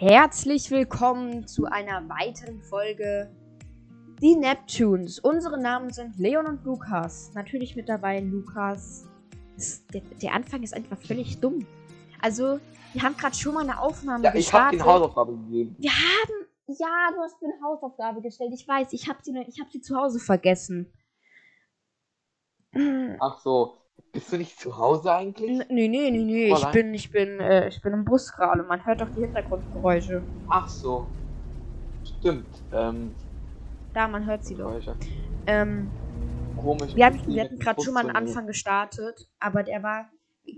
Herzlich 0.00 0.70
willkommen 0.70 1.46
zu 1.46 1.66
einer 1.66 2.08
weiteren 2.08 2.62
Folge 2.62 3.30
Die 4.22 4.34
Neptunes. 4.34 5.18
Unsere 5.18 5.60
Namen 5.60 5.90
sind 5.92 6.16
Leon 6.16 6.46
und 6.46 6.64
Lukas. 6.64 7.32
Natürlich 7.34 7.76
mit 7.76 7.90
dabei 7.90 8.20
Lukas. 8.20 9.06
Der, 9.92 10.00
der 10.00 10.32
Anfang 10.32 10.62
ist 10.62 10.72
einfach 10.72 10.96
völlig 10.96 11.38
dumm. 11.40 11.66
Also, 12.22 12.60
wir 12.94 13.02
haben 13.02 13.14
gerade 13.18 13.36
schon 13.36 13.52
mal 13.52 13.60
eine 13.60 13.78
Aufnahme 13.78 14.24
Ja, 14.24 14.34
ich 14.34 14.50
habe 14.50 14.70
gestartet. 14.70 14.80
den 14.80 14.86
Hausaufgabe 14.86 15.36
gegeben. 15.36 15.76
Wir 15.78 15.90
haben. 15.90 16.46
Ja, 16.66 17.10
du 17.14 17.20
hast 17.20 17.42
mir 17.42 17.52
eine 17.52 17.62
Hausaufgabe 17.62 18.22
gestellt. 18.22 18.52
Ich 18.54 18.66
weiß, 18.66 18.94
ich 18.94 19.06
habe 19.06 19.18
sie, 19.22 19.38
ich 19.48 19.60
hab 19.60 19.70
sie 19.70 19.82
zu 19.82 19.96
Hause 19.96 20.18
vergessen. 20.18 20.90
Ach 23.20 23.38
so, 23.40 23.76
bist 24.12 24.32
du 24.32 24.36
nicht 24.38 24.58
zu 24.58 24.76
Hause 24.76 25.12
eigentlich? 25.12 25.50
n- 25.50 25.66
nee, 25.68 25.88
nee, 25.88 26.10
nee. 26.10 26.50
Ich 26.52 26.66
bin, 26.72 26.94
ich 26.94 27.10
bin, 27.10 27.40
äh, 27.40 27.68
ich 27.68 27.80
bin 27.82 27.92
im 27.92 28.04
Bus 28.04 28.32
gerade. 28.32 28.62
Man 28.62 28.84
hört 28.84 29.00
doch 29.00 29.10
die 29.10 29.20
Hintergrundgeräusche. 29.20 30.26
Ach 30.48 30.68
so, 30.68 31.10
stimmt. 32.02 32.62
Ähm, 32.72 33.16
Da, 33.92 34.08
man 34.08 34.26
hört 34.26 34.44
sie 34.44 34.54
doch. 34.54 34.72
Ähm, 35.46 35.92
komisch. 36.56 36.94
wir 36.94 37.06
hatten, 37.06 37.34
wir 37.34 37.42
hatten 37.42 37.58
gerade 37.58 37.80
schon 37.82 37.94
mal 37.94 38.06
einen. 38.08 38.16
Anfang 38.28 38.46
gestartet, 38.46 39.28
aber 39.38 39.62
der 39.62 39.82
war. 39.82 40.10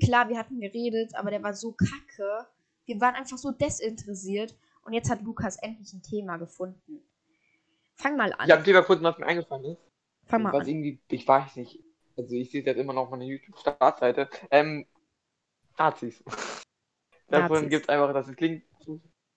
Klar, 0.03 0.29
wir 0.29 0.39
hatten 0.39 0.61
geredet, 0.61 1.15
aber 1.17 1.31
der 1.31 1.43
war 1.43 1.55
so 1.55 1.73
kacke. 1.73 2.47
Wir 2.87 3.01
waren 3.01 3.15
einfach 3.15 3.37
so 3.39 3.51
desinteressiert. 3.51 4.57
Und 4.85 4.93
jetzt 4.95 5.11
hat 5.11 5.23
Lukas 5.23 5.57
endlich 5.57 5.93
ein 5.93 6.03
Thema 6.03 6.37
gefunden. 6.39 7.03
Fang 7.95 8.17
mal 8.17 8.33
an. 8.33 8.47
Ich 8.47 8.53
habe 8.53 8.63
dir 8.63 8.75
mal 8.75 8.81
gefunden, 8.81 9.05
was 9.05 9.19
mir 9.19 9.27
eingefallen 9.27 9.65
ist. 9.65 9.83
Fang 10.27 10.43
mal 10.43 10.51
was 10.53 10.63
an. 10.65 10.69
irgendwie, 10.69 11.01
ich 11.09 11.27
weiß 11.27 11.57
nicht. 11.57 11.81
Also 12.17 12.35
ich 12.35 12.51
sehe 12.51 12.63
jetzt 12.63 12.79
immer 12.79 12.93
noch 12.93 13.03
auf 13.03 13.11
meiner 13.11 13.25
YouTube-Startseite. 13.25 14.29
Ähm, 14.51 14.87
Nazis. 15.79 16.23
Davon 17.29 17.69
gibt 17.69 17.85
es 17.85 17.89
einfach, 17.89 18.13
das 18.13 18.35
klingt, 18.37 18.65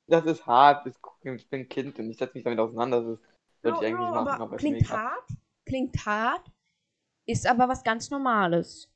das 0.07 0.25
ist 0.25 0.45
hart, 0.45 0.85
das, 0.85 0.95
ich 1.23 1.49
bin 1.49 1.61
ein 1.61 1.69
Kind 1.69 1.97
und 1.97 2.09
ich 2.09 2.17
setze 2.17 2.33
mich 2.35 2.43
damit 2.43 2.59
auseinander. 2.59 3.01
Das 3.01 3.19
würde 3.61 3.77
ich 3.79 3.85
eigentlich 3.85 4.09
machen, 4.09 4.41
aber 4.41 4.57
klingt 4.57 4.81
mir 4.81 4.85
egal. 4.85 4.97
hart, 4.97 5.29
klingt 5.65 6.05
hart, 6.05 6.51
ist 7.25 7.47
aber 7.47 7.69
was 7.69 7.83
ganz 7.83 8.09
Normales. 8.09 8.91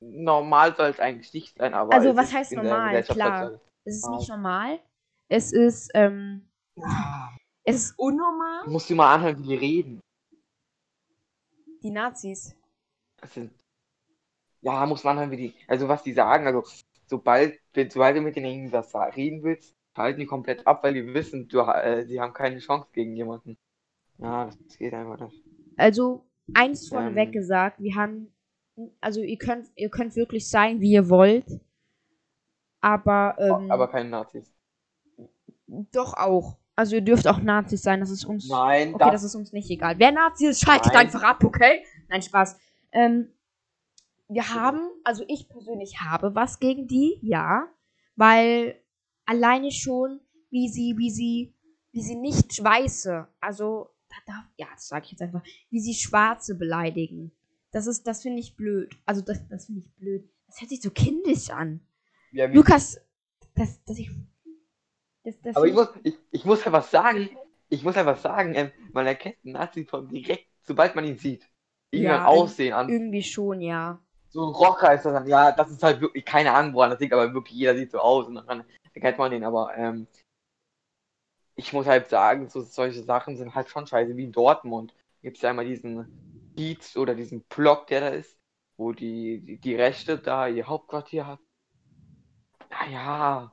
Normal 0.00 0.74
soll 0.76 0.90
es 0.90 1.00
eigentlich 1.00 1.32
nicht 1.32 1.56
sein, 1.56 1.72
aber. 1.72 1.94
Also, 1.94 2.16
was 2.16 2.32
heißt 2.32 2.52
normal? 2.52 3.02
Klar. 3.04 3.60
Es 3.84 3.96
ist 3.98 4.08
nicht 4.10 4.28
normal. 4.28 4.80
Es 5.28 5.52
ist, 5.52 5.90
ähm, 5.94 6.48
Ah, 6.82 7.30
es 7.64 7.76
ist 7.76 7.98
unnormal. 7.98 8.66
Musst 8.66 8.90
du 8.90 8.94
mal 8.94 9.14
anhören, 9.14 9.38
wie 9.38 9.48
die 9.48 9.54
reden. 9.54 10.00
Die 11.84 11.90
Nazis. 11.92 12.56
Das 13.18 13.32
sind. 13.34 13.52
Ja, 14.62 14.84
muss 14.86 15.04
man 15.04 15.12
anhören, 15.18 15.30
wie 15.30 15.36
die. 15.36 15.54
Also, 15.68 15.88
was 15.88 16.02
die 16.02 16.12
sagen. 16.12 16.46
Also, 16.46 16.64
sobald, 17.06 17.58
wenn- 17.74 17.90
sobald 17.90 18.16
du 18.16 18.20
mit 18.22 18.36
denen 18.36 18.46
irgendwas 18.46 18.94
reden 19.16 19.42
willst, 19.44 19.76
halten 19.96 20.20
die 20.20 20.26
komplett 20.26 20.66
ab, 20.66 20.82
weil 20.82 20.94
die 20.94 21.14
wissen, 21.14 21.48
du, 21.48 21.60
äh, 21.60 22.06
die 22.06 22.20
haben 22.20 22.32
keine 22.32 22.58
Chance 22.58 22.88
gegen 22.92 23.14
jemanden. 23.14 23.56
Ja, 24.18 24.46
das 24.46 24.78
geht 24.78 24.94
einfach 24.94 25.20
nicht. 25.20 25.44
Also, 25.76 26.24
eins 26.54 26.88
vorneweg 26.88 27.28
Ähm. 27.28 27.32
gesagt, 27.32 27.80
wir 27.80 27.94
haben, 27.94 28.32
also 29.00 29.20
ihr 29.20 29.38
könnt, 29.38 29.70
ihr 29.76 29.90
könnt 29.90 30.16
wirklich 30.16 30.48
sein, 30.48 30.80
wie 30.80 30.92
ihr 30.92 31.08
wollt. 31.08 31.46
Aber, 32.80 33.36
ähm, 33.38 33.70
Aber 33.70 33.88
keine 33.88 34.08
Nazis. 34.10 34.52
doch 35.66 36.14
auch. 36.14 36.56
Also 36.76 36.96
ihr 36.96 37.02
dürft 37.02 37.26
auch 37.28 37.40
Nazis 37.40 37.82
sein, 37.82 38.00
das 38.00 38.10
ist 38.10 38.24
uns. 38.24 38.48
Nein, 38.48 38.94
Okay, 38.94 39.04
das, 39.04 39.12
das 39.12 39.24
ist 39.24 39.34
uns 39.34 39.52
nicht 39.52 39.70
egal. 39.70 39.98
Wer 39.98 40.10
Nazi 40.10 40.46
ist, 40.46 40.60
schaltet 40.64 40.92
Nein. 40.92 41.06
einfach 41.06 41.22
ab, 41.22 41.44
okay? 41.44 41.84
Nein, 42.08 42.22
Spaß. 42.22 42.56
Ähm, 42.92 43.28
wir 44.28 44.54
haben, 44.54 44.80
also 45.04 45.24
ich 45.28 45.48
persönlich 45.48 46.00
habe 46.00 46.34
was 46.34 46.58
gegen 46.58 46.88
die, 46.88 47.18
ja. 47.22 47.68
Weil 48.16 48.80
alleine 49.26 49.70
schon, 49.70 50.20
wie 50.50 50.68
sie, 50.68 50.94
wie 50.96 51.10
sie, 51.10 51.54
wie 51.92 52.02
sie 52.02 52.16
nicht 52.16 52.62
Weiße, 52.62 53.28
also, 53.40 53.90
da, 54.08 54.16
da, 54.26 54.44
ja, 54.56 54.66
das 54.74 54.88
sage 54.88 55.04
ich 55.06 55.12
jetzt 55.12 55.22
einfach, 55.22 55.42
wie 55.70 55.80
sie 55.80 55.94
Schwarze 55.94 56.56
beleidigen. 56.56 57.32
Das 57.70 57.86
ist, 57.86 58.06
das 58.06 58.22
finde 58.22 58.40
ich 58.40 58.56
blöd. 58.56 58.96
Also 59.04 59.20
das, 59.20 59.46
das 59.48 59.66
finde 59.66 59.80
ich 59.80 59.92
blöd. 59.94 60.28
Das 60.46 60.60
hört 60.60 60.70
sich 60.70 60.80
so 60.80 60.90
kindisch 60.90 61.50
an. 61.50 61.80
ja, 62.32 62.46
Lukas, 62.46 63.00
das, 63.54 63.82
das 63.84 63.98
ich. 63.98 64.10
Das, 65.24 65.40
das 65.42 65.56
aber 65.56 65.66
ich 65.66 65.74
muss, 65.74 65.88
ich, 66.02 66.18
ich 66.30 66.44
muss 66.44 66.64
was 66.70 66.90
sagen. 66.90 67.28
Ich 67.70 67.82
muss 67.82 67.96
was 67.96 68.22
sagen. 68.22 68.54
Ähm, 68.54 68.70
man 68.92 69.06
erkennt 69.06 69.36
einen 69.44 69.54
Nazi 69.54 69.84
von 69.84 70.08
direkt, 70.08 70.46
sobald 70.62 70.94
man 70.94 71.04
ihn 71.04 71.18
sieht. 71.18 71.48
Irgendwann 71.90 72.20
Ja, 72.20 72.26
Aussehen 72.26 72.72
an. 72.72 72.88
irgendwie 72.88 73.22
schon, 73.22 73.60
ja. 73.60 73.98
so 74.28 74.44
ein 74.46 74.52
Rocker 74.52 74.92
ist 74.94 75.04
das 75.04 75.12
dann, 75.12 75.26
ja, 75.26 75.52
das 75.52 75.70
ist 75.70 75.82
halt 75.82 76.00
wirklich, 76.00 76.24
keine 76.24 76.52
Ahnung, 76.52 76.74
woran 76.74 76.90
das 76.90 77.00
liegt, 77.00 77.12
aber 77.12 77.32
wirklich 77.32 77.56
jeder 77.56 77.74
sieht 77.76 77.92
so 77.92 77.98
aus 77.98 78.26
und 78.26 78.34
dann 78.34 78.64
erkennt 78.92 79.18
man 79.18 79.30
den, 79.30 79.44
aber 79.44 79.76
ähm, 79.76 80.06
ich 81.56 81.72
muss 81.72 81.86
halt 81.86 82.08
sagen, 82.08 82.48
so 82.48 82.60
solche 82.60 83.02
Sachen 83.04 83.36
sind 83.36 83.54
halt 83.54 83.68
schon 83.68 83.86
scheiße, 83.86 84.16
wie 84.16 84.24
in 84.24 84.32
Dortmund. 84.32 84.92
Gibt 85.22 85.36
es 85.36 85.42
ja 85.42 85.50
einmal 85.50 85.64
diesen 85.64 86.52
Kiez 86.56 86.96
oder 86.96 87.14
diesen 87.14 87.42
Block, 87.44 87.86
der 87.86 88.00
da 88.00 88.08
ist, 88.08 88.36
wo 88.76 88.92
die, 88.92 89.40
die, 89.40 89.58
die 89.58 89.74
Rechte 89.76 90.18
da 90.18 90.48
ihr 90.48 90.66
Hauptquartier 90.66 91.26
hat. 91.26 91.40
Naja, 92.70 93.52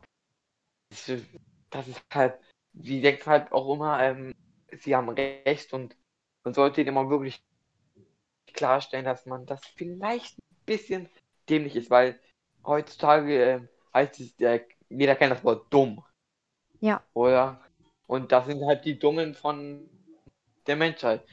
das 1.71 1.87
ist, 1.87 2.03
halt, 2.13 2.35
die 2.73 3.01
denken 3.01 3.25
halt 3.25 3.51
auch 3.51 3.73
immer, 3.73 4.01
ähm, 4.01 4.35
sie 4.71 4.95
haben 4.95 5.09
Recht 5.09 5.73
und 5.73 5.95
man 6.43 6.53
sollte 6.53 6.81
ihnen 6.81 6.89
immer 6.89 7.09
wirklich 7.09 7.43
klarstellen, 8.53 9.05
dass 9.05 9.25
man 9.25 9.45
das 9.45 9.65
vielleicht 9.75 10.37
ein 10.37 10.65
bisschen 10.65 11.09
dämlich 11.49 11.75
ist, 11.75 11.89
weil 11.89 12.19
heutzutage 12.65 13.43
äh, 13.43 13.61
heißt 13.93 14.19
es, 14.19 14.39
äh, 14.39 14.61
jeder 14.89 15.15
kennt 15.15 15.31
das 15.31 15.43
Wort 15.43 15.71
dumm. 15.73 16.03
Ja. 16.79 17.03
Oder? 17.13 17.61
Und 18.07 18.31
das 18.31 18.45
sind 18.45 18.65
halt 18.65 18.85
die 18.85 18.99
Dummen 18.99 19.35
von 19.35 19.89
der 20.67 20.75
Menschheit. 20.75 21.25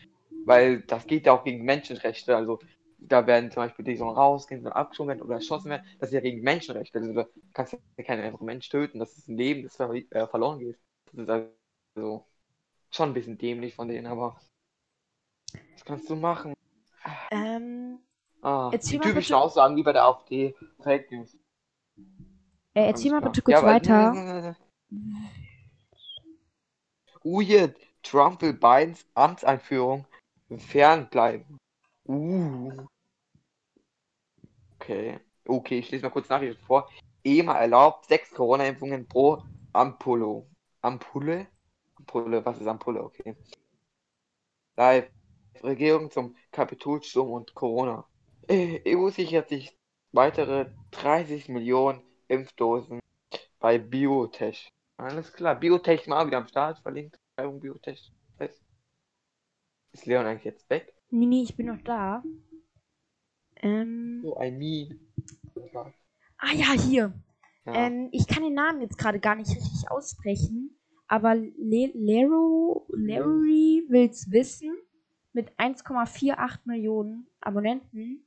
Weil 0.45 0.83
das 0.83 1.07
geht 1.07 1.27
ja 1.27 1.33
auch 1.33 1.45
gegen 1.45 1.65
Menschenrechte. 1.65 2.37
Also 2.37 2.61
da 2.99 3.27
werden 3.27 3.51
zum 3.51 3.63
Beispiel 3.63 3.85
die 3.85 3.97
sollen 3.97 4.17
rausgehen, 4.17 4.63
sollen 4.63 4.75
abgeschoben 4.75 5.09
werden 5.09 5.23
oder 5.23 5.37
erschossen 5.37 5.71
werden. 5.71 5.87
Das 5.99 6.09
ist 6.11 6.15
ja 6.15 6.21
gegen 6.21 6.43
Menschenrechte. 6.43 6.99
Also 6.99 7.13
da 7.13 7.27
kannst 7.55 7.73
du 7.75 7.79
ja 7.97 8.05
keinen 8.05 8.23
einfach 8.25 8.41
Mensch 8.41 8.69
töten. 8.69 8.99
Das 8.99 9.17
ist 9.17 9.29
ein 9.29 9.37
Leben, 9.37 9.63
das 9.63 9.77
ver 9.77 9.93
äh, 9.95 10.27
verloren 10.27 10.59
geht. 10.59 10.79
Das 11.13 11.23
ist 11.23 11.31
also 11.97 12.27
schon 12.91 13.11
ein 13.11 13.15
bisschen 13.15 13.39
dämlich 13.39 13.75
von 13.75 13.89
denen, 13.89 14.07
aber 14.07 14.37
was 15.73 15.85
kannst 15.85 16.11
du 16.11 16.17
machen? 16.17 16.55
Ähm, 17.31 18.01
Ah, 18.43 18.71
die 18.71 18.79
typischen 18.79 19.15
bitte- 19.15 19.37
Aussagen 19.37 19.77
wie 19.77 19.83
bei 19.83 19.93
der 19.93 20.05
AfD. 20.05 20.55
Fake 20.81 21.11
News. 21.11 21.37
äh, 22.75 22.87
erzähl 22.87 23.11
mal 23.11 23.21
bitte 23.21 23.43
kurz 23.43 23.63
weiter. 23.63 24.13
aber- 24.13 24.57
Uh, 27.25 27.41
hier, 27.41 27.75
Trump 28.03 28.41
will 28.43 28.53
Bidens 28.53 29.07
Amtseinführung 29.15 30.07
fernbleiben. 30.57 31.59
Uh. 32.09 32.89
Okay. 34.81 35.19
Okay, 35.47 35.79
ich 35.79 35.91
lese 35.91 36.05
mal 36.05 36.11
kurz 36.11 36.29
Nachrichten 36.29 36.63
vor. 36.65 36.89
EMA 37.25 37.55
erlaubt 37.59 38.07
sechs 38.07 38.31
Corona-Impfungen 38.31 39.07
pro 39.07 39.43
Ampulle. 39.73 40.47
Ampulle? 40.81 41.47
Ampulle, 41.97 42.45
was 42.45 42.61
ist 42.61 42.67
Ampulle? 42.67 43.03
Okay. 43.05 43.37
Live. 44.77 45.11
Regierung 45.63 46.11
zum 46.11 46.37
Kapitolsturm 46.53 47.31
und 47.33 47.55
Corona. 47.55 48.07
Äh, 48.49 48.81
EU 48.95 49.11
sichert 49.11 49.49
sich 49.49 49.77
weitere 50.13 50.71
30 50.93 51.49
Millionen 51.49 52.03
Impfdosen 52.29 53.01
bei 53.59 53.79
Biotech. 53.79 54.73
Alles 54.97 55.33
klar, 55.33 55.57
Biotech 55.57 56.07
mal 56.07 56.27
wieder 56.27 56.39
am 56.39 56.47
Start, 56.47 56.79
verlinkt. 56.79 57.19
Biotech. 57.37 58.13
Ist 59.93 60.07
Leon 60.07 60.27
eigentlich 60.27 60.45
jetzt 60.45 60.71
weg? 60.71 60.95
Nee, 61.11 61.27
nee, 61.27 61.43
ich 61.43 61.57
bin 61.57 61.67
noch 61.67 61.81
da. 61.83 62.23
Ähm, 63.57 64.21
So, 64.23 64.41
I 64.41 64.51
mean. 64.51 65.01
ah 66.39 66.53
ja, 66.53 66.73
hier. 66.73 67.13
Ja. 67.65 67.75
Ähm, 67.75 68.09
ich 68.13 68.27
kann 68.27 68.43
den 68.43 68.55
Namen 68.55 68.81
jetzt 68.81 68.99
gerade 68.99 69.21
gar 69.21 69.35
nicht 69.35 69.51
richtig 69.51 69.91
aussprechen, 69.91 70.79
aber 71.07 71.35
Le 71.35 71.91
Lero, 71.95 72.87
Leroy 72.93 73.85
will's 73.89 74.31
wissen 74.31 74.77
mit 75.33 75.51
1,48 75.59 76.61
Millionen 76.65 77.27
Abonnenten. 77.41 78.25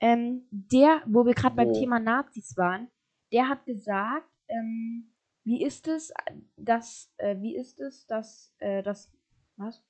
Ähm, 0.00 0.46
der, 0.50 1.02
wo 1.06 1.24
wir 1.24 1.34
gerade 1.34 1.56
beim 1.56 1.68
Wo? 1.68 1.72
Thema 1.72 1.98
Nazis 1.98 2.56
waren, 2.56 2.88
der 3.32 3.48
hat 3.48 3.64
gesagt, 3.64 4.28
ähm, 4.48 5.10
wie 5.44 5.62
ist 5.62 5.88
es, 5.88 6.12
dass, 6.56 7.12
äh, 7.18 7.40
wie 7.40 7.56
ist 7.56 7.80
es, 7.80 8.06
dass, 8.06 8.54
äh, 8.58 8.82
das, 8.82 9.10
was? 9.56 9.82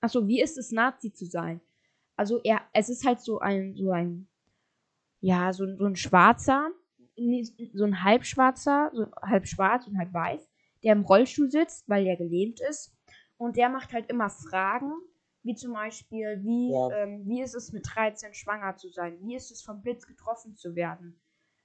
Achso, 0.00 0.26
wie 0.26 0.40
ist 0.40 0.58
es, 0.58 0.72
Nazi 0.72 1.12
zu 1.12 1.26
sein? 1.26 1.60
Also 2.16 2.40
er, 2.42 2.60
es 2.72 2.88
ist 2.88 3.04
halt 3.06 3.20
so 3.20 3.38
ein, 3.40 3.74
so 3.76 3.90
ein, 3.90 4.28
ja, 5.20 5.52
so, 5.52 5.64
ein- 5.64 5.76
so 5.78 5.84
ein 5.86 5.96
schwarzer, 5.96 6.70
so 7.74 7.84
ein 7.84 8.04
halbschwarzer, 8.04 8.90
so 8.94 9.06
halb 9.22 9.46
schwarz 9.46 9.86
und 9.86 9.98
halb 9.98 10.12
weiß, 10.12 10.48
der 10.84 10.92
im 10.92 11.02
Rollstuhl 11.02 11.50
sitzt, 11.50 11.88
weil 11.88 12.04
der 12.04 12.16
gelähmt 12.16 12.60
ist. 12.60 12.94
Und 13.36 13.56
der 13.56 13.68
macht 13.68 13.92
halt 13.92 14.08
immer 14.10 14.30
Fragen, 14.30 14.92
Wie 15.44 15.54
zum 15.54 15.72
Beispiel, 15.72 16.40
wie, 16.42 16.72
Ja. 16.72 16.90
ähm, 16.90 17.22
wie 17.26 17.40
ist 17.40 17.54
es 17.54 17.72
mit 17.72 17.86
13 17.94 18.34
schwanger 18.34 18.76
zu 18.76 18.88
sein? 18.90 19.16
Wie 19.22 19.36
ist 19.36 19.50
es 19.52 19.62
vom 19.62 19.80
Blitz 19.80 20.06
getroffen 20.06 20.56
zu 20.56 20.74
werden? 20.74 21.18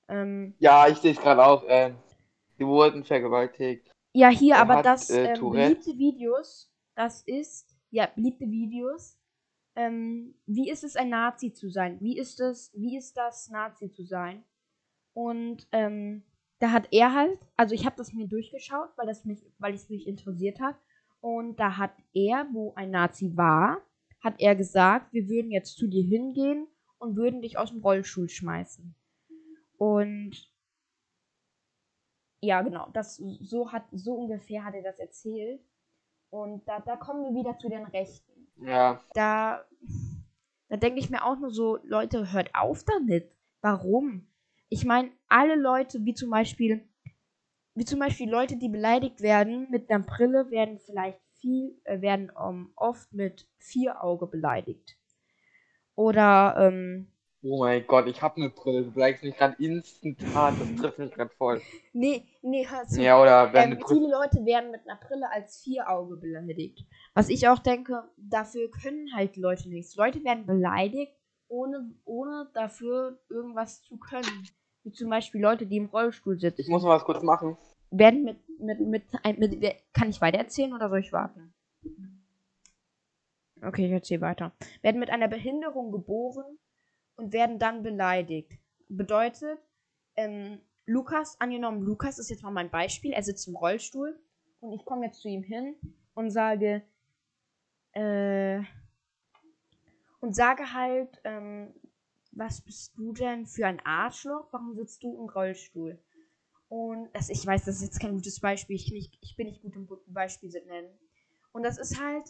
Ähm, 0.07 0.53
Ja, 0.59 0.87
ich 0.87 0.99
sehe 0.99 1.11
es 1.11 1.19
gerade 1.19 1.43
auch. 1.43 1.63
Ähm, 1.67 1.95
die 2.59 2.65
wurden 2.65 3.03
vergewaltigt. 3.03 3.91
ja, 4.13 4.29
hier, 4.29 4.55
Er 4.55 4.61
aber 4.61 4.75
hat, 4.75 4.85
das 4.85 5.09
äh, 5.09 5.33
ähm, 5.33 5.49
beliebte 5.51 5.97
Videos, 5.97 6.71
das 6.95 7.23
ist, 7.23 7.72
ja, 7.93 8.07
beliebte 8.07 8.49
Videos. 8.49 9.19
Ähm, 9.75 10.35
wie 10.47 10.69
ist 10.69 10.83
es, 10.83 10.95
ein 10.95 11.09
Nazi 11.09 11.53
zu 11.53 11.69
sein? 11.69 11.99
Wie 12.01 12.17
ist 12.17 12.39
es, 12.39 12.71
wie 12.75 12.97
ist 12.97 13.15
das, 13.17 13.49
Nazi 13.49 13.91
zu 13.91 14.03
sein? 14.03 14.43
Und 15.13 15.67
ähm, 15.71 16.23
da 16.59 16.71
hat 16.71 16.87
er 16.91 17.13
halt, 17.13 17.39
also 17.55 17.75
ich 17.75 17.85
habe 17.85 17.95
das 17.95 18.11
mir 18.11 18.27
durchgeschaut, 18.27 18.89
weil 18.97 19.05
das 19.05 19.25
mich, 19.25 19.45
weil 19.59 19.75
es 19.75 19.89
mich 19.89 20.07
interessiert 20.07 20.59
hat. 20.59 20.75
Und 21.21 21.59
da 21.59 21.77
hat 21.77 21.93
er, 22.13 22.47
wo 22.51 22.73
ein 22.75 22.89
Nazi 22.89 23.37
war, 23.37 23.81
hat 24.21 24.39
er 24.39 24.55
gesagt, 24.55 25.13
wir 25.13 25.29
würden 25.29 25.51
jetzt 25.51 25.77
zu 25.77 25.87
dir 25.87 26.03
hingehen 26.03 26.67
und 26.97 27.15
würden 27.15 27.41
dich 27.41 27.59
aus 27.59 27.69
dem 27.69 27.81
Rollstuhl 27.81 28.27
schmeißen. 28.27 28.95
Und 29.77 30.51
ja, 32.41 32.61
genau, 32.63 32.89
das 32.93 33.17
so 33.17 33.71
hat 33.71 33.85
so 33.91 34.15
ungefähr 34.15 34.65
hat 34.65 34.73
er 34.73 34.83
das 34.83 34.97
erzählt. 34.99 35.61
Und 36.33 36.67
da, 36.67 36.79
da 36.79 36.95
kommen 36.95 37.23
wir 37.25 37.39
wieder 37.39 37.59
zu 37.59 37.69
den 37.69 37.85
Rechten 37.85 38.47
Ja. 38.57 38.99
da, 39.13 39.63
da 40.67 40.77
denke 40.77 40.99
ich 40.99 41.11
mir 41.11 41.23
auch 41.23 41.37
nur 41.37 41.51
so, 41.51 41.77
Leute, 41.83 42.33
hört 42.33 42.55
auf 42.55 42.83
damit. 42.83 43.31
Warum? 43.61 44.25
Ich 44.67 44.83
meine, 44.83 45.11
alle 45.27 45.55
Leute, 45.55 46.03
wie 46.05 46.15
zum 46.15 46.31
Beispiel, 46.31 46.89
wie 47.75 47.85
zum 47.85 47.99
Beispiel 47.99 48.27
Leute, 48.27 48.57
die 48.57 48.69
beleidigt 48.69 49.21
werden 49.21 49.67
mit 49.69 49.91
einer 49.91 50.03
Brille, 50.03 50.49
werden 50.49 50.79
vielleicht 50.79 51.21
viel, 51.39 51.79
äh, 51.83 52.01
werden 52.01 52.31
ähm, 52.43 52.73
oft 52.77 53.13
mit 53.13 53.47
vier 53.59 54.03
Auge 54.03 54.25
beleidigt. 54.25 54.97
Oder, 55.93 56.55
ähm, 56.57 57.12
Oh 57.45 57.59
mein 57.59 57.85
Gott, 57.85 58.07
ich 58.07 58.21
habe 58.21 58.37
eine 58.37 58.49
Brille. 58.49 58.83
Du 58.83 58.91
bleibst 58.91 59.21
mich 59.21 59.35
gerade 59.35 59.61
instantan. 59.61 60.55
Das 60.57 60.81
trifft 60.81 60.99
mich 60.99 61.11
gerade 61.11 61.29
voll. 61.37 61.61
nee, 61.91 62.25
nee, 62.41 62.65
hör 62.65 62.87
zu. 62.87 63.01
Ja, 63.01 63.21
oder 63.21 63.51
wenn 63.51 63.73
Ähm, 63.73 63.83
viele 63.85 64.09
Leute 64.09 64.45
werden 64.45 64.71
mit 64.71 64.81
einer 64.87 64.97
Brille 64.99 65.29
als 65.29 65.61
Vierauge 65.61 66.15
beleidigt. 66.15 66.85
Was 67.13 67.27
ich 67.29 67.47
auch 67.49 67.59
denke, 67.59 68.03
dafür 68.17 68.71
können 68.71 69.13
halt 69.13 69.35
Leute 69.35 69.67
nichts. 69.69 69.95
Leute 69.97 70.23
werden 70.23 70.45
beleidigt, 70.45 71.13
ohne, 71.49 71.91
ohne 72.05 72.49
dafür 72.53 73.19
irgendwas 73.29 73.81
zu 73.83 73.97
können. 73.97 74.47
Wie 74.83 74.91
zum 74.93 75.09
Beispiel 75.09 75.41
Leute, 75.41 75.65
die 75.65 75.77
im 75.77 75.87
Rollstuhl 75.87 76.39
sitzen. 76.39 76.61
Ich 76.61 76.69
muss 76.69 76.83
mal 76.83 76.95
was 76.95 77.03
kurz 77.03 77.21
machen. 77.23 77.57
werden 77.91 78.23
mit, 78.23 78.37
mit, 78.59 78.79
mit, 78.79 79.39
mit, 79.39 79.61
wer- 79.61 79.75
kann 79.93 80.09
ich 80.09 80.21
weiter 80.21 80.37
erzählen 80.37 80.73
oder 80.73 80.87
soll 80.89 80.99
ich 80.99 81.11
warten? 81.11 81.53
Okay, 83.61 83.85
ich 83.85 83.91
erzähle 83.91 84.21
weiter. 84.21 84.51
Werden 84.81 84.99
mit 84.99 85.09
einer 85.09 85.27
Behinderung 85.27 85.91
geboren 85.91 86.57
und 87.15 87.33
werden 87.33 87.59
dann 87.59 87.83
beleidigt. 87.83 88.53
Bedeutet, 88.89 89.59
ähm, 90.15 90.59
Lukas, 90.85 91.39
angenommen, 91.39 91.81
Lukas 91.81 92.19
ist 92.19 92.29
jetzt 92.29 92.43
mal 92.43 92.51
mein 92.51 92.69
Beispiel, 92.69 93.13
er 93.13 93.23
sitzt 93.23 93.47
im 93.47 93.55
Rollstuhl 93.55 94.19
und 94.59 94.73
ich 94.73 94.85
komme 94.85 95.05
jetzt 95.05 95.21
zu 95.21 95.29
ihm 95.29 95.43
hin 95.43 95.75
und 96.13 96.31
sage, 96.31 96.83
äh, 97.93 98.61
und 100.19 100.35
sage 100.35 100.73
halt, 100.73 101.19
ähm, 101.23 101.73
was 102.31 102.61
bist 102.61 102.97
du 102.97 103.13
denn 103.13 103.45
für 103.45 103.67
ein 103.67 103.79
Arschloch? 103.85 104.47
Warum 104.51 104.73
sitzt 104.73 105.03
du 105.03 105.15
im 105.15 105.29
Rollstuhl? 105.29 105.99
Und 106.69 107.09
das, 107.13 107.29
ich 107.29 107.45
weiß, 107.45 107.65
das 107.65 107.75
ist 107.75 107.83
jetzt 107.83 107.99
kein 107.99 108.13
gutes 108.13 108.39
Beispiel. 108.39 108.75
Ich, 108.75 108.91
nicht, 108.91 109.17
ich 109.21 109.35
bin 109.35 109.47
nicht 109.47 109.61
gut 109.61 109.75
im 109.75 109.87
Beispiel 110.07 110.49
zu 110.49 110.59
nennen. 110.65 110.89
Und 111.51 111.63
das 111.63 111.77
ist 111.77 112.01
halt, 112.01 112.23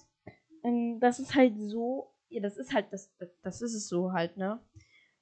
ähm, 0.63 1.00
das 1.00 1.19
ist 1.19 1.33
halt 1.35 1.53
so, 1.57 2.13
ja, 2.33 2.41
das 2.41 2.57
ist 2.57 2.74
halt, 2.74 2.91
das, 2.91 3.15
das, 3.18 3.30
das 3.41 3.62
ist 3.62 3.74
es 3.74 3.88
so 3.88 4.12
halt, 4.12 4.38
ne? 4.38 4.59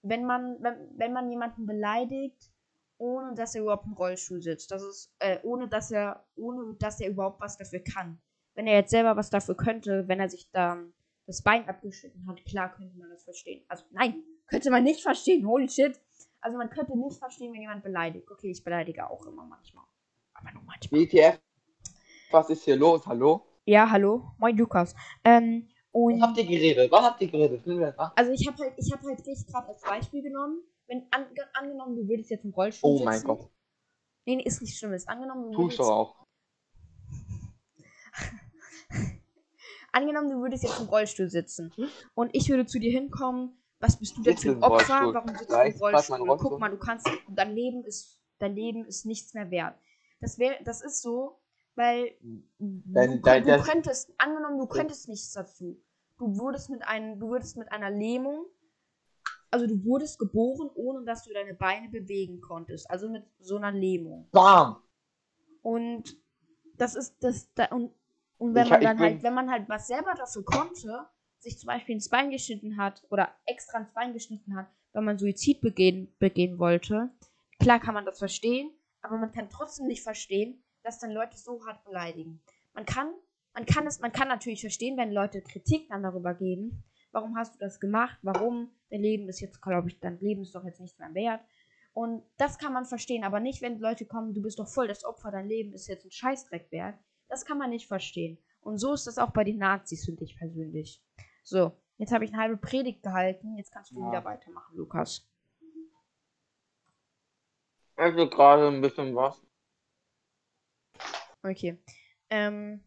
Wenn 0.02 0.26
man, 0.26 0.58
wenn, 0.62 0.76
wenn 0.98 1.14
man 1.14 1.30
jemanden 1.30 1.66
beleidigt, 1.66 2.52
ohne 2.98 3.36
dass 3.36 3.54
er 3.56 3.62
überhaupt 3.62 3.86
im 3.86 3.94
Rollstuhl 3.94 4.42
sitzt, 4.42 4.72
das 4.72 4.84
ist, 4.84 5.14
äh, 5.20 5.40
ohne 5.44 5.68
dass 5.68 5.92
er, 5.92 6.26
ohne 6.36 6.76
dass 6.80 7.02
er 7.02 7.10
überhaupt 7.10 7.42
was 7.42 7.58
dafür 7.58 7.80
kann. 7.80 8.20
Wenn 8.54 8.68
er 8.68 8.76
jetzt 8.78 8.92
selber 8.92 9.16
was 9.16 9.30
dafür 9.30 9.56
könnte, 9.56 10.08
wenn 10.08 10.20
er 10.20 10.30
sich 10.30 10.50
da 10.52 10.78
das 11.28 11.42
Bein 11.42 11.68
abgeschnitten 11.68 12.26
hat, 12.28 12.44
klar 12.46 12.74
könnte 12.74 12.98
man 12.98 13.10
das 13.10 13.24
verstehen. 13.24 13.64
Also 13.68 13.84
nein, 13.92 14.24
könnte 14.48 14.72
man 14.72 14.84
nicht 14.84 15.02
verstehen, 15.02 15.46
holy 15.46 15.70
shit. 15.70 16.00
Also 16.42 16.58
man 16.58 16.70
könnte 16.70 16.98
nicht 16.98 17.18
verstehen, 17.18 17.54
wenn 17.54 17.62
jemand 17.62 17.84
beleidigt. 17.84 18.30
Okay, 18.32 18.52
ich 18.52 18.64
beleidige 18.64 19.10
auch 19.10 19.26
immer 19.26 19.46
manchmal. 19.46 19.86
Aber 20.34 20.52
nur 20.52 20.64
manchmal. 20.64 21.02
WTF? 21.02 21.40
Was 22.32 22.50
ist 22.50 22.64
hier 22.64 22.76
los? 22.76 23.06
Hallo? 23.06 23.46
Ja, 23.66 23.90
hallo, 23.90 24.32
moin 24.38 24.58
Lukas. 24.58 24.96
Ähm, 25.24 25.68
und 25.92 26.16
Was 26.16 26.22
habt 26.28 26.38
ihr 26.38 26.46
geredet? 26.46 26.92
Was 26.92 27.02
habt 27.04 27.22
ihr 27.22 27.28
geredet? 27.30 27.64
Also 28.16 28.32
ich 28.32 28.48
habe 28.48 28.58
halt, 28.58 28.74
ich 28.78 28.92
habe 28.94 29.04
halt 29.08 29.26
dich 29.26 29.46
gerade 29.48 29.68
als 29.70 29.82
Beispiel 29.82 30.22
genommen. 30.24 30.62
Wenn 30.88 31.06
an, 31.12 31.26
angenommen, 31.54 31.96
du 31.96 32.08
würdest 32.08 32.30
jetzt 32.30 32.44
im 32.46 32.52
Rollstuhl 32.52 32.90
Oh 32.90 32.94
sitzen. 32.98 33.06
mein 33.06 33.24
Gott. 33.24 33.50
Nee, 34.26 34.36
nee, 34.38 34.44
ist 34.44 34.62
nicht 34.62 34.78
schlimm. 34.78 34.94
Ist 34.94 35.08
angenommen, 35.10 35.52
du 35.52 35.58
Tust 35.64 35.80
du 35.80 35.84
auch. 35.84 36.16
angenommen, 39.92 40.30
du 40.30 40.42
würdest 40.42 40.64
jetzt 40.64 40.80
im 40.80 40.88
Rollstuhl 40.88 41.30
sitzen 41.30 41.72
und 42.14 42.30
ich 42.34 42.50
würde 42.50 42.66
zu 42.66 42.80
dir 42.80 42.92
hinkommen. 42.92 43.58
Was 43.80 43.98
bist 43.98 44.16
du 44.18 44.22
denn 44.22 44.38
für 44.38 44.52
ein 44.52 44.64
Opfer? 44.64 45.00
Rollstuhl. 45.06 45.14
Warum 45.16 45.30
sitzt 45.36 45.50
du 45.50 45.54
Ja, 45.56 45.64
im 45.64 45.78
Rollstuhl? 45.78 46.18
Rollstuhl. 46.18 46.50
Guck 46.50 46.60
mal, 46.60 46.70
du 46.70 46.78
kannst, 46.78 47.10
dein 47.30 47.56
Leben 47.56 47.84
ist, 47.84 48.20
dein 48.38 48.54
Leben 48.56 48.86
ist 48.86 49.06
nichts 49.06 49.34
mehr 49.34 49.50
wert. 49.50 49.76
Das 50.20 50.38
wäre, 50.38 50.56
das 50.64 50.82
ist 50.82 51.02
so, 51.02 51.41
weil 51.76 52.16
Dein- 52.60 53.12
du, 53.18 53.22
dein- 53.22 53.44
du 53.44 53.62
könntest, 53.64 54.14
angenommen, 54.18 54.58
du 54.60 54.68
könntest 54.68 55.08
nichts 55.10 55.32
dazu. 55.34 55.82
Du 56.18 56.38
wurdest 56.38 56.70
mit 56.70 56.84
einem, 56.88 57.20
du 57.20 57.30
würdest 57.30 57.58
mit 57.58 57.72
einer 57.72 57.90
Lähmung, 57.90 58.46
also 59.50 59.66
du 59.68 59.84
wurdest 59.84 60.20
geboren, 60.20 60.70
ohne 60.76 61.04
dass 61.04 61.24
du 61.24 61.34
deine 61.34 61.54
Beine 61.54 61.90
bewegen 61.90 62.40
konntest. 62.42 62.90
Also 62.90 63.10
mit 63.10 63.24
so 63.40 63.58
einer 63.58 63.72
Lähmung. 63.72 64.28
Bam! 64.32 64.78
Und 65.62 66.18
das 66.78 66.96
ist 66.96 67.16
das 67.24 67.52
da, 67.54 67.66
und, 67.66 67.92
und 68.38 68.54
wenn 68.56 68.64
Ich- 68.66 68.70
man 68.72 68.82
dann 68.82 69.00
halt, 69.00 69.24
wenn 69.24 69.34
man 69.34 69.50
halt 69.52 69.68
was 69.70 69.88
selber 69.88 70.14
dafür 70.16 70.44
konnte, 70.46 71.06
sich 71.40 71.58
zum 71.58 71.68
Beispiel 71.68 71.96
ins 71.96 72.10
Bein 72.10 72.30
geschnitten 72.30 72.78
hat 72.78 73.04
oder 73.10 73.34
extra 73.46 73.80
ins 73.80 73.92
Bein 73.94 74.14
geschnitten 74.14 74.56
hat, 74.56 74.68
weil 74.94 75.02
man 75.04 75.18
Suizid 75.18 75.60
begehen, 75.62 76.14
begehen 76.20 76.60
wollte, 76.60 77.10
klar 77.60 77.80
kann 77.80 77.94
man 77.96 78.06
das 78.06 78.20
verstehen, 78.20 78.72
aber 79.02 79.18
man 79.18 79.32
kann 79.32 79.50
trotzdem 79.50 79.88
nicht 79.88 80.04
verstehen, 80.04 80.64
dass 80.84 81.00
dann 81.00 81.12
Leute 81.12 81.38
so 81.38 81.66
hart 81.66 81.84
beleidigen. 81.84 82.42
Man 82.74 82.86
kann, 82.86 83.14
man 83.54 83.66
kann 83.66 83.86
es, 83.88 84.00
man 84.00 84.12
kann 84.12 84.28
natürlich 84.28 84.62
verstehen, 84.62 84.98
wenn 84.98 85.12
Leute 85.12 85.42
Kritik 85.42 85.90
dann 85.90 86.04
darüber 86.04 86.34
geben. 86.34 86.84
Warum 87.12 87.36
hast 87.38 87.56
du 87.56 87.60
das 87.60 87.80
gemacht? 87.80 88.18
Warum? 88.22 88.72
Dein 88.90 89.02
Leben 89.02 89.28
ist 89.28 89.42
jetzt, 89.42 89.62
glaube 89.62 89.90
ich, 89.90 90.00
dein 90.00 90.20
Leben 90.20 90.42
ist 90.44 90.56
doch 90.56 90.64
jetzt 90.64 90.80
nichts 90.80 90.98
mehr 90.98 91.14
wert. 91.14 91.42
Und 91.94 92.24
das 92.38 92.58
kann 92.58 92.72
man 92.72 92.86
verstehen, 92.86 93.26
aber 93.26 93.42
nicht, 93.42 93.62
wenn 93.62 93.80
Leute 93.80 94.06
kommen, 94.06 94.34
du 94.34 94.42
bist 94.42 94.60
doch 94.60 94.68
voll 94.68 94.88
das 94.88 95.04
Opfer, 95.04 95.30
dein 95.32 95.48
Leben 95.48 95.74
ist 95.74 95.88
jetzt 95.88 96.06
ein 96.06 96.12
Scheißdreck 96.12 96.72
wert. 96.72 96.98
Das 97.28 97.46
kann 97.46 97.58
man 97.58 97.70
nicht 97.70 97.88
verstehen. 97.88 98.38
Und 98.62 98.78
so 98.78 98.94
ist 98.94 99.08
das 99.08 99.18
auch 99.18 99.32
bei 99.32 99.44
den 99.44 99.58
Nazis, 99.58 100.06
finde 100.06 100.24
ich 100.24 100.38
persönlich. 100.38 101.04
So, 101.44 101.74
jetzt 101.98 102.14
habe 102.14 102.24
ich 102.24 102.32
eine 102.32 102.42
halbe 102.42 102.58
Predigt 102.58 103.04
gehalten, 103.04 103.58
jetzt 103.58 103.72
kannst 103.72 103.92
du 103.92 104.00
Ja. 104.00 104.08
wieder 104.08 104.24
weitermachen, 104.24 104.78
Lukas. 104.78 105.28
Also 107.98 108.30
gerade 108.30 108.68
ein 108.68 108.82
bisschen 108.82 109.14
was. 109.16 109.42
Okay. 111.44 111.78
Ähm, 112.30 112.82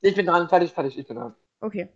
Ich 0.00 0.14
bin 0.14 0.24
dran, 0.26 0.48
fertig, 0.48 0.72
fertig, 0.72 0.96
ich 0.98 1.06
bin 1.06 1.16
dran. 1.16 1.34
okay. 1.62 1.88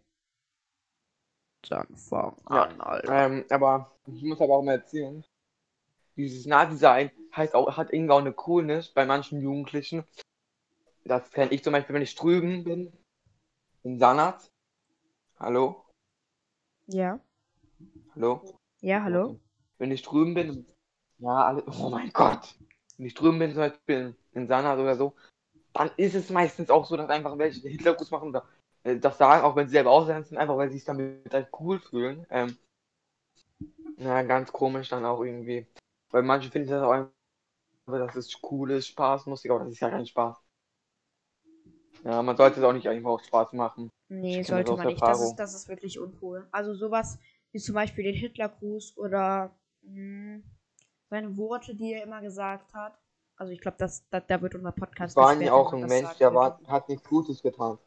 Dann 1.69 1.87
fang 1.97 2.37
Ja. 2.51 2.65
an, 2.65 2.81
Alter. 2.81 3.27
Ähm, 3.27 3.45
aber 3.51 3.93
ich 4.07 4.23
muss 4.23 4.41
aber 4.41 4.57
auch 4.57 4.63
mal 4.63 4.73
erzählen. 4.73 5.25
Dieses 6.17 6.47
Nazi-Sein 6.47 7.11
heißt 7.37 7.55
auch, 7.55 7.77
hat 7.77 7.93
irgendwie 7.93 8.13
auch 8.13 8.19
eine 8.21 8.33
Coolness 8.33 8.89
bei 8.91 9.07
manchen 9.07 9.41
Jugendlichen. 9.41 10.05
Das 11.05 11.31
kenne 11.31 11.53
ich 11.53 11.63
zum 11.65 11.73
Beispiel, 11.73 11.95
wenn 11.95 12.03
ich 12.03 12.15
drüben 12.15 12.65
bin. 12.65 12.93
In 13.83 13.99
Sanat. 13.99 14.51
Hallo? 15.39 15.85
Ja. 16.89 17.21
Hallo? 18.15 18.59
Ja, 18.83 19.03
hallo? 19.03 19.41
Wenn 19.79 19.91
ich 19.93 20.03
drüben 20.03 20.35
bin, 20.35 20.67
ja, 21.19 21.45
alle, 21.47 21.65
oh 21.67 21.91
mein 21.91 22.13
Gott. 22.13 22.55
Wenn 22.97 23.07
ich 23.07 23.15
drüben 23.15 23.39
bin, 23.39 23.51
zum 23.53 23.61
Beispiel 23.61 24.15
in, 24.33 24.47
Sanat 24.47 24.79
oder 24.79 24.97
so, 24.97 25.15
dann 25.73 25.91
ist 25.97 26.15
es 26.15 26.31
meistens 26.31 26.71
auch 26.71 26.87
so, 26.87 26.97
dass 26.97 27.11
einfach 27.11 27.39
welche 27.39 27.61
den 27.61 27.73
Hitlergruß 27.73 28.11
machen 28.11 28.31
oder 28.31 28.45
äh, 28.85 28.97
das 28.97 29.19
sagen, 29.19 29.45
auch 29.45 29.57
wenn 29.57 29.67
sie 29.67 29.73
selber 29.73 29.91
Ausländer 29.91 30.25
sind, 30.25 30.39
einfach 30.39 30.57
weil 30.57 30.69
sie 30.69 30.79
sich 30.79 30.85
damit 30.85 31.33
halt 31.33 31.49
cool 31.59 31.79
fühlen. 31.79 32.27
Ähm, 32.31 32.57
ja, 33.97 34.23
ganz 34.23 34.53
komisch 34.53 34.89
dann 34.89 35.05
auch 35.05 35.23
irgendwie. 35.23 35.67
Weil 36.11 36.23
manche 36.23 36.51
finden 36.51 36.71
das 36.71 36.83
auch 36.83 36.93
einfach, 36.93 37.13
dass 37.87 38.17
es 38.17 38.39
cool 38.51 38.71
ist, 38.73 38.89
Spaß, 38.89 39.27
lustig, 39.27 39.51
aber 39.51 39.61
das 39.65 39.73
ist 39.73 39.81
ja 39.81 39.91
kein 39.91 40.07
Spaß. 40.07 40.37
Ja, 42.05 42.23
man 42.23 42.37
sollte 42.37 42.61
es 42.61 42.65
auch 42.65 42.73
nicht 42.73 42.89
einfach 42.89 43.11
auch 43.11 43.23
Spaß 43.23 43.53
machen. 43.53 43.91
Nee, 44.09 44.43
sollte 44.43 44.75
man 44.75 44.89
nicht. 44.89 45.03
Das 45.03 45.21
ist, 45.21 45.37
das 45.37 45.55
ist 45.55 45.69
wirklich 45.69 45.99
uncool. 45.99 46.49
Also 46.51 46.75
sowas 46.75 47.19
wie 47.53 47.59
zum 47.59 47.75
Beispiel 47.75 48.05
den 48.05 48.15
Hitlergruß 48.15 48.97
oder 48.97 49.55
mh, 49.83 50.41
seine 51.11 51.37
Worte, 51.37 51.75
die 51.75 51.93
er 51.93 52.05
immer 52.05 52.21
gesagt 52.21 52.73
hat. 52.75 53.00
Also 53.41 53.55
ich 53.55 53.61
glaube, 53.63 53.79
das, 53.79 54.07
da, 54.11 54.21
da 54.21 54.43
wird 54.43 54.55
unser 54.55 54.71
Podcast 54.71 55.17
war 55.17 55.41
wenn 55.41 55.49
auch 55.49 55.73
ein 55.73 55.87
Mensch, 55.87 56.09
sagt, 56.09 56.21
der 56.21 56.35
war, 56.35 56.61
hat 56.67 56.91
nichts 56.91 57.09
Gutes 57.09 57.41
getan. 57.41 57.79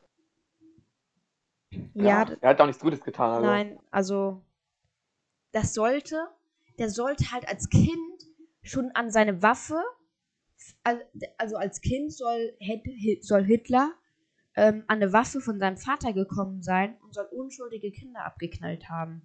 Ja, 1.93 2.25
er 2.41 2.49
hat 2.49 2.59
auch 2.59 2.65
nichts 2.65 2.81
Gutes 2.81 3.03
getan. 3.03 3.29
Also. 3.33 3.45
nein, 3.45 3.79
also 3.91 4.41
das 5.51 5.75
sollte, 5.75 6.27
der 6.79 6.89
sollte 6.89 7.31
halt 7.31 7.47
als 7.47 7.69
Kind 7.69 8.23
schon 8.63 8.89
an 8.95 9.11
seine 9.11 9.43
Waffe, 9.43 9.79
al- 10.83 11.07
also 11.37 11.55
als 11.57 11.81
Kind 11.81 12.11
soll, 12.11 12.57
soll 13.21 13.43
Hitler 13.43 13.93
ähm, 14.55 14.85
an 14.87 15.03
eine 15.03 15.13
Waffe 15.13 15.39
von 15.39 15.59
seinem 15.59 15.77
Vater 15.77 16.13
gekommen 16.13 16.63
sein 16.63 16.97
und 17.03 17.13
soll 17.13 17.25
unschuldige 17.25 17.91
Kinder 17.91 18.25
abgeknallt 18.25 18.89
haben. 18.89 19.23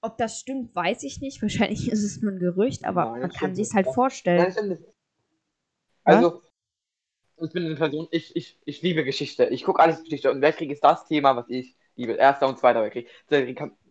Ob 0.00 0.18
das 0.18 0.40
stimmt, 0.40 0.74
weiß 0.74 1.04
ich 1.04 1.20
nicht. 1.20 1.40
Wahrscheinlich 1.42 1.92
ist 1.92 2.02
es 2.02 2.20
nur 2.20 2.32
ein 2.32 2.40
Gerücht, 2.40 2.84
aber 2.84 3.04
Nein, 3.12 3.20
man 3.20 3.30
kann 3.30 3.54
sich 3.54 3.72
halt 3.72 3.86
Nein, 3.86 3.94
vorstellen. 3.94 4.50
stimmt 4.50 4.80
Also, 6.04 6.42
ich 7.42 7.52
bin 7.52 7.64
eine 7.64 7.76
Person, 7.76 8.08
ich, 8.10 8.34
ich, 8.36 8.58
ich 8.64 8.82
liebe 8.82 9.04
Geschichte. 9.04 9.46
Ich 9.46 9.64
gucke 9.64 9.80
alles 9.80 10.02
Geschichte. 10.02 10.30
Und 10.30 10.42
Weltkrieg 10.42 10.70
ist 10.70 10.84
das 10.84 11.06
Thema, 11.06 11.36
was 11.36 11.48
ich 11.48 11.76
liebe. 11.96 12.12
Erster 12.12 12.48
und 12.48 12.58
Zweiter 12.58 12.82
Weltkrieg. 12.82 13.08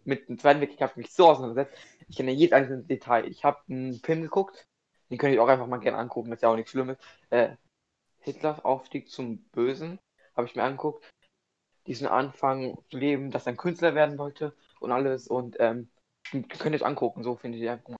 Mit 0.05 0.29
dem 0.29 0.37
Zweiten 0.37 0.61
Weltkrieg 0.61 0.81
habe 0.81 0.91
ich 0.91 0.97
mich 0.97 1.13
so 1.13 1.27
auseinandergesetzt. 1.29 1.77
Ich 2.07 2.17
kenne 2.17 2.31
jedes 2.31 2.53
einzelne 2.53 2.83
Detail. 2.83 3.27
Ich 3.27 3.43
habe 3.43 3.59
einen 3.69 3.99
Film 3.99 4.21
geguckt. 4.21 4.67
Den 5.09 5.17
könnt 5.17 5.33
ihr 5.33 5.43
auch 5.43 5.47
einfach 5.47 5.67
mal 5.67 5.79
gerne 5.79 5.97
angucken. 5.97 6.29
Das 6.29 6.37
ist 6.37 6.43
ja 6.43 6.49
auch 6.49 6.55
nichts 6.55 6.71
Schlimmes. 6.71 6.97
Äh, 7.29 7.55
Hitlers 8.19 8.63
Aufstieg 8.63 9.09
zum 9.09 9.39
Bösen 9.49 9.99
habe 10.35 10.47
ich 10.47 10.55
mir 10.55 10.63
angeguckt. 10.63 11.09
Diesen 11.87 12.07
Anfang 12.07 12.77
zu 12.89 12.97
leben, 12.97 13.31
dass 13.31 13.47
er 13.47 13.53
ein 13.53 13.57
Künstler 13.57 13.95
werden 13.95 14.17
wollte 14.17 14.55
und 14.79 14.91
alles. 14.91 15.27
Und 15.27 15.57
ähm, 15.59 15.89
könnt 16.31 16.65
ihr 16.65 16.81
euch 16.81 16.85
angucken. 16.85 17.23
So 17.23 17.35
findet 17.35 17.61
ihr 17.61 17.71
einfach 17.71 17.89
einen 17.89 17.97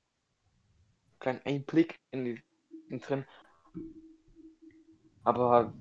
kleinen 1.20 1.42
Einblick 1.46 1.96
in 2.12 2.26
die 2.26 2.42
in 2.90 3.00
drin. 3.00 3.26
Aber 5.24 5.74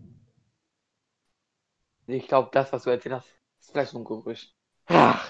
ich 2.07 2.27
glaube, 2.27 2.51
das, 2.53 2.73
was 2.73 2.85
du 2.85 2.91
erzählt 2.91 3.15
hast, 3.17 3.29
ist 3.61 3.71
vielleicht 3.71 3.93
nur 3.93 4.03
ein 4.03 4.07
Gerücht. 4.07 4.55
Ach, 4.87 5.29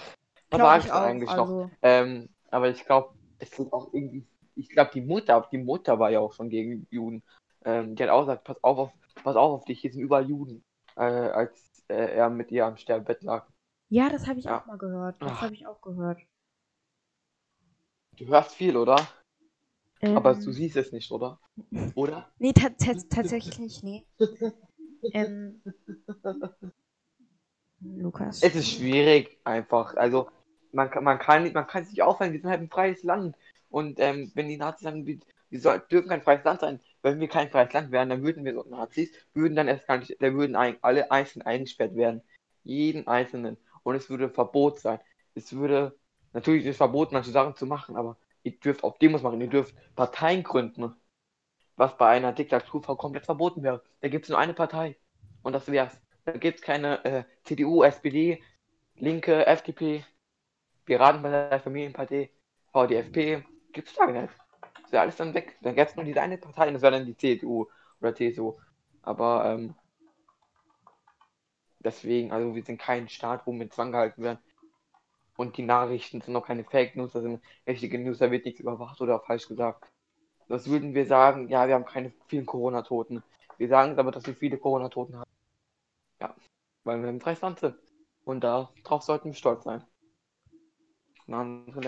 was 0.51 0.61
sagst 0.61 0.87
ich 0.87 0.93
auch, 0.93 1.01
eigentlich 1.03 1.31
noch? 1.31 1.49
also- 1.49 1.71
Ähm, 1.83 2.29
aber 2.51 2.69
ich 2.71 2.85
glaube, 2.85 3.15
es 3.39 3.51
sind 3.51 3.73
auch 3.73 3.93
irgendwie, 3.93 4.27
ich 4.55 4.69
glaube, 4.71 4.91
die 4.95 5.01
Mutter, 5.03 5.47
die 5.53 5.59
Mutter 5.59 5.99
war 5.99 6.11
ja 6.11 6.21
auch 6.21 6.33
schon 6.33 6.49
gegen 6.49 6.87
Juden. 6.91 7.23
Ähm, 7.65 7.95
die 7.95 8.03
hat 8.03 8.11
auch 8.11 8.21
gesagt, 8.21 8.45
pass 8.45 8.63
auf, 8.63 8.79
auf 8.79 8.93
pass 9.23 9.37
auf 9.37 9.61
auf 9.61 9.65
dich, 9.65 9.81
hier 9.81 9.93
sind 9.93 10.01
überall 10.01 10.29
Juden, 10.29 10.65
äh, 10.97 11.01
als 11.03 11.85
äh, 11.89 12.15
er 12.17 12.31
mit 12.31 12.51
ihr 12.51 12.65
am 12.67 12.77
Sterbebett 12.77 13.23
lag. 13.23 13.47
Ja, 13.91 14.09
das 14.09 14.27
habe 14.27 14.39
ich 14.39 14.45
Ja. 14.47 14.61
auch 14.61 14.67
mal 14.67 14.79
gehört. 14.79 15.21
Das 15.21 15.41
habe 15.41 15.55
ich 15.55 15.67
auch 15.67 15.81
gehört. 15.81 16.21
Du 18.17 18.27
hörst 18.27 18.55
viel, 18.55 18.77
oder? 18.77 18.97
Aber 20.03 20.33
Ähm, 20.33 20.45
du 20.45 20.53
siehst 20.53 20.77
es 20.77 20.93
nicht, 20.93 21.11
oder? 21.11 21.39
Oder? 21.95 22.29
Nee, 22.39 22.53
ta 22.53 22.69
ta 22.71 22.95
tatsächlich, 23.11 23.83
nee. 23.83 24.05
ähm, 25.13 25.61
Lukas. 27.81 28.43
Es 28.43 28.55
ist 28.55 28.71
schwierig, 28.71 29.39
einfach. 29.45 29.97
Also, 29.97 30.29
man, 30.73 30.91
kann- 30.91 31.05
man, 31.05 31.19
kann, 31.19 31.53
man 31.53 31.67
kann 31.67 31.85
sich 31.85 31.95
nicht 31.95 32.03
aufhalten, 32.03 32.35
wir 32.35 32.41
sind 32.41 32.51
halt 32.51 32.61
ein 32.61 32.69
freies 32.71 33.03
Land. 33.03 33.37
Und 33.71 34.01
ähm, 34.01 34.31
wenn 34.35 34.49
die 34.49 34.57
Nazis 34.57 34.85
sagen, 34.85 35.07
wir, 35.07 35.19
wir 35.51 35.79
dürfen 35.91 36.09
kein 36.09 36.23
freies 36.23 36.45
Land 36.45 36.61
sein, 36.61 36.81
wenn 37.03 37.21
wir 37.21 37.29
kein 37.29 37.51
freies 37.51 37.73
Land 37.73 37.91
wären, 37.91 38.09
dann 38.09 38.23
würden 38.23 38.45
wir 38.45 38.55
so 38.55 38.65
Nazis, 38.69 39.11
würden 39.35 39.57
dann 39.57 39.69
erst 39.69 39.87
gar 39.87 39.99
nicht, 39.99 40.17
dann 40.21 40.37
würden 40.37 40.57
ein, 40.57 40.77
alle 40.83 41.11
einzeln 41.11 41.43
eingesperrt 41.43 41.95
werden. 41.97 42.23
Jeden 42.65 43.07
einzelnen. 43.07 43.57
Und 43.83 43.95
es 43.95 44.11
würde 44.11 44.29
Verbot 44.29 44.79
sein. 44.81 45.01
Es 45.35 45.53
würde, 45.53 45.97
natürlich 46.33 46.65
ist 46.65 46.73
es 46.73 46.77
verboten, 46.77 47.15
manche 47.15 47.31
Sachen 47.31 47.57
zu 47.57 47.67
machen, 47.67 47.97
aber 47.97 48.17
ihr 48.43 48.59
dürft 48.59 48.85
auch 48.85 48.99
Demos 48.99 49.23
machen, 49.23 49.41
ihr 49.41 49.49
dürft 49.49 49.75
Parteien 49.95 50.43
gründen. 50.43 50.95
Was 51.77 51.97
bei 51.97 52.09
einer 52.09 52.33
Diktatur 52.33 52.83
komplett 52.83 53.25
verboten 53.25 53.63
wäre. 53.63 53.83
Da 54.01 54.09
gibt 54.09 54.25
es 54.25 54.31
nur 54.31 54.39
eine 54.39 54.55
Partei. 54.55 54.97
Und 55.43 55.53
das 55.53 55.71
wär's. 55.71 56.01
Da 56.25 56.33
gibt 56.33 56.59
es 56.59 56.65
keine 56.65 57.05
äh, 57.05 57.25
CDU, 57.45 57.85
SPD, 57.85 58.43
Linke, 58.97 59.47
FDP, 59.47 60.05
Piratenpartei, 60.85 61.61
Familienpartei, 61.61 62.31
VDFP. 62.73 63.45
Gibt's 63.73 63.95
da 63.95 64.07
nicht. 64.07 64.33
Das 64.83 64.93
wäre 64.93 65.03
alles 65.03 65.17
dann 65.17 65.35
weg. 65.35 65.57
Dann 65.63 65.75
gäbe 65.75 65.89
es 65.89 65.97
nur 65.97 66.05
diese 66.05 66.21
eine 66.21 66.39
Partei 66.39 66.67
und 66.67 66.75
das 66.75 66.83
wäre 66.83 66.93
dann 66.93 67.07
die 67.07 67.17
CDU 67.17 67.67
oder 68.01 68.15
CSU. 68.15 68.59
Aber 69.03 69.45
ähm, 69.47 69.75
deswegen, 71.81 72.33
also 72.33 72.55
wir 72.55 72.63
sind 72.63 72.81
kein 72.81 73.09
Staat, 73.09 73.47
wo 73.47 73.53
wir 73.53 73.59
mit 73.59 73.73
Zwang 73.73 73.93
gehalten 73.93 74.23
werden. 74.23 74.39
Und 75.39 75.57
die 75.57 75.63
Nachrichten 75.65 76.21
sind 76.21 76.35
noch 76.35 76.47
keine 76.47 76.65
Fake 76.65 76.97
News, 76.97 77.13
das 77.15 77.23
sind 77.23 77.43
richtige 77.67 77.99
News, 77.99 78.19
da 78.19 78.31
wird 78.31 78.45
nichts 78.45 78.61
überwacht 78.61 79.01
oder 79.01 79.21
falsch 79.21 79.49
gesagt. 79.49 79.85
Das 80.49 80.69
würden 80.69 80.95
wir 80.95 81.07
sagen, 81.07 81.49
ja, 81.49 81.69
wir 81.69 81.75
haben 81.77 81.87
keine 81.87 82.13
vielen 82.29 82.47
Corona-Toten. 82.47 83.23
Wir 83.59 83.69
sagen 83.69 83.99
aber, 83.99 84.11
dass 84.13 84.27
wir 84.27 84.35
viele 84.35 84.59
Corona-Toten 84.59 85.17
haben. 85.19 85.31
Ja, 86.21 86.35
weil 86.85 87.03
wir 87.03 87.09
im 87.11 87.21
Dreisland 87.21 87.61
sind. 87.61 87.77
Und 88.25 88.43
darauf 88.43 89.03
sollten 89.03 89.31
wir 89.31 89.35
stolz 89.35 89.65
sein. 89.65 89.85
In 91.29 91.35
anderen 91.35 91.83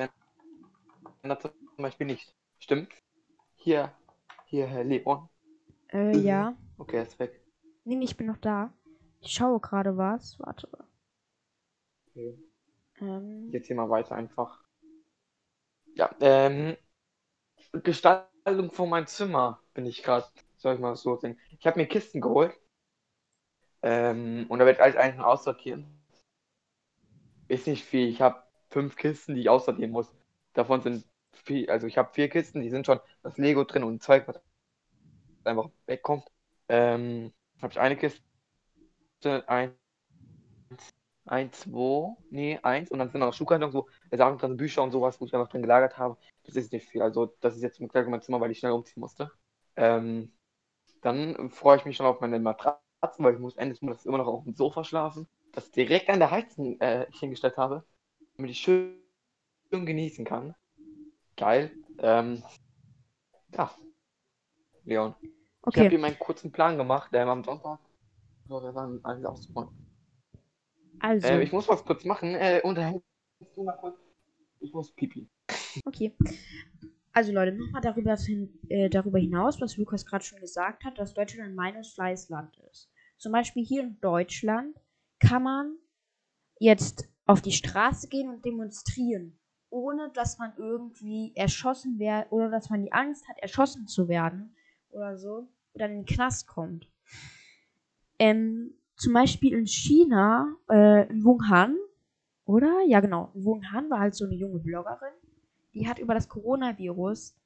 Ländern 1.22 1.40
zum 1.40 1.52
Beispiel 1.78 2.06
nicht. 2.06 2.34
Stimmt? 2.60 2.92
Hier, 3.56 3.92
hier, 4.46 4.66
Herr 4.66 4.84
Leon. 4.84 5.28
Äh, 5.88 6.16
Mhm. 6.16 6.24
ja. 6.24 6.56
Okay, 6.78 6.96
er 6.98 7.02
ist 7.02 7.18
weg. 7.18 7.40
Nee, 7.84 7.96
nee, 7.96 8.04
ich 8.04 8.16
bin 8.16 8.26
noch 8.28 8.38
da. 8.38 8.72
Ich 9.20 9.32
schaue 9.32 9.60
gerade 9.60 9.96
was. 9.96 10.38
Warte. 10.38 10.68
Okay. 12.10 12.49
Ähm, 13.00 13.50
Jetzt 13.52 13.66
hier 13.66 13.76
mal 13.76 13.90
weiter 13.90 14.14
einfach. 14.14 14.62
Ja, 15.94 16.10
ähm, 16.20 16.76
Gestaltung 17.82 18.70
von 18.70 18.88
meinem 18.88 19.08
Zimmer 19.08 19.60
bin 19.74 19.86
ich 19.86 20.02
gerade, 20.04 20.26
soll 20.56 20.74
ich 20.74 20.80
mal 20.80 20.94
so 20.96 21.16
sehen. 21.16 21.38
Ich 21.58 21.66
habe 21.66 21.80
mir 21.80 21.86
Kisten 21.88 22.20
geholt. 22.20 22.54
Ähm, 23.82 24.46
und 24.48 24.58
da 24.58 24.64
werde 24.64 24.78
ich 24.78 24.82
alles 24.82 24.96
einzeln 24.96 25.22
aussortieren. 25.22 25.86
Ist 27.48 27.66
nicht 27.66 27.84
viel. 27.84 28.08
Ich 28.08 28.20
habe 28.22 28.42
fünf 28.70 28.96
Kisten, 28.96 29.34
die 29.34 29.42
ich 29.42 29.48
aussortieren 29.50 29.90
muss. 29.90 30.14
Davon 30.54 30.80
sind 30.80 31.04
viel, 31.32 31.68
also 31.70 31.86
ich 31.86 31.98
habe 31.98 32.12
vier 32.12 32.28
Kisten, 32.28 32.60
die 32.62 32.70
sind 32.70 32.86
schon 32.86 33.00
das 33.22 33.36
Lego 33.38 33.64
drin 33.64 33.84
und 33.84 34.02
Zeug, 34.02 34.26
was 34.28 34.40
einfach 35.44 35.70
wegkommt. 35.86 36.24
Ähm, 36.68 37.32
habe 37.60 37.72
ich 37.72 37.80
eine 37.80 37.96
Kiste, 37.96 38.22
ein, 39.46 39.74
ein, 41.26 41.52
zwei, 41.52 42.16
nee, 42.30 42.58
eins 42.62 42.90
und 42.90 42.98
dann 42.98 43.10
sind 43.10 43.20
noch 43.20 43.32
Schuhkartons, 43.32 43.72
so 43.72 43.88
Sachen 44.10 44.38
drin, 44.38 44.56
Bücher 44.56 44.82
und 44.82 44.90
sowas, 44.90 45.20
wo 45.20 45.26
ich 45.26 45.34
einfach 45.34 45.48
drin 45.48 45.62
gelagert 45.62 45.98
habe. 45.98 46.16
Das 46.44 46.56
ist 46.56 46.72
nicht 46.72 46.88
viel. 46.88 47.02
Also 47.02 47.34
das 47.40 47.56
ist 47.56 47.62
jetzt 47.62 47.80
mit 47.80 47.94
mein 47.94 48.22
Zimmer, 48.22 48.40
weil 48.40 48.50
ich 48.50 48.58
schnell 48.58 48.72
umziehen 48.72 49.00
musste. 49.00 49.30
Ähm, 49.76 50.32
dann 51.02 51.50
freue 51.50 51.76
ich 51.78 51.84
mich 51.84 51.96
schon 51.96 52.06
auf 52.06 52.20
meine 52.20 52.38
Matratze, 52.40 52.80
weil 53.18 53.34
ich 53.34 53.40
muss 53.40 53.56
endlich 53.56 53.80
muss 53.82 54.06
immer 54.06 54.18
noch 54.18 54.26
auf 54.26 54.44
dem 54.44 54.54
Sofa 54.54 54.84
schlafen, 54.84 55.28
das 55.52 55.70
direkt 55.70 56.08
an 56.08 56.18
der 56.18 56.30
Heizung 56.30 56.80
äh, 56.80 57.06
ich 57.10 57.20
hingestellt 57.20 57.56
habe, 57.56 57.84
damit 58.36 58.50
ich 58.50 58.58
schön, 58.58 59.00
schön 59.70 59.86
genießen 59.86 60.24
kann. 60.24 60.54
Geil. 61.36 61.70
Ähm, 61.98 62.42
ja. 63.54 63.70
Leon. 64.84 65.14
Ich 65.20 65.28
habe 65.66 65.80
okay. 65.80 65.90
hier 65.90 65.98
meinen 65.98 66.18
kurzen 66.18 66.52
Plan 66.52 66.76
gemacht, 66.76 67.10
ähm, 67.12 67.28
am 67.28 67.44
Sonntag. 67.44 67.78
So, 68.48 68.62
wir 68.62 68.74
waren 68.74 69.04
alles 69.04 69.24
auszuräumen. 69.24 69.89
Also, 71.00 71.28
Äh, 71.28 71.42
ich 71.42 71.52
muss 71.52 71.68
was 71.68 71.84
kurz 71.84 72.04
machen. 72.04 72.34
Äh, 72.34 72.60
unterhältst 72.62 73.04
du 73.54 73.64
mal 73.64 73.76
kurz? 73.76 73.98
Ich 74.60 74.72
muss 74.72 74.92
pipi. 74.92 75.28
okay. 75.84 76.14
Also 77.12 77.32
Leute, 77.32 77.52
nochmal 77.52 77.82
darüber, 77.82 78.16
hin, 78.16 78.58
äh, 78.68 78.88
darüber 78.88 79.18
hinaus, 79.18 79.60
was 79.60 79.76
Lukas 79.76 80.06
gerade 80.06 80.24
schon 80.24 80.40
gesagt 80.40 80.84
hat, 80.84 80.98
dass 80.98 81.14
Deutschland 81.14 81.48
ein 81.48 81.54
meinungsfreies 81.54 82.28
Land 82.28 82.56
ist. 82.70 82.90
Zum 83.18 83.32
Beispiel 83.32 83.64
hier 83.64 83.82
in 83.82 83.98
Deutschland 84.00 84.76
kann 85.18 85.42
man 85.42 85.76
jetzt 86.58 87.08
auf 87.26 87.42
die 87.42 87.52
Straße 87.52 88.08
gehen 88.08 88.28
und 88.28 88.44
demonstrieren, 88.44 89.38
ohne 89.70 90.10
dass 90.14 90.38
man 90.38 90.52
irgendwie 90.56 91.32
erschossen 91.34 91.98
wird 91.98 92.30
oder 92.30 92.50
dass 92.50 92.70
man 92.70 92.82
die 92.82 92.92
Angst 92.92 93.28
hat, 93.28 93.38
erschossen 93.38 93.86
zu 93.86 94.08
werden 94.08 94.54
oder 94.90 95.16
so 95.16 95.48
oder 95.74 95.86
in 95.86 95.92
den 95.92 96.06
Knast 96.06 96.46
kommt. 96.46 96.88
Ähm, 98.18 98.74
zum 99.00 99.12
Beispiel 99.14 99.54
in 99.54 99.66
China, 99.66 100.54
äh, 100.70 101.08
in 101.08 101.24
Wuhan, 101.24 101.76
oder? 102.44 102.82
Ja, 102.86 103.00
genau. 103.00 103.30
In 103.34 103.44
Wuhan 103.44 103.90
war 103.90 104.00
halt 104.00 104.14
so 104.14 104.26
eine 104.26 104.34
junge 104.34 104.58
Bloggerin, 104.58 105.14
die 105.74 105.88
hat 105.88 105.98
über 105.98 106.14
das 106.14 106.28
Coronavirus 106.28 107.36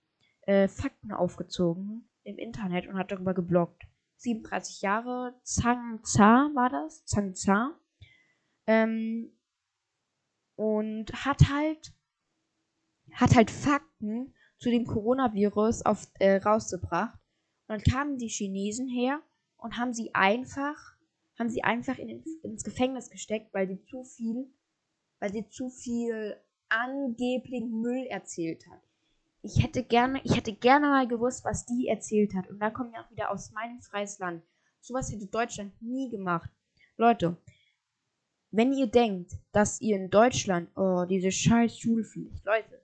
äh, 0.42 0.68
Fakten 0.68 1.12
aufgezogen 1.12 2.08
im 2.24 2.38
Internet 2.38 2.86
und 2.88 2.98
hat 2.98 3.10
darüber 3.10 3.34
gebloggt. 3.34 3.82
37 4.16 4.82
Jahre, 4.82 5.34
Zhang 5.42 6.00
Za 6.02 6.50
war 6.54 6.70
das, 6.70 7.04
Zhang 7.04 7.34
Za. 7.34 7.78
Ähm, 8.66 9.30
und 10.56 11.12
hat 11.24 11.50
halt 11.50 11.92
hat 13.12 13.36
halt 13.36 13.50
Fakten 13.50 14.34
zu 14.58 14.70
dem 14.70 14.86
Coronavirus 14.86 15.82
auf, 15.86 16.08
äh, 16.18 16.36
rausgebracht. 16.36 17.18
Und 17.66 17.68
dann 17.68 17.82
kamen 17.82 18.18
die 18.18 18.28
Chinesen 18.28 18.88
her 18.88 19.20
und 19.56 19.78
haben 19.78 19.92
sie 19.92 20.14
einfach, 20.14 20.93
haben 21.38 21.50
sie 21.50 21.64
einfach 21.64 21.98
in, 21.98 22.22
ins 22.42 22.64
Gefängnis 22.64 23.10
gesteckt, 23.10 23.52
weil 23.52 23.68
sie 23.68 23.82
zu 23.84 24.04
viel, 24.04 24.52
weil 25.20 25.32
sie 25.32 25.48
zu 25.48 25.68
viel 25.68 26.36
angeblichen 26.68 27.80
Müll 27.80 28.06
erzählt 28.06 28.66
hat. 28.68 28.80
Ich 29.42 29.62
hätte 29.62 29.84
gerne, 29.84 30.20
ich 30.24 30.36
hätte 30.36 30.54
gerne 30.54 30.86
mal 30.86 31.06
gewusst, 31.06 31.44
was 31.44 31.66
die 31.66 31.88
erzählt 31.88 32.34
hat. 32.34 32.48
Und 32.48 32.60
da 32.60 32.70
kommen 32.70 32.92
wir 32.92 33.00
auch 33.00 33.10
wieder 33.10 33.30
aus 33.30 33.52
meinem 33.52 33.80
freies 33.82 34.18
Land. 34.18 34.42
Sowas 34.80 35.12
hätte 35.12 35.26
Deutschland 35.26 35.80
nie 35.82 36.10
gemacht. 36.10 36.50
Leute, 36.96 37.36
wenn 38.50 38.72
ihr 38.72 38.86
denkt, 38.86 39.32
dass 39.52 39.80
ihr 39.80 39.96
in 39.96 40.10
Deutschland, 40.10 40.70
oh, 40.76 41.04
diese 41.08 41.32
scheiß 41.32 41.78
Schulpflicht, 41.78 42.44
Leute, 42.44 42.80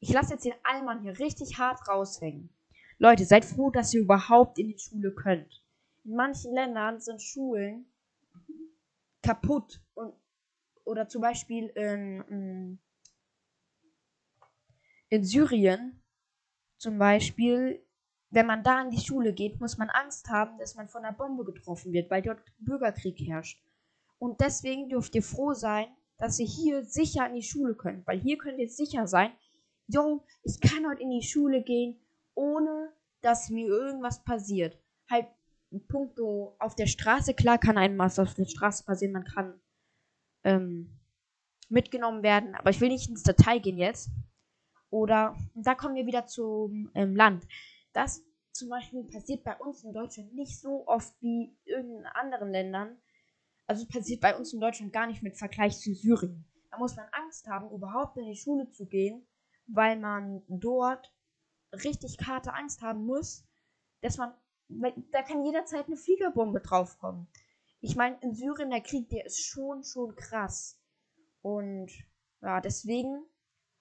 ich 0.00 0.12
lasse 0.12 0.34
jetzt 0.34 0.44
den 0.44 0.54
Allmann 0.62 1.02
hier 1.02 1.18
richtig 1.18 1.58
hart 1.58 1.86
raushängen. 1.88 2.50
Leute, 2.98 3.24
seid 3.24 3.44
froh, 3.44 3.70
dass 3.70 3.94
ihr 3.94 4.00
überhaupt 4.00 4.58
in 4.58 4.68
die 4.68 4.78
Schule 4.78 5.12
könnt. 5.12 5.62
In 6.08 6.16
manchen 6.16 6.54
Ländern 6.54 7.00
sind 7.00 7.20
Schulen 7.20 7.84
kaputt 9.22 9.82
und 9.92 10.14
oder 10.84 11.06
zum 11.06 11.20
Beispiel 11.20 11.66
in, 11.66 12.78
in 15.10 15.22
Syrien 15.22 16.02
zum 16.78 16.96
Beispiel, 16.98 17.84
wenn 18.30 18.46
man 18.46 18.62
da 18.64 18.80
in 18.80 18.88
die 18.90 19.04
Schule 19.04 19.34
geht, 19.34 19.60
muss 19.60 19.76
man 19.76 19.90
Angst 19.90 20.30
haben, 20.30 20.56
dass 20.56 20.76
man 20.76 20.88
von 20.88 21.04
einer 21.04 21.14
Bombe 21.14 21.44
getroffen 21.44 21.92
wird, 21.92 22.10
weil 22.10 22.22
dort 22.22 22.40
Bürgerkrieg 22.58 23.18
herrscht. 23.28 23.62
Und 24.18 24.40
deswegen 24.40 24.88
dürft 24.88 25.14
ihr 25.14 25.22
froh 25.22 25.52
sein, 25.52 25.88
dass 26.16 26.38
ihr 26.38 26.46
hier 26.46 26.84
sicher 26.84 27.26
in 27.26 27.34
die 27.34 27.42
Schule 27.42 27.74
könnt, 27.74 28.06
weil 28.06 28.18
hier 28.18 28.38
könnt 28.38 28.58
ihr 28.58 28.70
sicher 28.70 29.06
sein, 29.06 29.32
yo, 29.88 30.24
ich 30.42 30.58
kann 30.58 30.88
heute 30.88 31.02
in 31.02 31.10
die 31.10 31.22
Schule 31.22 31.62
gehen, 31.62 32.00
ohne 32.34 32.94
dass 33.20 33.50
mir 33.50 33.66
irgendwas 33.66 34.24
passiert. 34.24 34.78
Halt, 35.10 35.26
punkto 35.88 36.56
auf 36.58 36.74
der 36.74 36.86
Straße, 36.86 37.34
klar 37.34 37.58
kann 37.58 37.78
einem 37.78 37.98
was 37.98 38.18
auf 38.18 38.34
der 38.34 38.46
Straße 38.46 38.84
passieren, 38.84 39.12
man 39.12 39.24
kann 39.24 39.60
ähm, 40.44 40.98
mitgenommen 41.68 42.22
werden, 42.22 42.54
aber 42.54 42.70
ich 42.70 42.80
will 42.80 42.88
nicht 42.88 43.08
ins 43.08 43.22
Detail 43.22 43.60
gehen 43.60 43.78
jetzt. 43.78 44.10
Oder, 44.90 45.36
da 45.54 45.74
kommen 45.74 45.96
wir 45.96 46.06
wieder 46.06 46.26
zum 46.26 46.90
ähm, 46.94 47.14
Land. 47.14 47.46
Das 47.92 48.22
zum 48.52 48.70
Beispiel 48.70 49.04
passiert 49.04 49.44
bei 49.44 49.56
uns 49.56 49.84
in 49.84 49.92
Deutschland 49.92 50.34
nicht 50.34 50.58
so 50.60 50.86
oft 50.86 51.14
wie 51.20 51.56
in 51.64 52.06
anderen 52.14 52.50
Ländern. 52.50 52.96
Also 53.66 53.86
passiert 53.86 54.20
bei 54.20 54.36
uns 54.36 54.52
in 54.52 54.60
Deutschland 54.60 54.92
gar 54.92 55.06
nicht 55.06 55.22
mit 55.22 55.36
Vergleich 55.36 55.78
zu 55.78 55.94
Syrien. 55.94 56.44
Da 56.70 56.78
muss 56.78 56.96
man 56.96 57.06
Angst 57.12 57.46
haben, 57.46 57.70
überhaupt 57.70 58.16
in 58.16 58.26
die 58.26 58.36
Schule 58.36 58.68
zu 58.70 58.86
gehen, 58.86 59.26
weil 59.66 59.98
man 59.98 60.42
dort 60.48 61.12
richtig 61.72 62.16
harte 62.26 62.54
Angst 62.54 62.82
haben 62.82 63.04
muss, 63.04 63.44
dass 64.00 64.16
man, 64.16 64.32
da 64.68 65.22
kann 65.22 65.44
jederzeit 65.44 65.86
eine 65.86 65.96
Fliegerbombe 65.96 66.60
draufkommen. 66.60 67.26
Ich 67.80 67.96
meine, 67.96 68.18
in 68.20 68.34
Syrien 68.34 68.70
der 68.70 68.80
Krieg, 68.80 69.08
der 69.08 69.24
ist 69.24 69.44
schon, 69.44 69.82
schon 69.84 70.14
krass. 70.14 70.80
Und 71.42 71.90
ja, 72.42 72.60
deswegen 72.60 73.24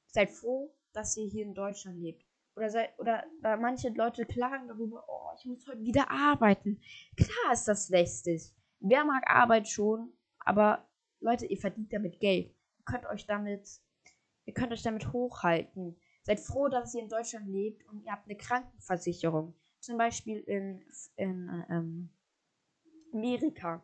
seid 0.08 0.30
froh, 0.30 0.74
dass 0.94 1.18
ihr 1.18 1.28
hier 1.28 1.44
in 1.44 1.54
Deutschland 1.54 2.00
lebt. 2.00 2.24
Oder, 2.56 2.70
seid, 2.70 2.98
oder, 3.00 3.24
oder 3.40 3.58
manche 3.58 3.90
Leute 3.90 4.26
klagen 4.26 4.68
darüber, 4.68 5.04
oh, 5.08 5.30
ich 5.38 5.46
muss 5.46 5.68
heute 5.68 5.82
wieder 5.82 6.10
arbeiten. 6.10 6.82
Klar 7.16 7.54
ist 7.54 7.68
das 7.68 7.90
lästig. 7.90 8.54
Wer 8.80 9.06
mag 9.06 9.30
Arbeit 9.30 9.68
schon, 9.68 10.14
aber 10.40 10.88
Leute, 11.20 11.46
ihr 11.46 11.58
verdient 11.58 11.92
damit 11.94 12.20
Geld. 12.20 12.48
Ihr 12.48 12.86
könnt 12.86 13.06
euch 13.06 13.26
damit, 13.26 13.68
ihr 14.46 14.54
könnt 14.54 14.72
euch 14.72 14.84
damit 14.84 15.12
hochhalten. 15.12 16.00
Seid 16.24 16.40
froh, 16.40 16.68
dass 16.68 16.94
ihr 16.94 17.02
in 17.02 17.10
Deutschland 17.10 17.48
lebt 17.48 17.86
und 17.88 18.04
ihr 18.04 18.12
habt 18.12 18.26
eine 18.26 18.38
Krankenversicherung. 18.38 19.56
Zum 19.80 19.98
Beispiel 19.98 20.40
in, 20.40 20.84
in 21.16 21.66
ähm, 21.70 22.10
Amerika. 23.14 23.84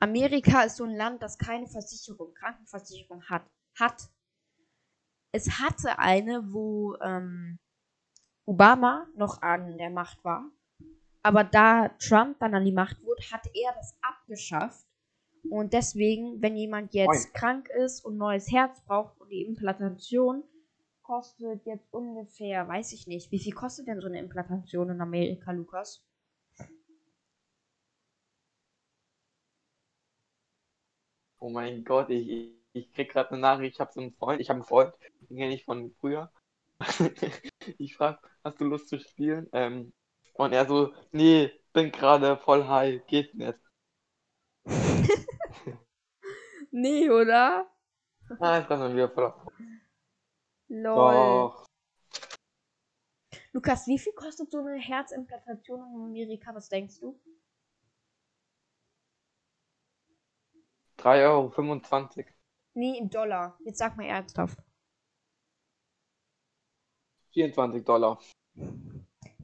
Amerika 0.00 0.62
ist 0.62 0.76
so 0.76 0.84
ein 0.84 0.96
Land, 0.96 1.22
das 1.22 1.38
keine 1.38 1.66
Versicherung, 1.66 2.34
Krankenversicherung 2.34 3.22
hat. 3.24 3.44
Hat. 3.78 4.08
Es 5.32 5.58
hatte 5.60 5.98
eine, 5.98 6.52
wo 6.52 6.96
ähm, 7.02 7.58
Obama 8.46 9.06
noch 9.16 9.42
an 9.42 9.78
der 9.78 9.90
Macht 9.90 10.24
war. 10.24 10.50
Aber 11.22 11.42
da 11.44 11.88
Trump 11.98 12.38
dann 12.40 12.54
an 12.54 12.64
die 12.64 12.72
Macht 12.72 13.02
wurde, 13.02 13.22
hat 13.32 13.46
er 13.54 13.72
das 13.74 13.96
abgeschafft. 14.02 14.86
Und 15.50 15.72
deswegen, 15.72 16.40
wenn 16.42 16.56
jemand 16.56 16.94
jetzt 16.94 17.26
Moin. 17.26 17.32
krank 17.34 17.68
ist 17.70 18.04
und 18.04 18.16
neues 18.16 18.50
Herz 18.50 18.82
braucht 18.84 19.18
und 19.20 19.30
die 19.30 19.42
Implantation 19.42 20.42
kostet 21.04 21.64
jetzt 21.66 21.92
ungefähr, 21.92 22.66
weiß 22.66 22.92
ich 22.92 23.06
nicht, 23.06 23.30
wie 23.30 23.38
viel 23.38 23.52
kostet 23.52 23.86
denn 23.86 24.00
so 24.00 24.08
eine 24.08 24.18
Implantation 24.18 24.90
in 24.90 25.00
Amerika, 25.00 25.52
Lukas? 25.52 26.02
Oh 31.38 31.50
mein 31.50 31.84
Gott, 31.84 32.10
ich, 32.10 32.28
ich, 32.28 32.50
ich 32.72 32.92
krieg 32.92 33.10
gerade 33.12 33.30
eine 33.30 33.40
Nachricht, 33.40 33.74
ich 33.74 33.80
habe 33.80 33.92
so 33.92 34.00
einen 34.00 34.14
Freund, 34.14 34.40
ich 34.40 34.48
habe 34.48 34.56
einen 34.58 34.64
Freund, 34.66 34.94
den 35.28 35.36
kenne 35.36 35.54
ich 35.54 35.64
von 35.64 35.94
früher. 36.00 36.32
ich 37.78 37.96
frage, 37.96 38.18
hast 38.42 38.60
du 38.60 38.64
Lust 38.64 38.88
zu 38.88 38.98
spielen? 38.98 39.48
Ähm, 39.52 39.92
und 40.34 40.52
er 40.52 40.66
so, 40.66 40.94
nee, 41.12 41.52
bin 41.74 41.92
gerade 41.92 42.38
voll 42.38 42.66
high, 42.66 43.06
geht 43.06 43.34
nicht. 43.34 43.58
nee, 46.70 47.10
oder? 47.10 47.66
Ah, 48.40 48.58
ist 48.58 48.68
gerade 48.68 48.92
wieder 48.94 49.10
voll 49.10 49.26
auf. 49.26 49.44
Lol. 50.68 51.14
Doch. 51.14 51.66
Lukas, 53.52 53.86
wie 53.86 53.98
viel 53.98 54.12
kostet 54.14 54.50
so 54.50 54.58
eine 54.58 54.78
Herzimplantation 54.78 55.80
in 55.80 56.02
Amerika? 56.02 56.54
Was 56.54 56.68
denkst 56.68 56.98
du? 57.00 57.20
3,25 60.98 62.18
Euro. 62.18 62.28
Nee, 62.74 62.98
in 62.98 63.08
Dollar. 63.08 63.56
Jetzt 63.64 63.78
sag 63.78 63.96
mal 63.96 64.06
ernsthaft. 64.06 64.58
24 67.32 67.84
Dollar. 67.84 68.18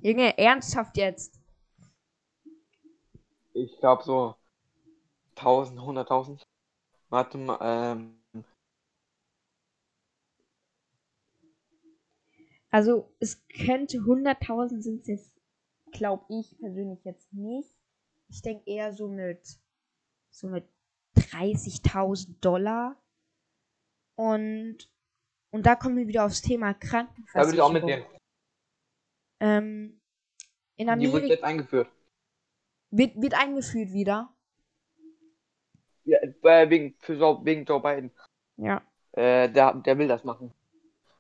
Junge, 0.03 0.37
ernsthaft 0.39 0.97
jetzt. 0.97 1.41
Ich 3.53 3.79
glaube 3.79 4.03
so 4.05 4.35
1000, 5.37 5.79
100.000. 5.79 6.43
Warte 7.11 7.39
mal, 7.39 7.59
ähm, 7.61 8.20
Also 12.71 13.13
es 13.19 13.47
könnte 13.49 13.99
100.000 13.99 14.81
sind 14.81 15.01
es 15.03 15.07
jetzt, 15.09 15.33
glaube 15.93 16.25
ich 16.29 16.57
persönlich 16.59 17.05
jetzt 17.05 17.33
nicht. 17.33 17.75
Ich 18.29 18.43
denke 18.43 18.71
eher 18.71 18.93
so 18.93 19.09
mit 19.09 19.59
so 20.31 20.49
mit 20.49 20.65
30.000 21.17 22.41
Dollar. 22.41 22.97
Und 24.15 24.89
und 25.51 25.67
da 25.67 25.75
kommen 25.75 25.97
wir 25.97 26.07
wieder 26.07 26.25
aufs 26.25 26.43
Thema 26.43 26.75
Krankenversicherung. 26.75 27.35
Da 27.35 27.47
würde 27.47 27.57
ich 27.57 27.63
auch 27.63 27.73
mitnehmen. 27.73 28.05
Ähm, 29.41 30.01
in 30.77 30.89
Amerika. 30.89 31.17
Die 31.17 31.23
wird 31.23 31.31
jetzt 31.31 31.45
eingeführt. 31.45 31.89
Wird, 32.91 33.21
wird 33.21 33.35
eingeführt 33.35 33.93
wieder. 33.93 34.33
Ja, 36.05 36.19
äh, 36.19 36.71
wegen, 36.71 36.95
für, 37.01 37.19
wegen 37.45 37.65
Joe 37.65 37.81
Biden. 37.81 38.11
Ja. 38.57 38.83
Äh, 39.13 39.51
der, 39.51 39.75
der 39.75 39.99
will 39.99 40.09
das 40.09 40.25
machen. 40.25 40.53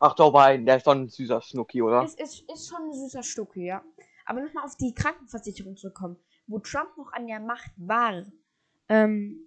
Ach, 0.02 0.14
Joe 0.18 0.32
Biden, 0.32 0.64
der 0.64 0.78
ist 0.78 0.84
schon 0.84 1.02
ein 1.02 1.08
süßer 1.08 1.42
Schnucki, 1.42 1.82
oder? 1.82 2.02
Ist, 2.02 2.18
ist, 2.18 2.50
ist 2.50 2.68
schon 2.68 2.84
ein 2.84 2.92
süßer 2.92 3.22
Stucki, 3.22 3.66
ja. 3.66 3.84
Aber 4.24 4.40
nochmal 4.40 4.64
auf 4.64 4.76
die 4.76 4.94
Krankenversicherung 4.94 5.76
zurückkommen. 5.76 6.16
Wo 6.46 6.58
Trump 6.58 6.96
noch 6.96 7.12
an 7.12 7.26
der 7.26 7.38
Macht 7.38 7.70
war, 7.76 8.24
ähm, 8.88 9.46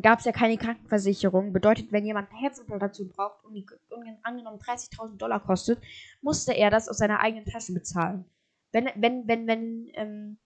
gab 0.00 0.20
es 0.20 0.26
ja 0.26 0.32
keine 0.32 0.56
Krankenversicherung. 0.58 1.52
Bedeutet, 1.52 1.90
wenn 1.90 2.06
jemand 2.06 2.30
eine 2.30 2.40
Herzimplantation 2.40 3.08
braucht 3.08 3.44
und 3.44 3.54
die 3.54 3.66
angenommen 4.22 4.60
30.000 4.60 5.16
Dollar 5.16 5.40
kostet, 5.40 5.82
musste 6.22 6.52
er 6.52 6.70
das 6.70 6.88
aus 6.88 6.98
seiner 6.98 7.18
eigenen 7.18 7.44
Tasche 7.44 7.72
bezahlen. 7.72 8.26
Wenn, 8.70 8.90
wenn, 8.94 9.26
wenn, 9.26 9.46
wenn, 9.48 9.90
ähm, 9.94 10.38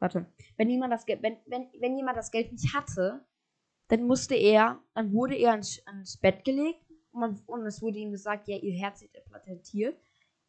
warte, 0.00 0.26
wenn 0.56 0.68
jemand 0.68 0.92
das 0.92 1.06
Geld, 1.06 1.22
wenn, 1.22 1.36
wenn, 1.46 1.70
wenn 1.78 1.96
jemand 1.96 2.16
das 2.16 2.32
Geld 2.32 2.50
nicht 2.50 2.74
hatte, 2.74 3.24
dann 3.88 4.02
musste 4.02 4.34
er, 4.34 4.82
dann 4.94 5.12
wurde 5.12 5.36
er 5.36 5.54
ins, 5.54 5.78
ins 5.78 6.16
Bett 6.16 6.44
gelegt 6.44 6.85
und, 7.16 7.20
man, 7.20 7.40
und 7.46 7.66
es 7.66 7.80
wurde 7.80 7.98
ihm 7.98 8.10
gesagt, 8.10 8.46
ja, 8.46 8.56
ihr 8.56 8.74
Herz 8.74 9.02
ist 9.02 9.14
implantiert. 9.14 9.98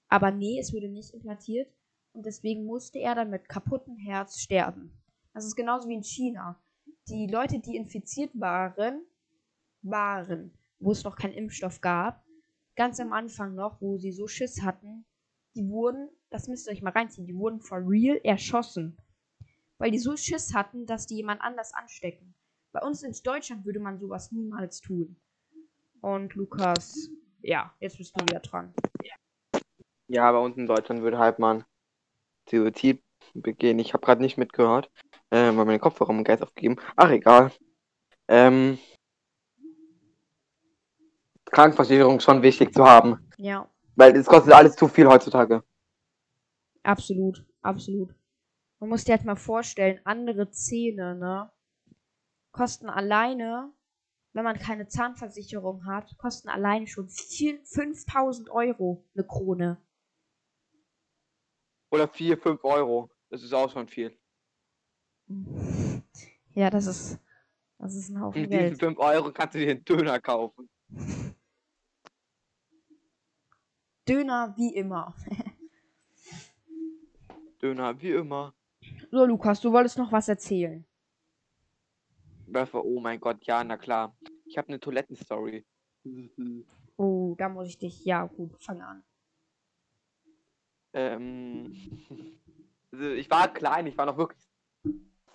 Aber 0.10 0.32
nee, 0.32 0.60
es 0.60 0.73
wurde 0.73 0.89
nicht 0.89 1.13
implantiert. 1.13 1.71
Und 2.13 2.25
deswegen 2.25 2.65
musste 2.65 2.99
er 2.99 3.15
dann 3.15 3.30
mit 3.30 3.47
kaputtem 3.47 3.95
Herz 3.97 4.39
sterben. 4.39 4.91
Das 5.34 5.45
ist 5.45 5.56
genauso 5.56 5.88
wie 5.88 5.95
in 5.95 6.03
China. 6.03 6.60
Die 7.08 7.27
Leute, 7.27 7.60
die 7.60 7.75
infiziert 7.75 8.32
waren, 8.34 9.01
waren, 9.82 10.51
wo 10.80 10.91
es 10.91 11.03
noch 11.03 11.15
keinen 11.15 11.34
Impfstoff 11.34 11.80
gab, 11.80 12.25
ganz 12.75 12.99
am 12.99 13.13
Anfang 13.13 13.56
noch, 13.56 13.82
wo 13.82 13.97
sie 13.97 14.12
so 14.12 14.27
Schiss 14.27 14.62
hatten, 14.62 15.06
die 15.56 15.67
wurden, 15.69 16.10
das 16.30 16.47
müsst 16.47 16.67
ihr 16.67 16.73
euch 16.73 16.82
mal 16.82 16.91
reinziehen, 16.91 17.27
die 17.27 17.36
wurden 17.36 17.62
for 17.62 17.80
real 17.80 18.19
erschossen. 18.23 18.97
Weil 19.77 19.91
die 19.91 19.99
so 19.99 20.17
Schiss 20.17 20.53
hatten, 20.53 20.86
dass 20.86 21.08
die 21.08 21.15
jemand 21.15 21.41
anders 21.41 21.73
anstecken. 21.73 22.34
Bei 22.71 22.82
uns 22.82 23.03
in 23.03 23.15
Deutschland 23.23 23.65
würde 23.65 23.80
man 23.80 23.99
sowas 23.99 24.32
niemals 24.32 24.82
tun. 24.82 25.17
Und 26.02 26.34
Lukas, 26.36 27.10
ja, 27.42 27.74
jetzt 27.80 27.98
bist 27.98 28.16
du 28.16 28.24
wieder 28.24 28.40
dran. 28.40 28.74
Ja, 30.08 30.32
bei 30.32 30.38
uns 30.40 30.58
in 30.58 30.68
Deutschland 30.68 31.02
würde 31.02 31.18
halt 31.18 31.40
man 31.40 31.66
Suizid 32.50 33.04
begehen. 33.34 33.80
Ich 33.80 33.94
habe 33.94 34.06
gerade 34.06 34.22
nicht 34.22 34.38
mitgehört, 34.38 34.90
äh, 35.30 35.48
weil 35.48 35.66
meine 35.66 35.80
Kopfhörer 35.80 36.12
im 36.12 36.24
Geist 36.24 36.44
aufgegeben. 36.44 36.78
Ach, 36.96 37.10
egal. 37.10 37.52
Ähm, 38.28 38.78
Krankenversicherung 41.46 42.20
schon 42.20 42.42
wichtig 42.42 42.74
zu 42.74 42.86
haben. 42.86 43.30
Ja. 43.38 43.70
Weil 43.96 44.16
es 44.16 44.28
kostet 44.28 44.54
alles 44.54 44.76
zu 44.76 44.88
viel 44.88 45.08
heutzutage. 45.08 45.64
Absolut, 46.84 47.46
absolut. 47.62 48.14
Man 48.80 48.90
muss 48.90 49.04
dir 49.04 49.14
halt 49.14 49.26
mal 49.26 49.36
vorstellen, 49.36 50.00
andere 50.06 50.52
Zähne, 50.52 51.16
ne? 51.16 51.52
kosten 52.52 52.90
alleine, 52.90 53.72
wenn 54.38 54.43
man 54.43 54.60
keine 54.60 54.88
Zahnversicherung 54.88 55.88
hat, 55.88 56.15
kosten 56.19 56.47
alleine 56.47 56.86
schon 56.86 57.10
4, 57.10 57.60
5000 57.65 58.52
Euro 58.52 59.04
eine 59.15 59.26
Krone. 59.26 59.82
Oder 61.89 62.08
4, 62.08 62.38
5 62.38 62.63
Euro. 62.63 63.10
Das 63.32 63.41
ist 63.41 63.52
auch 63.52 63.71
schon 63.71 63.88
viel. 63.88 64.15
Ja, 66.54 66.71
das 66.71 66.88
ist, 66.88 67.19
das 67.78 67.93
ist 67.93 68.10
ein 68.10 68.19
Haufen 68.19 68.41
Mit 68.41 68.52
diesen 68.52 68.69
Geld. 68.69 68.80
5 68.80 68.97
Euro 68.97 69.32
kannst 69.32 69.54
du 69.54 69.60
dir 69.60 69.69
einen 69.69 69.86
Döner 69.86 70.19
kaufen. 70.19 70.67
Döner 74.08 74.56
wie 74.58 74.73
immer. 74.73 75.13
Döner, 77.62 78.02
wie 78.02 78.10
immer. 78.10 78.56
So, 79.12 79.23
Lukas, 79.26 79.62
du 79.62 79.71
wolltest 79.71 80.00
noch 80.00 80.12
was 80.12 80.30
erzählen. 80.30 80.84
War, 82.48 82.86
oh 82.86 83.00
mein 83.00 83.20
Gott, 83.20 83.46
ja, 83.46 83.64
na 83.64 83.78
klar. 83.78 84.16
Ich 84.46 84.58
habe 84.58 84.70
eine 84.70 84.80
Toilettenstory. 84.80 85.66
Oh, 87.00 87.36
da 87.38 87.48
muss 87.48 87.68
ich 87.68 87.78
dich. 87.78 88.06
Ja, 88.06 88.26
gut, 88.26 88.60
fang 88.60 88.82
an. 88.82 89.04
Ähm, 90.94 91.72
also 92.92 93.12
ich 93.12 93.30
war 93.30 93.54
klein, 93.54 93.86
ich 93.86 93.96
war 93.96 94.08
noch 94.08 94.18
wirklich 94.18 94.44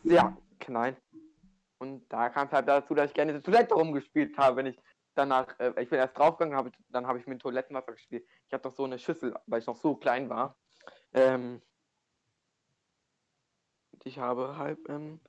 sehr 0.03 0.37
klein. 0.59 0.97
Und 1.79 2.13
da 2.13 2.31
kam 2.31 2.49
es 2.49 2.53
halt 2.53 2.67
dazu, 2.67 2.95
dass 2.95 3.11
ich 3.11 3.15
gerne 3.15 3.35
die 3.35 3.43
Toilette 3.43 3.75
rumgespielt 3.75 4.37
habe, 4.39 4.57
wenn 4.57 4.67
ich 4.67 4.79
danach, 5.15 5.59
äh, 5.61 5.73
ich 5.83 5.89
bin 5.89 5.99
erst 5.99 6.19
draufgegangen, 6.19 6.57
habe, 6.57 6.73
dann 6.89 7.07
habe 7.07 7.19
ich 7.21 7.27
mit 7.27 7.41
Toilettenwasser 7.41 7.93
gespielt. 7.93 8.27
Ich 8.47 8.53
hatte 8.53 8.69
doch 8.69 8.75
so 8.75 8.85
eine 8.85 8.99
Schüssel, 8.99 9.35
weil 9.47 9.61
ich 9.61 9.67
noch 9.67 9.77
so 9.77 9.95
klein 9.95 10.29
war. 10.29 10.57
Ähm, 11.13 11.63
und 13.93 14.07
ich 14.07 14.19
habe 14.19 14.57
halt, 14.57 14.81
ähm, 14.89 15.21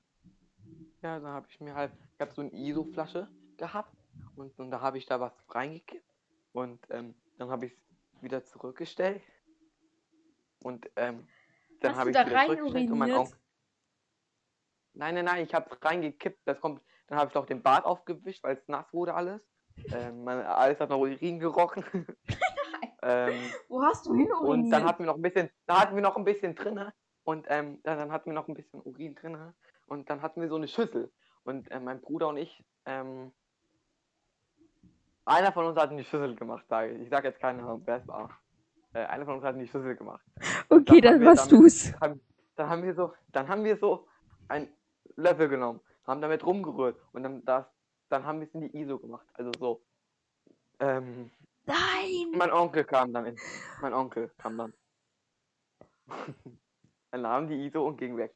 ja, 1.03 1.19
da 1.19 1.27
habe 1.27 1.45
ich 1.49 1.59
mir 1.59 1.75
halt, 1.75 1.91
ich 2.15 2.21
habe 2.21 2.31
so 2.33 2.41
eine 2.41 2.51
ISO-Flasche 2.51 3.27
gehabt 3.57 3.93
und, 4.35 4.57
und 4.57 4.71
da 4.71 4.81
habe 4.81 4.97
ich 4.97 5.05
da 5.05 5.19
was 5.19 5.33
reingekippt 5.49 6.09
und 6.53 6.79
ähm, 6.89 7.13
dann 7.37 7.49
habe 7.49 7.67
ich 7.67 7.73
es 7.73 8.23
wieder 8.23 8.43
zurückgestellt 8.45 9.21
und 10.63 10.89
ähm, 10.95 11.27
dann 11.81 11.95
habe 11.97 12.09
ich 12.09 12.15
da 12.15 12.25
wieder 12.25 12.45
zurückgestellt 12.45 12.91
und 12.91 12.97
mein 12.97 13.09
uriniert? 13.09 13.27
Onkel. 13.27 13.39
Nein, 14.93 15.15
nein, 15.15 15.25
nein, 15.25 15.43
ich 15.43 15.53
habe 15.53 15.77
reingekippt, 15.81 16.39
das 16.45 16.59
kommt, 16.61 16.81
dann 17.07 17.17
habe 17.17 17.27
ich 17.27 17.33
doch 17.33 17.45
den 17.45 17.61
Bart 17.61 17.85
aufgewischt, 17.85 18.43
weil 18.43 18.55
es 18.55 18.67
nass 18.67 18.91
wurde 18.93 19.13
alles. 19.13 19.41
Ähm, 19.91 20.23
mein, 20.23 20.39
alles 20.39 20.79
hat 20.79 20.89
nach 20.89 20.97
Urin 20.97 21.39
gerochen. 21.39 21.83
ähm, 23.01 23.51
Wo 23.67 23.81
hast 23.81 24.05
du 24.05 24.15
hin 24.15 24.31
und 24.31 24.69
dann 24.69 24.85
hatten 24.85 24.99
wir 24.99 25.07
noch 25.07 25.15
ein 25.15 25.21
bisschen, 25.21 25.49
da 25.65 25.81
hatten 25.81 25.95
wir 25.95 26.03
noch 26.03 26.15
ein 26.15 26.23
bisschen 26.23 26.55
drinne 26.55 26.93
und 27.23 27.47
ähm, 27.49 27.81
dann, 27.83 27.97
dann 27.97 28.11
hatten 28.11 28.29
wir 28.29 28.33
noch 28.33 28.47
ein 28.47 28.53
bisschen 28.53 28.81
Urin 28.81 29.15
drinne 29.15 29.53
und 29.88 30.10
dann 30.10 30.22
hatten 30.22 30.41
wir 30.41 30.50
so 30.50 30.56
eine 30.56 30.67
Schüssel 30.67 31.12
und 31.43 31.69
äh, 31.72 31.80
mein 31.80 32.02
Bruder 32.02 32.28
und 32.30 32.38
ich, 32.38 32.63
ähm, 32.86 33.32
einer 35.26 35.52
von 35.54 35.65
uns 35.65 35.78
hat 35.80 35.91
in 35.91 35.98
die 35.98 36.04
Schüssel 36.04 36.36
gemacht, 36.36 36.65
sage 36.67 36.91
ich. 36.93 37.02
Ich 37.04 37.10
sage 37.10 37.28
jetzt 37.30 37.39
keinen 37.39 37.58
Namen, 37.65 37.82
wer 37.86 37.98
es 37.98 38.08
war. 38.08 38.30
Äh, 38.93 39.06
einer 39.06 39.26
von 39.26 39.36
uns 39.36 39.43
hat 39.43 39.56
in 39.56 39.62
die 39.62 39.67
Schüssel 39.67 39.96
gemacht. 39.96 40.24
Und 40.69 40.89
Okay, 40.89 41.02
dann 41.02 41.19
dann 41.19 41.26
warst 41.28 41.52
damit- 41.52 41.63
du's. 41.65 41.93
Haben, 42.02 42.22
dann 42.56 42.69
haben 42.69 42.84
wir 42.84 42.93
so, 42.93 43.13
dann 43.32 43.48
haben 43.48 43.63
wir 43.63 43.78
so 43.78 44.08
einen 44.50 44.67
Löffel 45.15 45.48
genommen, 45.48 45.80
haben 46.06 46.22
damit 46.22 46.46
rumgerührt 46.46 47.00
und 47.13 47.24
dann 47.24 47.43
das, 47.46 47.65
dann 48.10 48.26
haben 48.26 48.39
wir 48.41 48.48
es 48.48 48.54
in 48.54 48.62
die 48.62 48.78
ISO 48.78 49.00
gemacht. 49.00 49.26
Also 49.34 49.52
so. 49.60 49.82
Ähm, 50.80 51.32
Nein! 51.65 52.32
mein 52.38 52.52
Onkel 52.52 52.84
kam 52.84 53.13
dann 53.13 53.26
in. 53.26 53.38
Mein 53.82 53.93
Onkel 53.93 54.30
kam 54.38 54.58
dann. 54.58 54.74
er 57.12 57.19
nahm 57.19 57.48
die 57.48 57.65
ISO 57.65 57.88
und 57.88 57.98
ging 57.98 58.17
weg. 58.17 58.36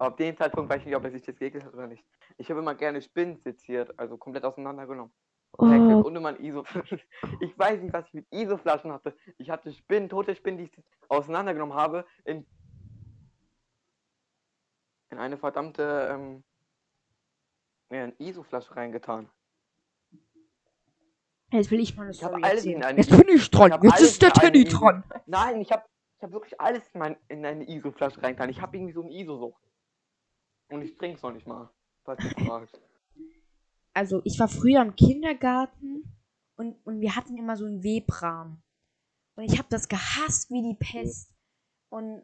Aber 0.00 0.12
ab 0.12 0.16
dem 0.16 0.34
Zeitpunkt 0.34 0.70
weiß 0.70 0.78
ich 0.80 0.86
nicht, 0.86 0.96
ob 0.96 1.04
er 1.04 1.10
sich 1.10 1.20
das 1.20 1.36
geekelt 1.36 1.62
hat 1.62 1.74
oder 1.74 1.86
nicht. 1.86 2.02
Ich 2.38 2.48
habe 2.48 2.60
immer 2.60 2.74
gerne 2.74 3.02
Spinnen 3.02 3.36
seziert, 3.36 3.92
also 3.98 4.16
komplett 4.16 4.44
auseinandergenommen. 4.44 5.12
Oh, 5.58 5.64
und 5.66 6.16
immer 6.16 6.30
ein 6.30 6.42
ISO. 6.42 6.64
ich 7.40 7.58
weiß 7.58 7.82
nicht, 7.82 7.92
was 7.92 8.06
ich 8.06 8.14
mit 8.14 8.26
ISO-Flaschen 8.30 8.92
hatte. 8.92 9.14
Ich 9.36 9.50
hatte 9.50 9.70
Spinnen, 9.74 10.08
tote 10.08 10.34
Spinnen, 10.34 10.56
die 10.56 10.64
ich 10.64 10.84
auseinandergenommen 11.10 11.74
habe, 11.76 12.06
in, 12.24 12.46
in 15.10 15.18
eine 15.18 15.36
verdammte 15.36 16.08
ähm, 16.10 16.44
ja, 17.90 18.04
in 18.06 18.14
ISO-Flasche 18.18 18.74
reingetan. 18.74 19.28
jetzt 21.52 21.70
will 21.70 21.80
ich 21.80 21.94
mal 21.94 22.04
eine 22.04 22.12
Ich 22.12 22.16
Story 22.16 22.42
alles 22.42 22.64
in 22.64 22.82
eine 22.82 23.00
Jetzt 23.00 23.10
bin 23.10 23.28
ich 23.28 23.50
dran. 23.50 23.78
Ich 23.82 23.82
Jetzt 23.82 24.00
ist 24.00 24.22
der 24.22 24.32
Teddy 24.32 24.64
dran. 24.64 25.04
Nein, 25.26 25.60
ich 25.60 25.70
habe 25.70 25.84
ich 26.16 26.22
hab 26.22 26.32
wirklich 26.32 26.58
alles 26.58 26.88
in, 26.94 27.00
mein, 27.00 27.16
in 27.28 27.44
eine 27.44 27.68
ISO-Flasche 27.68 28.22
reingetan. 28.22 28.48
Ich 28.48 28.62
habe 28.62 28.78
irgendwie 28.78 28.94
so 28.94 29.02
eine 29.02 29.12
ISO-Sucht. 29.12 29.60
Und 30.70 30.82
ich 30.82 30.96
trinke 30.96 31.16
es 31.16 31.22
noch 31.22 31.32
nicht 31.32 31.46
mal. 31.46 31.68
Falls 32.04 32.22
du 32.22 32.44
fragst. 32.44 32.80
Also, 33.92 34.22
ich 34.24 34.38
war 34.38 34.48
früher 34.48 34.80
im 34.82 34.96
Kindergarten 34.96 36.16
und, 36.56 36.76
und 36.84 37.00
wir 37.00 37.16
hatten 37.16 37.36
immer 37.36 37.56
so 37.56 37.64
einen 37.64 37.82
Webrahmen. 37.82 38.62
Und 39.34 39.44
ich 39.44 39.58
habe 39.58 39.68
das 39.70 39.88
gehasst 39.88 40.50
wie 40.50 40.62
die 40.62 40.76
Pest. 40.78 41.34
Und, 41.88 42.22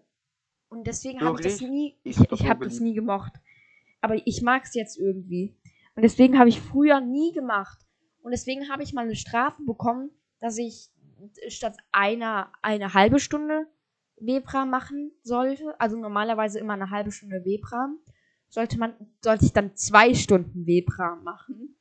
und 0.68 0.86
deswegen 0.86 1.20
habe 1.20 1.40
ich 1.40 1.46
das 1.46 1.60
nie, 1.60 1.98
ich, 2.04 2.18
Ich 2.30 2.48
habe 2.48 2.64
das 2.64 2.80
nie 2.80 2.94
gemocht. 2.94 3.32
Aber 4.00 4.14
ich 4.26 4.42
mag 4.42 4.64
es 4.64 4.74
jetzt 4.74 4.98
irgendwie. 4.98 5.56
Und 5.94 6.02
deswegen 6.02 6.38
habe 6.38 6.48
ich 6.48 6.60
früher 6.60 7.00
nie 7.00 7.32
gemacht. 7.32 7.78
Und 8.22 8.30
deswegen 8.30 8.68
habe 8.68 8.82
ich 8.82 8.92
mal 8.92 9.02
eine 9.02 9.16
Strafe 9.16 9.62
bekommen, 9.64 10.10
dass 10.38 10.58
ich 10.58 10.90
statt 11.48 11.76
einer 11.92 12.52
eine 12.62 12.92
halbe 12.94 13.18
Stunde 13.18 13.66
Webram 14.20 14.70
machen 14.70 15.12
sollte. 15.22 15.78
Also 15.80 15.96
normalerweise 15.96 16.58
immer 16.58 16.74
eine 16.74 16.90
halbe 16.90 17.12
Stunde 17.12 17.44
Webram. 17.44 17.98
Sollte 18.48 18.78
man, 18.78 18.94
sollte 19.22 19.44
ich 19.44 19.52
dann 19.52 19.74
zwei 19.76 20.14
Stunden 20.14 20.66
Webram 20.66 21.24
machen. 21.24 21.76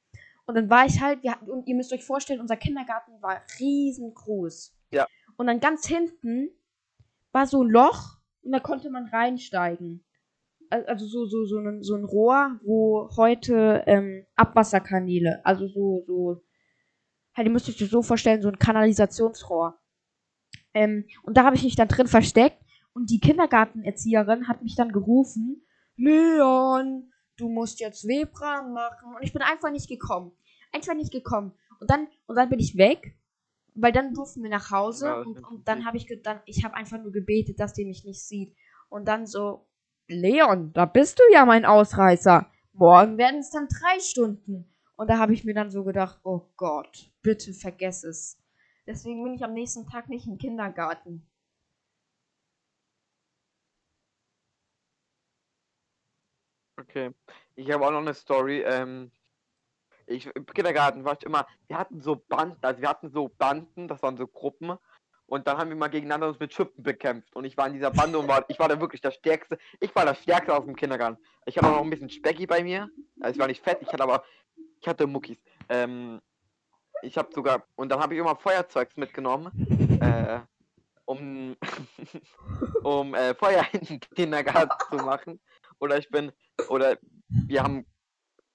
Und 0.45 0.55
dann 0.55 0.69
war 0.69 0.85
ich 0.85 1.01
halt, 1.01 1.23
wir, 1.23 1.31
hatten- 1.31 1.49
und 1.49 1.67
ihr 1.67 1.75
müsst 1.75 1.91
euch 1.93 2.03
vorstellen, 2.03 2.39
unser 2.41 2.57
Kindergarten 2.57 3.21
war 3.21 3.41
riesengroß. 3.59 4.75
Ja. 4.91 5.07
Und 5.37 5.47
dann 5.47 5.59
ganz 5.59 5.87
hinten 5.87 6.49
war 7.31 7.47
so 7.47 7.63
ein 7.63 7.69
Loch 7.69 8.17
und 8.41 8.51
da 8.51 8.59
konnte 8.59 8.89
man 8.89 9.07
reinsteigen. 9.07 10.05
Al- 10.69 10.85
Also 10.85 11.07
so, 11.07 11.25
so, 11.25 11.45
so, 11.45 11.57
ein, 11.59 11.81
so 11.83 11.95
ein 11.95 12.03
Rohr, 12.05 12.59
wo 12.63 13.09
heute 13.17 13.83
ähm, 13.87 14.25
Abwasserkanäle, 14.35 15.43
also 15.45 15.67
so, 15.67 16.03
so, 16.05 16.43
halt, 17.35 17.47
ihr 17.47 17.51
müsst 17.51 17.67
euch 17.67 17.77
das 17.77 17.89
so 17.89 18.01
vorstellen, 18.01 18.41
so 18.41 18.49
ein 18.49 18.59
Kanalisationsrohr. 18.59 19.79
Ähm, 20.73 21.05
und 21.23 21.37
da 21.37 21.43
habe 21.43 21.55
ich 21.55 21.63
mich 21.63 21.75
dann 21.75 21.87
drin 21.87 22.07
versteckt 22.07 22.61
und 22.93 23.09
die 23.09 23.19
Kindergartenerzieherin 23.19 24.47
hat 24.47 24.61
mich 24.61 24.75
dann 24.75 24.91
gerufen, 24.91 25.65
Leon, 25.97 27.11
du 27.37 27.49
musst 27.49 27.79
jetzt 27.79 28.07
Webram 28.07 28.73
machen. 28.73 29.15
Und 29.15 29.23
ich 29.23 29.33
bin 29.33 29.41
einfach 29.41 29.71
nicht 29.71 29.89
gekommen. 29.89 30.31
Einfach 30.71 30.93
nicht 30.93 31.11
gekommen. 31.11 31.53
Und 31.79 31.89
dann, 31.89 32.07
und 32.27 32.35
dann 32.35 32.49
bin 32.49 32.59
ich 32.59 32.77
weg, 32.77 33.17
weil 33.73 33.91
dann 33.91 34.13
durften 34.13 34.43
wir 34.43 34.49
nach 34.49 34.71
Hause 34.71 35.07
Ja, 35.07 35.21
und, 35.21 35.43
und 35.43 35.67
dann 35.67 35.85
habe 35.85 35.97
ich 35.97 36.07
dann, 36.23 36.39
ich 36.45 36.63
habe 36.63 36.75
einfach 36.75 36.97
nur 36.97 37.11
gebetet, 37.11 37.59
dass 37.59 37.73
die 37.73 37.85
mich 37.85 38.05
nicht 38.05 38.25
sieht. 38.25 38.55
Und 38.89 39.07
dann 39.07 39.25
so, 39.25 39.67
Leon, 40.07 40.71
da 40.73 40.85
bist 40.85 41.19
du 41.19 41.23
ja 41.31 41.45
mein 41.45 41.65
Ausreißer. 41.65 42.49
Morgen 42.73 43.17
werden 43.17 43.39
es 43.39 43.49
dann 43.49 43.67
drei 43.67 43.99
Stunden. 43.99 44.71
Und 44.95 45.09
da 45.09 45.17
habe 45.17 45.33
ich 45.33 45.43
mir 45.43 45.53
dann 45.53 45.71
so 45.71 45.83
gedacht, 45.83 46.19
oh 46.23 46.49
Gott, 46.55 47.11
bitte 47.21 47.53
vergess 47.53 48.03
es. 48.03 48.37
Deswegen 48.87 49.23
bin 49.23 49.33
ich 49.33 49.43
am 49.43 49.53
nächsten 49.53 49.87
Tag 49.87 50.09
nicht 50.09 50.27
im 50.27 50.37
Kindergarten. 50.37 51.27
Okay. 56.89 57.11
Ich 57.55 57.71
habe 57.71 57.85
auch 57.85 57.91
noch 57.91 57.99
eine 57.99 58.13
Story. 58.13 58.61
Ähm, 58.61 59.11
ich, 60.07 60.27
Im 60.35 60.45
Kindergarten 60.45 61.03
war 61.03 61.13
ich 61.13 61.25
immer, 61.25 61.47
wir 61.67 61.77
hatten 61.77 61.99
so 61.99 62.15
Banden, 62.15 62.57
also 62.61 62.81
wir 62.81 62.89
hatten 62.89 63.09
so 63.09 63.27
Banden, 63.27 63.87
das 63.87 64.01
waren 64.03 64.17
so 64.17 64.27
Gruppen. 64.27 64.77
Und 65.27 65.47
dann 65.47 65.57
haben 65.57 65.69
wir 65.69 65.75
mal 65.75 65.87
gegeneinander 65.87 66.27
uns 66.27 66.39
mit 66.39 66.53
Schippen 66.53 66.83
bekämpft. 66.83 67.35
Und 67.35 67.45
ich 67.45 67.57
war 67.57 67.65
in 67.65 67.73
dieser 67.73 67.89
Bande 67.89 68.19
und 68.19 68.27
war, 68.27 68.45
ich 68.47 68.59
war 68.59 68.69
da 68.69 68.79
wirklich 68.79 69.01
der 69.01 69.09
Stärkste. 69.09 69.57
Ich 69.79 69.95
war 69.95 70.05
der 70.05 70.13
Stärkste 70.13 70.55
aus 70.55 70.65
dem 70.65 70.75
Kindergarten. 70.75 71.17
Ich 71.47 71.57
hatte 71.57 71.67
auch 71.67 71.77
noch 71.77 71.83
ein 71.83 71.89
bisschen 71.89 72.09
Specki 72.09 72.45
bei 72.45 72.63
mir. 72.63 72.89
Also 73.19 73.33
ich 73.33 73.39
war 73.39 73.47
nicht 73.47 73.63
fett, 73.63 73.79
ich 73.81 73.91
hatte 73.91 74.03
aber, 74.03 74.23
ich 74.79 74.87
hatte 74.87 75.07
Muckis. 75.07 75.39
Ähm, 75.69 76.21
ich 77.01 77.17
habe 77.17 77.29
sogar, 77.33 77.65
und 77.75 77.89
dann 77.89 77.99
habe 77.99 78.13
ich 78.13 78.19
immer 78.19 78.35
Feuerzeugs 78.35 78.95
mitgenommen, 78.97 79.51
äh, 79.99 80.41
um, 81.05 81.55
um 82.83 83.15
äh, 83.15 83.33
Feuer 83.33 83.65
in 83.71 83.81
den 83.81 83.99
Kindergarten 83.99 84.77
zu 84.91 85.03
machen. 85.03 85.39
Oder 85.79 85.97
ich 85.97 86.09
bin, 86.09 86.31
oder 86.69 86.97
wir 87.27 87.63
haben 87.63 87.85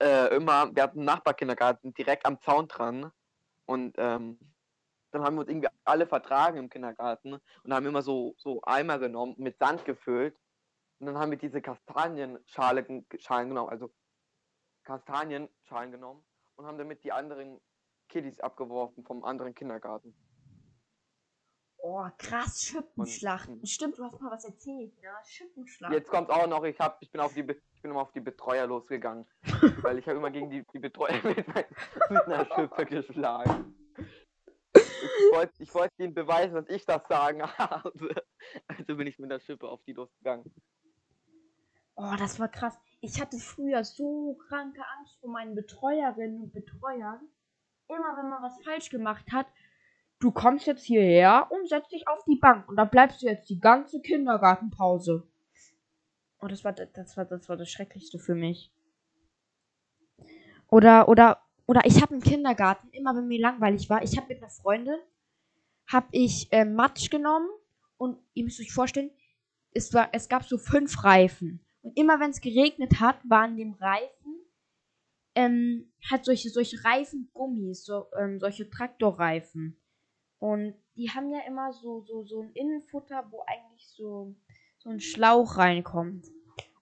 äh, 0.00 0.34
immer, 0.34 0.74
wir 0.74 0.82
hatten 0.82 0.98
einen 0.98 1.06
Nachbarkindergarten 1.06 1.94
direkt 1.94 2.26
am 2.26 2.40
Zaun 2.40 2.68
dran. 2.68 3.12
Und 3.66 3.94
ähm, 3.98 4.38
dann 5.12 5.22
haben 5.22 5.36
wir 5.36 5.40
uns 5.40 5.50
irgendwie 5.50 5.68
alle 5.84 6.06
vertragen 6.06 6.58
im 6.58 6.70
Kindergarten 6.70 7.38
und 7.62 7.74
haben 7.74 7.86
immer 7.86 8.02
so, 8.02 8.34
so 8.38 8.62
Eimer 8.62 8.98
genommen, 8.98 9.34
mit 9.38 9.58
Sand 9.58 9.84
gefüllt. 9.84 10.36
Und 10.98 11.06
dann 11.06 11.18
haben 11.18 11.30
wir 11.30 11.38
diese 11.38 11.60
Kastanienschale 11.62 13.04
Schalen 13.18 13.48
genommen, 13.48 13.70
also 13.70 13.90
Kastanienschalen 14.84 15.92
genommen 15.92 16.22
und 16.56 16.66
haben 16.66 16.78
damit 16.78 17.04
die 17.04 17.12
anderen 17.12 17.60
Kiddies 18.08 18.40
abgeworfen 18.40 19.04
vom 19.04 19.24
anderen 19.24 19.54
Kindergarten. 19.54 20.14
Oh, 21.82 22.06
krass, 22.18 22.62
Schippenschlachten. 22.62 23.60
Und- 23.60 23.68
Stimmt, 23.68 23.98
du 23.98 24.04
hast 24.04 24.20
mal 24.20 24.30
was 24.30 24.44
erzählt, 24.44 24.92
ne? 25.00 25.08
Schippenschlachten. 25.24 25.96
Jetzt 25.96 26.10
kommt 26.10 26.30
auch 26.30 26.46
noch, 26.46 26.64
ich 26.64 26.78
hab, 26.78 26.98
ich 27.00 27.10
bin 27.10 27.20
auf 27.20 27.32
die, 27.32 27.42
Be- 27.42 27.60
ich 27.74 27.82
bin 27.82 27.90
immer 27.90 28.02
auf 28.02 28.12
die 28.12 28.20
Betreuer 28.20 28.66
losgegangen. 28.66 29.26
weil 29.82 29.98
ich 29.98 30.06
habe 30.06 30.18
immer 30.18 30.30
gegen 30.30 30.50
die, 30.50 30.64
die 30.72 30.78
Betreuer 30.78 31.20
mit, 31.24 31.36
mit 31.46 32.22
einer 32.26 32.44
Schippe 32.54 32.84
geschlagen. 32.86 33.74
Ich 34.74 35.32
wollte 35.36 35.62
ich 35.62 35.74
wollt 35.74 35.90
ihnen 35.98 36.14
beweisen, 36.14 36.54
dass 36.54 36.68
ich 36.68 36.84
das 36.84 37.02
sagen 37.08 37.42
habe. 37.58 38.14
Also 38.68 38.96
bin 38.96 39.06
ich 39.06 39.18
mit 39.18 39.30
der 39.30 39.40
Schippe 39.40 39.68
auf 39.68 39.82
die 39.84 39.92
losgegangen. 39.92 40.52
Oh, 41.96 42.14
das 42.18 42.38
war 42.38 42.48
krass. 42.48 42.78
Ich 43.00 43.20
hatte 43.20 43.38
früher 43.38 43.84
so 43.84 44.34
kranke 44.48 44.82
Angst 44.98 45.18
vor 45.20 45.30
meinen 45.30 45.54
Betreuerinnen 45.54 46.42
und 46.42 46.52
Betreuern. 46.52 47.20
Immer 47.88 48.16
wenn 48.16 48.28
man 48.28 48.42
was 48.42 48.62
falsch 48.62 48.90
gemacht 48.90 49.26
hat, 49.32 49.46
du 50.20 50.30
kommst 50.30 50.66
jetzt 50.66 50.84
hierher 50.84 51.48
und 51.50 51.68
setzt 51.68 51.92
dich 51.92 52.06
auf 52.06 52.22
die 52.24 52.36
Bank 52.36 52.68
und 52.68 52.76
da 52.76 52.84
bleibst 52.84 53.22
du 53.22 53.26
jetzt 53.26 53.48
die 53.48 53.58
ganze 53.58 54.00
Kindergartenpause. 54.00 55.26
Oh, 56.40 56.46
das 56.46 56.64
war 56.64 56.72
das 56.72 57.16
war 57.16 57.24
das 57.24 57.48
war 57.48 57.56
das 57.56 57.70
Schrecklichste 57.70 58.18
für 58.18 58.34
mich. 58.34 58.72
Oder 60.68 61.08
oder 61.08 61.42
oder 61.66 61.84
ich 61.84 62.00
habe 62.00 62.14
im 62.14 62.20
Kindergarten 62.20 62.88
immer, 62.92 63.14
wenn 63.16 63.28
mir 63.28 63.40
langweilig 63.40 63.88
war, 63.90 64.02
ich 64.02 64.16
habe 64.16 64.28
mit 64.28 64.38
einer 64.38 64.50
Freundin 64.50 64.98
habe 65.86 66.06
ich 66.12 66.52
äh, 66.52 66.64
Matsch 66.64 67.10
genommen 67.10 67.48
und 67.96 68.18
ihr 68.34 68.44
müsst 68.44 68.60
euch 68.60 68.72
vorstellen, 68.72 69.10
es 69.72 69.92
war 69.92 70.08
es 70.12 70.28
gab 70.28 70.44
so 70.44 70.58
fünf 70.58 71.02
Reifen 71.02 71.64
und 71.82 71.96
immer 71.98 72.20
wenn 72.20 72.30
es 72.30 72.40
geregnet 72.40 73.00
hat, 73.00 73.18
waren 73.28 73.56
dem 73.56 73.72
Reifen 73.72 74.40
ähm, 75.34 75.92
hat 76.10 76.24
solche 76.24 76.50
solche 76.50 76.84
Reifengummis, 76.84 77.84
so 77.84 78.06
ähm, 78.18 78.38
solche 78.40 78.68
Traktorreifen. 78.68 79.79
Und 80.40 80.74
die 80.96 81.10
haben 81.10 81.30
ja 81.30 81.40
immer 81.46 81.72
so, 81.72 82.00
so, 82.00 82.24
so 82.24 82.40
ein 82.40 82.50
Innenfutter, 82.52 83.26
wo 83.30 83.44
eigentlich 83.46 83.86
so, 83.94 84.34
so 84.78 84.90
ein 84.90 84.98
Schlauch 84.98 85.58
reinkommt. 85.58 86.26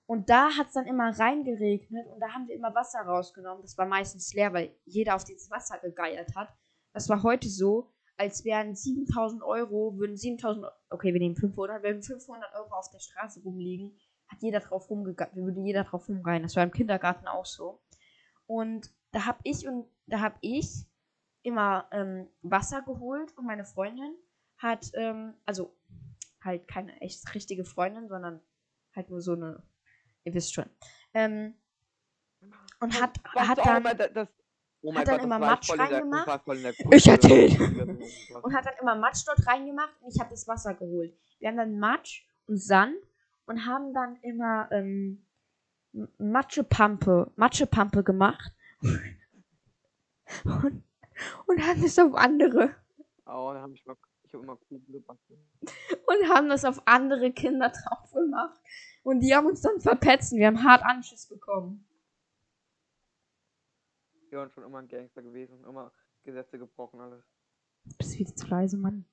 Und 0.06 0.30
da 0.30 0.56
hat 0.56 0.68
es 0.68 0.72
dann 0.72 0.86
immer 0.86 1.10
reingeregnet 1.18 2.06
und 2.06 2.20
da 2.20 2.32
haben 2.32 2.48
wir 2.48 2.54
immer 2.54 2.74
Wasser 2.74 3.00
rausgenommen. 3.00 3.60
Das 3.62 3.76
war 3.76 3.84
meistens 3.84 4.32
leer, 4.32 4.54
weil 4.54 4.74
jeder 4.86 5.16
auf 5.16 5.24
dieses 5.24 5.50
Wasser 5.50 5.78
gegeiert 5.78 6.34
hat. 6.34 6.48
Das 6.94 7.10
war 7.10 7.22
heute 7.22 7.48
so, 7.48 7.92
als 8.16 8.44
wären 8.44 8.74
7000 8.74 9.42
Euro, 9.42 9.98
würden 9.98 10.16
7000, 10.16 10.66
okay, 10.90 11.12
wir 11.12 11.20
nehmen 11.20 11.36
500, 11.36 11.82
wenn 11.82 12.02
500 12.02 12.54
Euro 12.54 12.74
auf 12.74 12.88
der 12.90 13.00
Straße 13.00 13.42
rumliegen, 13.42 13.98
hat 14.28 14.40
jeder 14.40 14.60
drauf 14.60 14.88
rumgegangen, 14.88 15.44
würde 15.44 15.60
jeder 15.60 15.84
drauf 15.84 16.08
rumrein. 16.08 16.42
Das 16.42 16.56
war 16.56 16.62
im 16.62 16.72
Kindergarten 16.72 17.26
auch 17.26 17.46
so. 17.46 17.82
Und 18.46 18.90
da 19.10 19.26
hab 19.26 19.40
ich 19.42 19.68
und 19.68 19.86
da 20.06 20.20
hab 20.20 20.38
ich 20.40 20.87
immer 21.48 21.88
ähm, 21.92 22.28
Wasser 22.42 22.82
geholt 22.82 23.36
und 23.36 23.46
meine 23.46 23.64
Freundin 23.64 24.14
hat, 24.58 24.90
ähm, 24.94 25.34
also 25.44 25.76
halt 26.42 26.68
keine 26.68 27.00
echt 27.00 27.34
richtige 27.34 27.64
Freundin, 27.64 28.08
sondern 28.08 28.40
halt 28.94 29.10
nur 29.10 29.20
so 29.20 29.32
eine, 29.34 29.62
ihr 30.24 30.34
wisst 30.34 30.54
schon. 30.54 30.66
Ähm, 31.14 31.54
und 32.80 33.00
hat, 33.00 33.18
Was 33.34 33.48
hat 33.48 33.58
dann, 33.58 33.76
immer 33.78 33.94
da- 33.94 34.08
das, 34.08 34.28
oh 34.82 34.94
hat 34.94 35.08
dann 35.08 35.16
Gott, 35.16 35.24
immer 35.24 35.38
Matsch 35.40 35.70
reingemacht. 35.76 36.42
Ich 36.92 37.06
erzähl. 37.08 37.50
und 38.42 38.54
hat 38.54 38.66
dann 38.66 38.74
immer 38.80 38.94
Matsch 38.94 39.24
dort 39.26 39.44
reingemacht 39.46 40.00
und 40.00 40.14
ich 40.14 40.20
habe 40.20 40.30
das 40.30 40.46
Wasser 40.46 40.74
geholt. 40.74 41.16
Wir 41.40 41.48
haben 41.48 41.56
dann 41.56 41.78
Matsch 41.78 42.24
und 42.46 42.58
Sand 42.62 42.96
und 43.46 43.66
haben 43.66 43.92
dann 43.92 44.16
immer 44.22 44.68
ähm, 44.70 45.26
Matschepampe, 46.18 47.32
Matschepampe 47.36 48.04
gemacht 48.04 48.52
und, 50.44 50.84
und 51.46 51.62
haben 51.66 51.82
das 51.82 51.98
auf 51.98 52.14
andere 52.14 52.74
Oh, 53.26 53.50
da 53.52 53.60
hab 53.62 53.70
ich 53.72 53.84
mal, 53.84 53.96
ich 54.22 54.32
habe 54.32 54.42
immer 54.44 54.56
Kuchen 54.56 54.90
gebacken. 54.92 55.36
und 55.60 56.28
haben 56.30 56.48
das 56.48 56.64
auf 56.64 56.80
andere 56.86 57.30
Kinder 57.32 57.68
drauf 57.70 58.10
gemacht 58.12 58.58
und 59.02 59.20
die 59.20 59.34
haben 59.34 59.46
uns 59.46 59.60
dann 59.60 59.80
verpetzt. 59.80 60.32
und 60.32 60.38
Wir 60.38 60.46
haben 60.46 60.62
hart 60.64 60.82
Anschiss 60.82 61.26
bekommen. 61.28 61.84
Wir 64.30 64.38
waren 64.38 64.50
schon 64.50 64.64
immer 64.64 64.78
ein 64.78 64.88
Gangster 64.88 65.22
gewesen, 65.22 65.64
immer 65.64 65.92
Gesetze 66.24 66.58
gebrochen, 66.58 67.00
alles. 67.00 67.24
Du 67.84 67.96
bist 67.96 68.14
viel 68.16 68.32
zu 68.34 68.46
leise, 68.46 68.76
Mann. 68.76 69.06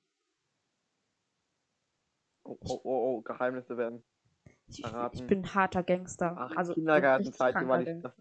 Oh, 2.44 2.56
oh, 2.60 2.80
oh, 2.84 3.16
oh, 3.16 3.20
Geheimnisse 3.22 3.76
werden. 3.76 4.02
Ich, 4.68 4.84
ich 5.12 5.26
bin 5.26 5.40
ein 5.42 5.54
harter 5.54 5.82
Gangster. 5.82 6.34
Ach, 6.38 6.56
also 6.56 6.74
Kindergartenzeit, 6.74 7.54
die 7.60 7.66
war 7.68 7.78
nicht- 7.78 7.86
Gangster. 7.86 8.14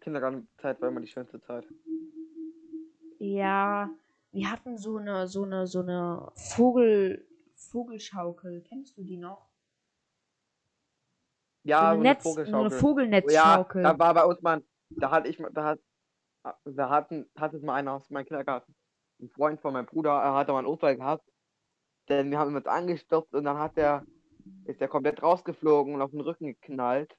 Kindergartenzeit 0.00 0.80
war 0.80 0.88
immer 0.88 1.00
die 1.00 1.06
schönste 1.08 1.40
Zeit. 1.40 1.66
Ja, 3.18 3.90
wir 4.32 4.50
hatten 4.50 4.76
so 4.76 4.96
eine, 4.96 5.26
so 5.26 5.44
eine, 5.44 5.66
so 5.66 5.80
eine 5.80 6.30
Vogel, 6.34 7.26
Vogelschaukel. 7.54 8.62
Kennst 8.62 8.96
du 8.96 9.02
die 9.02 9.16
noch? 9.16 9.48
Ja, 11.64 11.80
so 11.80 11.84
so 11.86 11.92
eine, 11.94 12.02
Netz, 12.02 12.26
eine 12.26 12.34
so 12.46 12.56
eine 12.56 12.70
Vogelschaukel. 12.70 12.70
Ja, 12.72 12.78
Vogelnetzschaukel. 12.78 13.82
da 13.82 13.98
war 13.98 14.14
bei 14.14 14.24
uns 14.24 14.40
mal, 14.42 14.62
da 14.90 15.10
hatte 15.10 15.28
ich, 15.28 15.38
mal- 15.38 15.52
da 15.52 15.64
hat, 15.64 15.80
da 16.64 16.88
hatten, 16.88 17.26
hatte 17.36 17.58
mal 17.60 17.74
einer 17.74 17.92
aus 17.94 18.08
meinem 18.10 18.26
Kindergarten. 18.26 18.74
Ein 19.20 19.28
Freund 19.30 19.60
von 19.60 19.72
meinem 19.72 19.86
Bruder, 19.86 20.12
er 20.12 20.34
hatte 20.34 20.52
mal 20.52 20.58
einen 20.58 20.68
Unfall 20.68 20.96
gehabt. 20.96 21.24
Denn 22.08 22.30
wir 22.30 22.38
haben 22.38 22.54
uns 22.54 22.66
angestürzt 22.66 23.34
und 23.34 23.44
dann 23.44 23.58
hat 23.58 23.76
der, 23.76 24.06
ist 24.64 24.80
der 24.80 24.88
komplett 24.88 25.22
rausgeflogen 25.22 25.94
und 25.94 26.00
auf 26.00 26.10
den 26.12 26.20
Rücken 26.20 26.46
geknallt. 26.46 27.14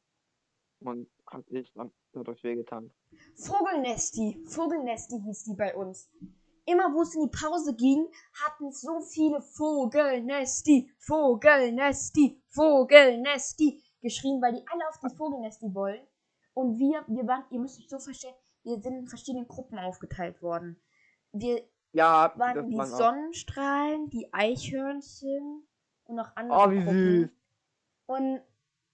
Und 0.82 1.10
hat 1.28 1.46
sich 1.50 1.72
dadurch 2.14 2.44
wehgetan. 2.44 2.92
Vogelnesti. 3.36 4.44
Vogelnesti 4.48 5.20
hieß 5.22 5.44
die 5.46 5.56
bei 5.56 5.76
uns. 5.76 6.10
Immer 6.66 6.94
wo 6.94 7.02
es 7.02 7.16
in 7.16 7.24
die 7.24 7.32
Pause 7.38 7.76
ging, 7.76 8.08
hatten 8.46 8.72
so 8.72 9.02
viele 9.02 9.42
Vogelnesti, 9.42 10.92
Vogelnesti, 11.00 12.42
Vogelnesti 12.50 13.82
geschrien, 14.02 14.42
weil 14.42 14.54
die 14.54 14.66
alle 14.72 14.88
auf 14.88 15.00
die 15.00 15.16
Vogelnesti 15.16 15.74
wollen. 15.74 16.06
Und 16.54 16.78
wir, 16.78 17.04
wir 17.08 17.28
waren, 17.28 17.44
ihr 17.52 17.60
müsst 17.60 17.80
euch 17.80 17.90
so 17.90 18.00
verstehen, 18.00 18.36
wir 18.64 18.80
sind 18.82 18.94
in 18.98 19.08
verschiedenen 19.08 19.48
Gruppen 19.48 19.80
aufgeteilt 19.80 20.42
worden. 20.42 20.80
Wir 21.32 21.64
Ja, 21.92 22.34
waren 22.38 22.70
die 22.70 22.78
waren. 22.78 22.88
Sonnenstrahlen, 22.88 24.10
die 24.10 24.32
Eichhörnchen 24.32 25.68
und 26.06 26.16
noch 26.16 26.36
andere 26.36 26.58
Oh, 26.60 26.72
wie 26.72 26.84
Gruppen. 26.84 27.22
süß. 27.22 27.30
Und, 28.06 28.42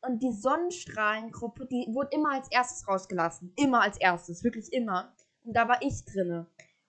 und 0.05 0.21
die 0.21 0.31
Sonnenstrahlengruppe, 0.31 1.65
die 1.65 1.87
wurde 1.91 2.09
immer 2.11 2.31
als 2.31 2.49
erstes 2.51 2.87
rausgelassen. 2.87 3.53
Immer 3.55 3.81
als 3.81 3.97
erstes, 3.97 4.43
wirklich 4.43 4.71
immer. 4.71 5.13
Und 5.43 5.55
da 5.55 5.67
war 5.67 5.81
ich 5.81 6.05
drinne. 6.05 6.47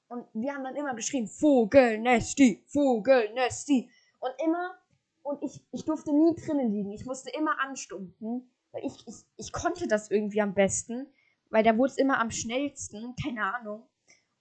Und 0.08 0.26
wir 0.34 0.54
haben 0.54 0.64
dann 0.64 0.76
immer 0.76 0.94
geschrien, 0.94 1.26
Vogelnesti, 1.26 2.64
Vogelnesti. 2.66 3.90
Und 4.20 4.32
immer, 4.44 4.78
und 5.22 5.42
ich, 5.42 5.64
ich 5.72 5.84
durfte 5.84 6.12
nie 6.12 6.34
drinnen 6.34 6.70
liegen. 6.70 6.92
Ich 6.92 7.06
musste 7.06 7.30
immer 7.30 7.58
anstumpen. 7.60 8.50
Weil 8.72 8.84
ich, 8.84 9.06
ich, 9.06 9.24
ich 9.36 9.52
konnte 9.52 9.88
das 9.88 10.10
irgendwie 10.10 10.42
am 10.42 10.54
besten. 10.54 11.06
Weil 11.50 11.64
da 11.64 11.76
wurde 11.76 11.92
es 11.92 11.98
immer 11.98 12.20
am 12.20 12.30
schnellsten, 12.30 13.14
keine 13.22 13.54
Ahnung. 13.54 13.88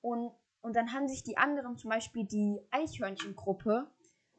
Und, 0.02 0.32
und 0.62 0.76
dann 0.76 0.94
haben 0.94 1.08
sich 1.08 1.24
die 1.24 1.38
anderen, 1.38 1.78
zum 1.78 1.90
Beispiel 1.90 2.26
die 2.26 2.60
Eichhörnchengruppe, 2.72 3.88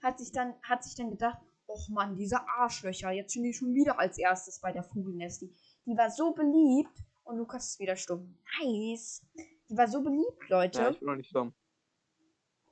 hat 0.03 0.19
sich 0.19 0.33
dann, 0.33 0.55
hat 0.63 0.85
sich 0.85 0.95
dann 0.95 1.11
gedacht, 1.11 1.39
Och 1.69 1.89
Mann, 1.89 2.17
diese 2.17 2.39
Arschlöcher, 2.49 3.11
jetzt 3.11 3.33
sind 3.33 3.43
die 3.43 3.53
schon 3.53 3.75
wieder 3.75 3.99
als 3.99 4.19
erstes 4.19 4.61
bei 4.61 4.73
der 4.73 4.85
Vogelnesti. 4.85 5.53
Die 5.85 5.97
war 5.97 6.11
so 6.11 6.33
beliebt 6.33 7.03
und 7.25 7.39
Lukas 7.39 7.69
ist 7.71 7.81
wieder 7.81 7.97
stumm. 7.97 8.39
Nice. 8.63 9.23
Die 9.69 9.77
war 9.77 9.89
so 9.89 10.03
beliebt, 10.03 10.49
Leute. 10.49 10.79
Ja, 10.81 10.91
ich 10.91 10.99
bin 11.01 11.09
noch 11.09 11.17
nicht 11.17 11.35
dumm. 11.35 11.53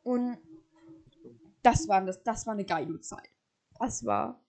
Und 0.03 0.39
das 1.63 1.89
war, 1.89 2.05
das, 2.05 2.23
das 2.23 2.47
war 2.47 2.53
eine 2.55 2.65
geile 2.65 3.01
Zeit. 3.01 3.31
Das 3.81 4.05
war. 4.05 4.41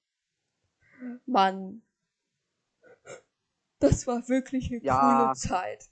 Mann. 1.26 1.82
Das 3.80 4.06
war 4.06 4.28
wirklich 4.30 4.72
eine 4.72 4.84
Ja. 4.84 5.24
coole 5.24 5.36
Zeit. 5.36 5.90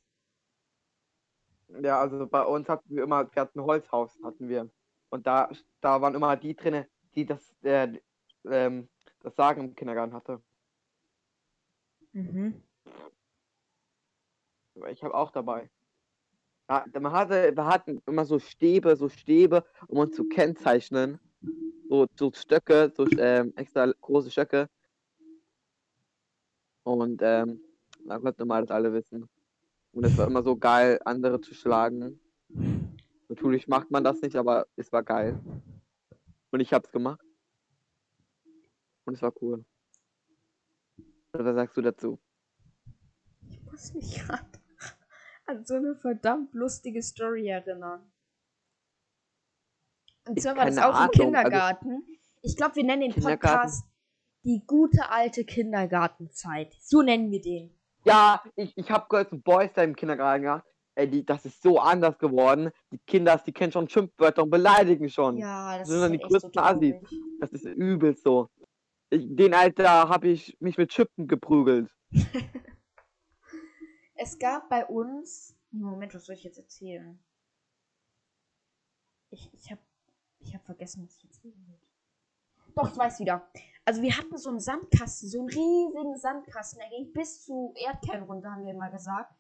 Ja, 1.82 2.00
also 2.02 2.28
bei 2.28 2.44
uns 2.44 2.70
hatten 2.70 2.96
wir 2.96 3.04
immer, 3.04 3.34
wir 3.34 3.42
hatten 3.42 3.60
ein 3.60 3.66
Holzhaus, 3.66 4.16
hatten 4.24 4.48
wir. 4.48 4.70
Und 5.10 5.26
da, 5.26 5.50
da 5.82 6.02
waren 6.02 6.14
immer 6.14 6.38
die 6.38 6.56
drinne, 6.56 6.88
die 7.16 7.26
das, 7.26 7.52
äh, 7.64 8.00
ähm, 8.50 8.90
das 9.22 9.36
Sagen 9.36 9.62
im 9.62 9.76
Kindergarten 9.76 10.14
hatte. 10.14 10.42
Mhm. 12.14 12.62
Ich 14.90 15.04
habe 15.04 15.14
auch 15.14 15.32
dabei. 15.32 15.70
Ja, 16.70 16.86
man 17.00 17.12
hatte, 17.12 17.56
wir 17.56 17.66
hatten 17.66 18.02
immer 18.06 18.26
so 18.26 18.40
Stäbe, 18.40 18.96
so 18.96 19.10
Stäbe, 19.10 19.66
um 19.88 20.00
uns 20.00 20.16
zu 20.16 20.28
kennzeichnen. 20.28 21.20
So, 21.90 22.08
so 22.18 22.32
Stöcke, 22.34 22.92
so 22.96 23.06
ähm, 23.18 23.54
extra 23.56 23.92
große 24.02 24.32
Stöcke. 24.32 24.70
Und 26.84 27.22
ähm, 27.22 27.62
da 28.06 28.20
konnten 28.20 28.48
wir 28.48 28.62
das 28.62 28.72
alle 28.72 28.94
wissen. 28.94 29.30
Und 29.92 30.06
es 30.06 30.18
war 30.18 30.28
immer 30.28 30.42
so 30.42 30.56
geil, 30.56 31.00
andere 31.06 31.40
zu 31.40 31.54
schlagen. 31.54 32.20
Natürlich 33.30 33.68
macht 33.68 33.92
man 33.92 34.04
das 34.04 34.22
nicht, 34.22 34.36
aber 34.36 34.66
es 34.76 34.92
war 34.92 35.04
geil. 35.04 35.40
Und 36.52 36.60
ich 36.60 36.74
hab's 36.74 36.92
gemacht. 36.92 37.23
Und 39.06 39.16
es 39.16 39.22
war 39.22 39.34
cool. 39.42 39.66
Oder 41.34 41.46
was 41.46 41.56
sagst 41.56 41.78
du 41.78 41.82
dazu? 41.82 42.20
Ich 43.50 43.62
muss 43.66 43.94
mich 43.94 44.16
gerade 44.24 44.48
an 45.46 45.66
so 45.66 45.76
eine 45.76 45.96
verdammt 45.96 46.54
lustige 46.54 47.02
Story 47.02 47.48
erinnern. 47.48 48.12
Und 50.28 50.42
zwar 50.42 50.56
war 50.56 50.66
das 50.66 50.78
auch 50.78 50.90
im 50.90 50.96
Ahnung, 50.96 51.10
also- 51.10 51.24
Kindergarten. 51.24 52.04
ich 52.42 52.56
glaube, 52.56 52.76
wir 52.78 52.84
nennen 52.84 53.12
den? 53.12 53.22
Podcast 53.24 53.86
Die 54.46 54.64
gute 54.66 55.10
alte 55.10 55.44
Kindergartenzeit. 55.46 56.74
So 56.80 57.02
nennen 57.02 57.32
wir 57.32 57.42
den. 57.42 57.78
Ja, 58.06 58.44
ich, 58.56 58.78
ich 58.78 58.92
habe 58.92 59.18
and 59.32 59.44
Boys 59.44 59.72
da 59.74 59.84
im 59.84 59.96
Kindergarten 59.96 60.44
gehabt. 60.44 60.68
Ey, 60.96 61.10
die, 61.10 61.26
das 61.26 61.46
ist 61.46 61.62
so 61.64 61.80
anders 61.80 62.20
geworden. 62.20 62.70
Die 62.92 63.00
Kinder, 63.00 63.42
die 63.44 63.52
kennen 63.52 63.72
schon 63.72 63.90
Schimpfwörter 63.90 64.44
und 64.44 64.50
beleidigen 64.52 65.10
schon. 65.10 65.38
Ja, 65.38 65.78
das 65.80 65.88
Das 65.88 65.90
sind 65.90 65.98
ist 65.98 66.02
dann 66.04 66.12
die 66.12 66.18
echt 66.20 66.24
so 66.42 66.50
größten 66.50 66.62
Assis. 66.62 67.20
Das 67.40 67.52
ist 67.52 67.66
übel 67.66 68.16
so. 68.16 68.50
Den 69.14 69.54
Alter 69.54 70.10
habe 70.10 70.28
ich 70.30 70.58
mich 70.60 70.78
mit 70.78 70.90
Chippen 70.90 71.28
geprügelt. 71.28 71.92
Es 74.16 74.40
gab 74.40 74.70
bei 74.70 74.86
uns. 74.86 75.54
Moment, 75.72 76.14
was 76.14 76.26
soll 76.26 76.36
ich 76.36 76.44
jetzt 76.44 76.58
erzählen? 76.58 77.22
Ich, 79.32 79.52
ich 79.54 79.72
habe 79.72 79.82
ich 80.40 80.54
hab 80.54 80.64
vergessen, 80.64 81.04
was 81.04 81.18
ich 81.18 81.26
erzählen 81.26 81.66
wollte. 81.68 81.88
Doch, 82.76 82.92
ich 82.92 82.98
weiß 82.98 83.20
wieder. 83.20 83.50
Also 83.84 84.02
wir 84.02 84.18
hatten 84.18 84.38
so 84.38 84.50
einen 84.50 84.60
Sandkasten, 84.60 85.28
so 85.28 85.40
einen 85.40 85.50
riesigen 85.50 86.16
Sandkasten, 86.16 86.80
der 86.80 86.90
ging 86.90 87.12
bis 87.12 87.44
zu 87.44 87.74
Erdkern 87.76 88.24
runter, 88.24 88.52
haben 88.52 88.64
wir 88.64 88.74
immer 88.74 88.92
gesagt. 88.92 89.34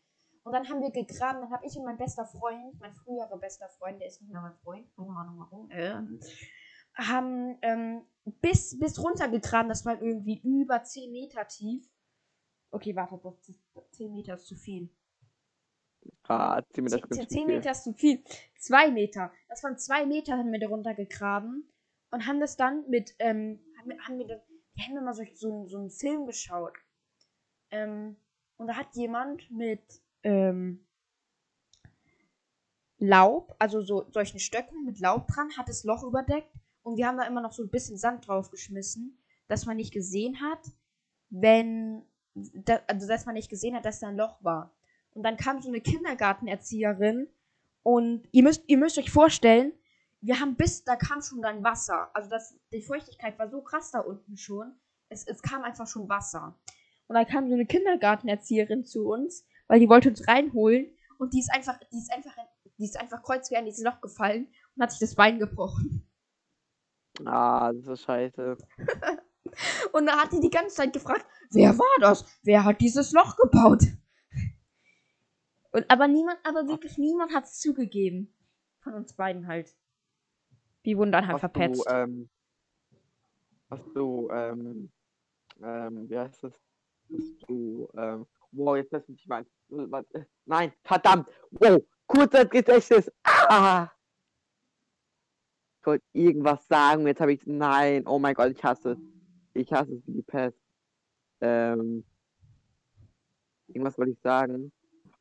Und 0.43 0.51
dann 0.51 0.67
haben 0.67 0.81
wir 0.81 0.91
gegraben, 0.91 1.41
dann 1.41 1.51
habe 1.51 1.65
ich 1.65 1.77
und 1.77 1.85
mein 1.85 1.97
bester 1.97 2.25
Freund, 2.25 2.77
mein 2.79 2.93
früherer 2.93 3.37
bester 3.37 3.69
Freund, 3.69 4.01
der 4.01 4.07
ist 4.07 4.21
nicht 4.21 4.31
mehr 4.31 4.41
mein 4.41 4.55
Freund, 4.55 4.93
keine 4.95 5.15
Ahnung 5.15 5.39
warum, 5.39 5.71
äh, 5.71 6.01
haben 6.95 7.57
ähm, 7.61 8.05
bis, 8.41 8.77
bis 8.79 9.01
runter 9.03 9.27
gegraben, 9.27 9.69
das 9.69 9.85
war 9.85 10.01
irgendwie 10.01 10.39
über 10.43 10.83
10 10.83 11.11
Meter 11.11 11.47
tief. 11.47 11.89
Okay, 12.71 12.95
warte, 12.95 13.19
das 13.23 13.49
ist 13.49 13.61
10 13.91 14.11
Meter 14.13 14.35
ist 14.35 14.47
zu 14.47 14.55
viel. 14.55 14.89
Ah, 16.23 16.61
zieh 16.71 16.81
mir 16.81 16.89
das 16.89 17.01
10, 17.01 17.09
ganz 17.09 17.17
10 17.17 17.27
viel. 17.29 17.45
Meter 17.45 17.71
ist 17.71 17.83
zu 17.83 17.93
viel. 17.93 18.23
2 18.59 18.91
Meter. 18.91 19.31
Das 19.49 19.63
waren 19.63 19.77
2 19.77 20.05
Meter, 20.05 20.37
haben 20.37 20.51
wir 20.51 20.59
da 20.59 20.67
runtergegraben 20.67 21.69
und 22.11 22.27
haben 22.27 22.39
das 22.39 22.55
dann 22.57 22.89
mit, 22.89 23.15
ähm, 23.19 23.59
haben 23.77 23.89
wir, 23.89 23.99
haben 24.05 24.17
wir, 24.19 24.27
das, 24.27 24.41
wir 24.75 24.85
haben 24.85 24.97
immer 24.97 25.13
so, 25.13 25.23
so, 25.33 25.67
so 25.67 25.77
einen 25.77 25.89
Film 25.89 26.25
geschaut. 26.25 26.77
Ähm, 27.71 28.17
und 28.57 28.67
da 28.67 28.75
hat 28.75 28.95
jemand 28.95 29.49
mit 29.51 30.01
ähm, 30.23 30.85
Laub, 32.97 33.55
also 33.59 33.81
so 33.81 34.09
solchen 34.11 34.39
Stöcken 34.39 34.85
mit 34.85 34.99
Laub 34.99 35.27
dran, 35.27 35.49
hat 35.57 35.67
das 35.67 35.83
Loch 35.83 36.03
überdeckt 36.03 36.53
und 36.83 36.97
wir 36.97 37.07
haben 37.07 37.17
da 37.17 37.23
immer 37.23 37.41
noch 37.41 37.53
so 37.53 37.63
ein 37.63 37.69
bisschen 37.69 37.97
Sand 37.97 38.27
drauf 38.27 38.51
geschmissen, 38.51 39.17
dass 39.47 39.65
man 39.65 39.77
nicht 39.77 39.93
gesehen 39.93 40.39
hat, 40.41 40.59
wenn, 41.29 42.03
da, 42.33 42.81
also 42.87 43.07
dass 43.07 43.25
man 43.25 43.35
nicht 43.35 43.49
gesehen 43.49 43.75
hat, 43.75 43.85
dass 43.85 43.99
da 43.99 44.07
ein 44.07 44.17
Loch 44.17 44.43
war. 44.43 44.73
Und 45.13 45.23
dann 45.23 45.37
kam 45.37 45.61
so 45.61 45.69
eine 45.69 45.81
Kindergartenerzieherin 45.81 47.27
und 47.83 48.27
ihr 48.31 48.43
müsst, 48.43 48.63
ihr 48.67 48.77
müsst 48.77 48.97
euch 48.97 49.11
vorstellen, 49.11 49.73
wir 50.21 50.39
haben 50.39 50.55
bis, 50.55 50.83
da 50.83 50.95
kam 50.95 51.21
schon 51.21 51.41
dann 51.41 51.63
Wasser. 51.63 52.09
Also 52.13 52.29
das, 52.29 52.55
die 52.71 52.81
Feuchtigkeit 52.81 53.37
war 53.37 53.49
so 53.49 53.61
krass 53.61 53.91
da 53.91 53.99
unten 53.99 54.37
schon. 54.37 54.73
Es, 55.09 55.27
es 55.27 55.41
kam 55.41 55.63
einfach 55.63 55.87
schon 55.87 56.07
Wasser. 56.07 56.57
Und 57.07 57.15
dann 57.15 57.27
kam 57.27 57.47
so 57.47 57.53
eine 57.53 57.65
Kindergartenerzieherin 57.65 58.85
zu 58.85 59.05
uns, 59.07 59.45
weil 59.67 59.79
die 59.79 59.89
wollte 59.89 60.09
uns 60.09 60.27
reinholen. 60.27 60.87
Und 61.17 61.33
die 61.33 61.39
ist 61.39 61.53
einfach, 61.53 61.77
die 61.91 61.97
ist 61.97 62.11
einfach, 62.11 62.33
die 62.77 62.85
ist 62.85 62.99
einfach 62.99 63.21
kreuzquer 63.21 63.59
in 63.59 63.65
dieses 63.65 63.83
Loch 63.83 63.99
gefallen 63.99 64.47
und 64.75 64.81
hat 64.81 64.91
sich 64.91 65.01
das 65.01 65.15
Bein 65.15 65.39
gebrochen. 65.39 66.07
Ah, 67.25 67.71
das 67.73 67.87
ist 67.87 68.03
scheiße. 68.03 68.57
Und 69.93 70.05
da 70.07 70.17
hat 70.17 70.31
die 70.31 70.39
die 70.39 70.49
ganze 70.49 70.75
Zeit 70.75 70.93
gefragt, 70.93 71.25
wer 71.51 71.77
war 71.77 71.99
das? 71.99 72.25
Wer 72.43 72.63
hat 72.63 72.81
dieses 72.81 73.11
Loch 73.11 73.35
gebaut? 73.37 73.83
Und 75.71 75.89
aber 75.89 76.07
niemand, 76.07 76.39
aber 76.43 76.67
wirklich 76.67 76.97
niemand 76.97 77.33
hat 77.33 77.45
es 77.45 77.59
zugegeben. 77.59 78.33
Von 78.79 78.93
uns 78.93 79.13
beiden 79.13 79.47
halt. 79.47 79.75
Die 80.85 80.97
wurden 80.97 81.11
dann 81.11 81.25
halt 81.25 81.35
Hast 81.35 81.39
verpetzt. 81.41 81.85
du, 81.85 81.91
ähm, 81.91 82.29
hast 83.69 83.85
du, 83.95 84.29
ähm, 84.31 84.91
ähm, 85.61 86.09
wie 86.09 86.17
heißt 86.19 86.43
das? 86.43 86.53
Hast 87.11 87.43
du, 87.47 87.89
ähm, 87.95 88.27
wow, 88.51 88.75
jetzt 88.75 88.91
lass 88.91 89.07
mich 89.07 89.25
mal. 89.27 89.45
Nein, 90.45 90.73
verdammt! 90.83 91.29
Wow, 91.51 91.81
kurzer 92.05 92.45
Gedächtnis! 92.45 93.11
Ah! 93.23 93.89
Ich 95.83 95.87
wollte 95.87 96.05
irgendwas 96.13 96.65
sagen, 96.69 97.05
jetzt 97.07 97.19
habe 97.19 97.33
ich. 97.33 97.45
Nein, 97.45 98.07
oh 98.07 98.17
mein 98.17 98.35
Gott, 98.35 98.53
ich 98.55 98.63
hasse 98.63 98.91
es. 98.91 98.99
Ich 99.53 99.73
hasse 99.73 99.95
es 99.95 100.07
wie 100.07 100.13
die 100.13 100.21
Pest. 100.21 100.57
Ähm, 101.41 102.05
irgendwas 103.67 103.97
wollte 103.97 104.13
ich 104.13 104.19
sagen. 104.21 104.71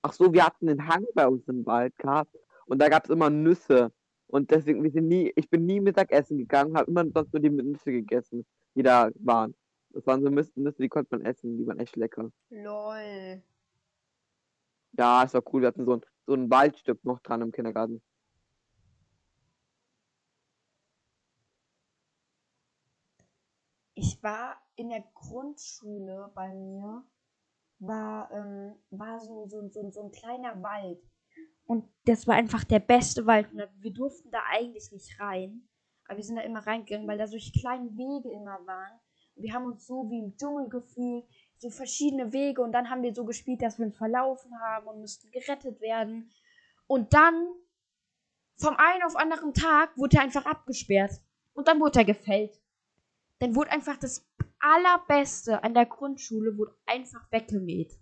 Ach 0.03 0.12
so, 0.12 0.33
wir 0.33 0.46
hatten 0.46 0.68
einen 0.68 0.87
Hang 0.87 1.05
bei 1.16 1.27
uns 1.27 1.48
im 1.48 1.66
Wald 1.66 1.98
gehabt 1.98 2.33
und 2.66 2.81
da 2.81 2.88
gab 2.88 3.03
es 3.03 3.11
immer 3.11 3.29
Nüsse. 3.29 3.90
Und 4.29 4.53
deswegen, 4.53 4.85
wir 4.85 4.92
sind 4.92 5.09
nie, 5.09 5.33
ich 5.35 5.51
bin 5.51 5.66
nie 5.66 5.81
Mittagessen 5.81 6.38
gegangen, 6.38 6.77
habe 6.77 6.88
immer 6.88 7.05
sonst 7.12 7.33
nur 7.33 7.42
die 7.42 7.51
Nüsse 7.51 7.90
gegessen, 7.90 8.46
die 8.77 8.85
da 8.85 9.11
waren. 9.16 9.57
Das 9.90 10.07
waren 10.07 10.22
so 10.22 10.29
Nüsse, 10.29 10.53
Nüsse, 10.55 10.81
die 10.81 10.88
konnte 10.88 11.16
man 11.16 11.27
essen, 11.27 11.59
die 11.59 11.66
waren 11.66 11.81
echt 11.81 11.96
lecker. 11.96 12.31
Lol. 12.51 13.42
Ja, 14.92 15.25
es 15.25 15.35
war 15.35 15.42
cool, 15.53 15.62
wir 15.62 15.68
hatten 15.68 15.87
so 15.87 15.94
ein, 15.94 16.03
so 16.25 16.35
ein 16.35 16.48
Waldstück 16.48 17.05
noch 17.05 17.18
dran 17.18 17.42
im 17.42 17.51
Kindergarten. 17.51 18.01
Ich 24.12 24.22
war 24.22 24.61
in 24.77 24.90
der 24.90 25.05
Grundschule 25.14 26.31
bei 26.35 26.53
mir, 26.55 27.03
war, 27.79 28.31
ähm, 28.31 28.75
war 28.90 29.20
so, 29.20 29.46
so, 29.46 29.66
so, 29.70 29.90
so 29.90 30.03
ein 30.03 30.12
kleiner 30.12 30.62
Wald. 30.62 31.03
Und 31.64 31.88
das 32.05 32.27
war 32.27 32.35
einfach 32.35 32.62
der 32.64 32.81
beste 32.81 33.25
Wald. 33.27 33.51
Und 33.53 33.62
wir 33.79 33.92
durften 33.92 34.31
da 34.31 34.40
eigentlich 34.51 34.92
nicht 34.92 35.18
rein. 35.18 35.66
Aber 36.07 36.18
wir 36.18 36.25
sind 36.25 36.37
da 36.37 36.42
immer 36.42 36.66
reingegangen, 36.66 37.09
weil 37.09 37.16
da 37.16 37.27
solche 37.27 37.59
kleinen 37.59 37.96
Wege 37.96 38.31
immer 38.31 38.59
waren. 38.66 39.01
Und 39.35 39.44
wir 39.44 39.55
haben 39.55 39.64
uns 39.64 39.87
so 39.87 40.11
wie 40.11 40.18
im 40.18 40.37
Dschungel 40.37 40.68
gefühlt, 40.68 41.25
so 41.57 41.70
verschiedene 41.70 42.35
Wege. 42.35 42.61
Und 42.61 42.72
dann 42.72 42.90
haben 42.90 43.03
wir 43.03 43.14
so 43.14 43.25
gespielt, 43.25 43.62
dass 43.62 43.79
wir 43.79 43.87
uns 43.87 43.96
verlaufen 43.96 44.53
haben 44.61 44.88
und 44.88 45.01
mussten 45.01 45.31
gerettet 45.31 45.81
werden. 45.81 46.31
Und 46.87 47.14
dann, 47.14 47.48
vom 48.57 48.77
einen 48.77 49.05
auf 49.05 49.16
anderen 49.16 49.55
Tag, 49.55 49.96
wurde 49.96 50.18
er 50.18 50.25
einfach 50.25 50.44
abgesperrt. 50.44 51.12
Und 51.55 51.66
dann 51.66 51.81
wurde 51.81 52.01
er 52.01 52.05
gefällt. 52.05 52.62
Dann 53.42 53.57
wurde 53.57 53.72
einfach 53.72 53.96
das 53.96 54.24
Allerbeste 54.61 55.64
an 55.64 55.74
der 55.74 55.87
Grundschule 55.87 56.57
wurde 56.57 56.76
einfach 56.87 57.22
weggemäht. 57.33 57.98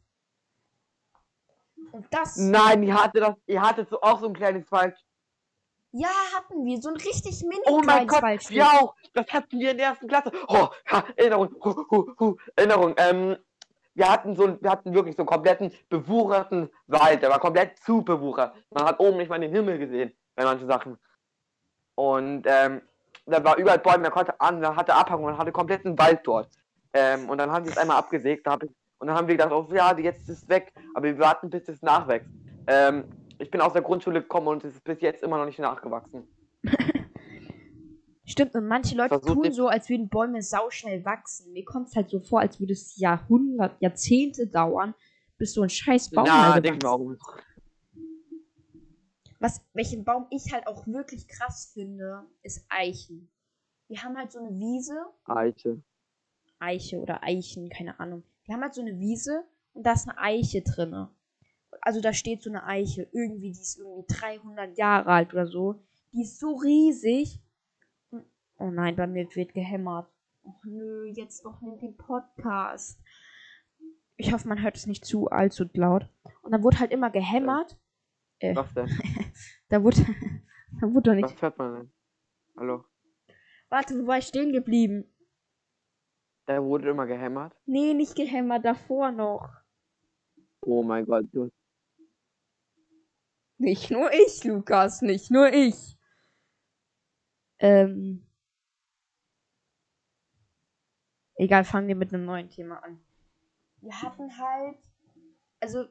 Und 1.93 2.07
das. 2.11 2.37
Nein, 2.37 2.83
ihr 2.83 2.95
hattet 2.95 3.23
das, 3.23 3.37
ihr 3.47 3.63
hattet 3.63 3.89
so 3.89 4.03
auch 4.03 4.21
so 4.21 4.27
ein 4.27 4.35
kleines 4.35 4.71
Wald. 4.71 4.95
Ja, 5.93 6.11
hatten 6.37 6.67
wir. 6.67 6.79
So 6.83 6.91
ein 6.91 6.97
richtig 6.97 7.43
mini 7.43 7.63
Oh 7.65 7.81
mein 7.83 8.07
Gott, 8.07 8.21
Waldstück. 8.21 8.55
wir 8.55 8.67
auch. 8.67 8.95
Das 9.15 9.27
hatten 9.33 9.59
wir 9.59 9.71
in 9.71 9.79
der 9.79 9.87
ersten 9.87 10.09
Klasse. 10.09 10.31
Oh, 10.47 10.69
ha, 10.91 11.05
Erinnerung, 11.17 11.55
hu, 11.65 11.85
hu, 11.91 12.13
hu, 12.21 12.37
Erinnerung. 12.55 12.95
Ähm, 12.99 13.37
wir 13.95 14.13
hatten 14.13 14.37
so, 14.37 14.45
einen- 14.45 14.63
wir 14.63 14.71
hatten 14.71 14.93
wirklich 14.93 15.17
so 15.17 15.23
einen 15.23 15.27
kompletten 15.29 15.73
bewucherten 15.89 16.69
Wald. 16.87 17.23
Der 17.23 17.31
war 17.31 17.41
komplett 17.41 17.79
zu 17.79 18.03
bewuchert. 18.03 18.55
Man 18.69 18.85
hat 18.85 19.01
oben 19.01 19.17
nicht 19.17 19.31
mal 19.31 19.41
den 19.41 19.53
Himmel 19.53 19.79
gesehen 19.79 20.13
bei 20.35 20.45
manchen 20.45 20.69
Sachen. 20.69 20.99
Und 21.95 22.43
ähm, 22.47 22.83
da 23.27 23.45
war 23.45 23.57
überall 23.57 23.79
Bäume, 23.79 24.03
der 24.03 24.11
konnte 24.11 24.41
an, 24.41 24.61
der 24.61 24.77
hatte 24.77 24.95
Abhang 24.95 25.23
und 25.23 25.39
hatte 25.39 25.53
kompletten 25.53 25.99
Wald 25.99 26.21
dort. 26.25 26.49
Ähm, 26.93 27.29
und 27.29 27.39
dann 27.39 27.51
haben 27.51 27.65
sie 27.65 27.71
es 27.71 27.79
einmal 27.79 27.99
abgesägt, 27.99 28.47
da 28.47 28.59
ich, 28.63 28.71
und 28.99 29.07
dann 29.07 29.17
haben 29.17 29.29
wir 29.29 29.37
gedacht, 29.37 29.53
oh 29.53 29.67
ja, 29.73 29.97
jetzt 29.97 30.29
ist 30.29 30.43
es 30.43 30.49
weg, 30.49 30.73
aber 30.95 31.07
wir 31.07 31.19
warten, 31.19 31.49
bis 31.49 31.69
es 31.69 31.81
nachwächst. 31.83 32.29
Ähm, 32.67 33.05
ich 33.39 33.51
bin 33.51 33.61
aus 33.61 33.73
der 33.73 33.83
Grundschule 33.83 34.21
gekommen 34.21 34.49
und 34.49 34.65
es 34.65 34.75
ist 34.75 34.85
bis 34.85 35.01
jetzt 35.01 35.23
immer 35.23 35.39
noch 35.39 35.47
nicht 35.47 35.59
nachgewachsen. 35.59 36.25
Stimmt, 38.27 38.55
und 38.55 38.69
manche 38.69 38.97
Leute 38.97 39.19
Versucht 39.19 39.45
tun 39.45 39.53
so, 39.53 39.69
als 39.69 39.89
würden 39.89 40.09
Bäume 40.09 40.43
sauschnell 40.43 41.05
wachsen. 41.05 41.53
Mir 41.53 41.65
kommt 41.65 41.89
es 41.89 41.97
halt 41.97 42.11
so 42.11 42.21
vor, 42.21 42.41
als 42.41 42.61
würde 42.61 42.75
es 42.75 42.97
Jahrhundert, 42.97 43.81
Jahrzehnte 43.81 44.47
dauern, 44.47 44.95
bis 45.37 45.55
so 45.55 45.63
ein 45.63 45.71
scheiß 45.71 46.11
Baum 46.11 46.27
ja, 46.27 46.61
denke 46.61 46.79
ich 46.79 46.83
mir 46.85 46.91
auch. 46.91 47.17
Was, 49.41 49.65
welchen 49.73 50.05
Baum 50.05 50.27
ich 50.31 50.53
halt 50.53 50.67
auch 50.67 50.87
wirklich 50.87 51.27
krass 51.27 51.71
finde, 51.73 52.27
ist 52.43 52.65
Eichen. 52.69 53.31
Wir 53.89 54.03
haben 54.03 54.17
halt 54.17 54.31
so 54.31 54.39
eine 54.39 54.51
Wiese, 54.51 54.95
Eiche. 55.25 55.83
Eiche 56.59 57.01
oder 57.01 57.23
Eichen, 57.23 57.71
keine 57.71 57.99
Ahnung. 57.99 58.23
Wir 58.45 58.55
haben 58.55 58.63
halt 58.63 58.75
so 58.75 58.83
eine 58.83 58.99
Wiese 58.99 59.45
und 59.73 59.85
da 59.85 59.93
ist 59.93 60.09
eine 60.09 60.19
Eiche 60.19 60.63
drinne. 60.63 61.11
Also 61.81 62.01
da 62.03 62.13
steht 62.13 62.43
so 62.43 62.51
eine 62.51 62.65
Eiche, 62.65 63.09
irgendwie, 63.13 63.53
die 63.53 63.61
ist 63.61 63.79
irgendwie 63.79 64.05
300 64.15 64.77
Jahre 64.77 65.11
alt 65.11 65.33
oder 65.33 65.47
so. 65.47 65.83
Die 66.13 66.23
ist 66.23 66.39
so 66.39 66.57
riesig. 66.57 67.41
Oh 68.59 68.71
nein, 68.71 68.95
bei 68.95 69.07
mir 69.07 69.27
wird 69.35 69.55
gehämmert. 69.55 70.13
Och 70.45 70.63
nö, 70.65 71.07
jetzt 71.07 71.45
doch 71.47 71.61
nicht 71.63 71.81
den 71.81 71.97
Podcast. 71.97 73.01
Ich 74.17 74.33
hoffe, 74.35 74.49
man 74.49 74.61
hört 74.63 74.77
es 74.77 74.87
nicht 74.87 75.07
zu 75.07 75.29
allzu 75.29 75.65
laut. 75.73 76.07
Und 76.43 76.53
dann 76.53 76.63
wurde 76.63 76.79
halt 76.79 76.93
immer 76.93 77.11
gehämmert. 77.11 77.79
Äh, 78.41 78.57
Was 78.57 78.73
denn? 78.75 78.89
da 79.69 79.83
wurde, 79.83 80.05
da 80.81 80.93
wurde 80.93 81.11
doch 81.11 81.15
nicht. 81.15 81.25
Was 81.35 81.43
hört 81.43 81.59
man 81.59 81.75
denn? 81.75 81.93
Hallo? 82.57 82.85
Warte, 83.69 83.95
wo 83.95 84.07
war 84.07 84.19
ich 84.19 84.27
stehen 84.27 84.53
geblieben? 84.53 85.05
Da 86.47 86.63
wurde 86.63 86.91
immer 86.91 87.07
gehämmert. 87.07 87.55
Nee, 87.67 87.95
nicht 87.95 88.17
gehämmert, 88.17 88.65
davor 88.65 89.13
noch. 89.13 89.49
Oh 90.63 90.83
mein 90.83 91.07
Gott, 91.07 91.27
du. 91.33 91.51
Nicht 93.59 93.91
nur 93.91 94.11
ich, 94.13 94.43
Lukas, 94.43 95.03
nicht 95.03 95.31
nur 95.31 95.53
ich. 95.53 95.97
Ähm. 97.59 98.27
Egal, 101.35 101.65
fangen 101.65 101.89
wir 101.89 101.95
mit 101.95 102.13
einem 102.13 102.25
neuen 102.25 102.49
Thema 102.49 102.83
an. 102.83 103.01
Wir 103.83 104.03
hatten 104.03 104.37
halt, 104.37 104.79
also, 105.61 105.87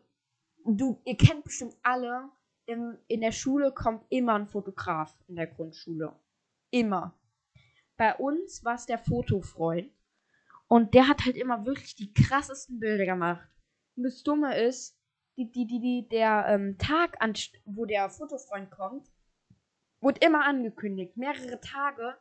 du, 0.65 0.99
ihr 1.05 1.15
kennt 1.15 1.43
bestimmt 1.43 1.77
alle, 1.81 2.29
in, 2.69 2.97
in 3.07 3.21
der 3.21 3.31
Schule 3.31 3.71
kommt 3.71 4.05
immer 4.09 4.35
ein 4.35 4.47
Fotograf 4.47 5.17
in 5.27 5.35
der 5.35 5.47
Grundschule. 5.47 6.15
Immer. 6.69 7.17
Bei 7.97 8.15
uns 8.15 8.63
war 8.63 8.75
es 8.75 8.85
der 8.85 8.99
Fotofreund. 8.99 9.91
Und 10.67 10.93
der 10.93 11.07
hat 11.07 11.25
halt 11.25 11.35
immer 11.35 11.65
wirklich 11.65 11.95
die 11.95 12.13
krassesten 12.13 12.79
Bilder 12.79 13.05
gemacht. 13.05 13.49
Und 13.95 14.03
das 14.03 14.21
Dumme 14.21 14.55
ist, 14.55 14.95
die, 15.35 15.51
die, 15.51 15.65
die, 15.65 15.79
die, 15.79 16.07
der 16.09 16.45
ähm, 16.47 16.77
Tag, 16.77 17.17
an, 17.19 17.33
wo 17.65 17.85
der 17.85 18.07
Fotofreund 18.09 18.69
kommt, 18.69 19.09
wurde 19.99 20.23
immer 20.23 20.45
angekündigt. 20.45 21.17
Mehrere 21.17 21.59
Tage 21.59 22.15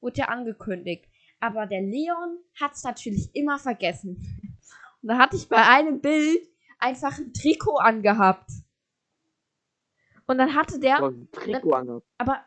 wurde 0.00 0.22
er 0.22 0.30
angekündigt. 0.30 1.06
Aber 1.38 1.66
der 1.66 1.80
Leon 1.80 2.38
hat 2.60 2.72
es 2.72 2.82
natürlich 2.82 3.32
immer 3.36 3.58
vergessen. 3.60 4.16
Und 5.02 5.08
da 5.08 5.18
hatte 5.18 5.36
ich 5.36 5.48
bei 5.48 5.64
einem 5.64 6.00
Bild 6.00 6.48
einfach 6.78 7.16
ein 7.18 7.32
Trikot 7.32 7.76
angehabt. 7.76 8.50
Und 10.32 10.38
dann 10.38 10.54
hatte 10.54 10.80
der. 10.80 10.96
Angehabt. 11.02 12.06
Aber, 12.16 12.40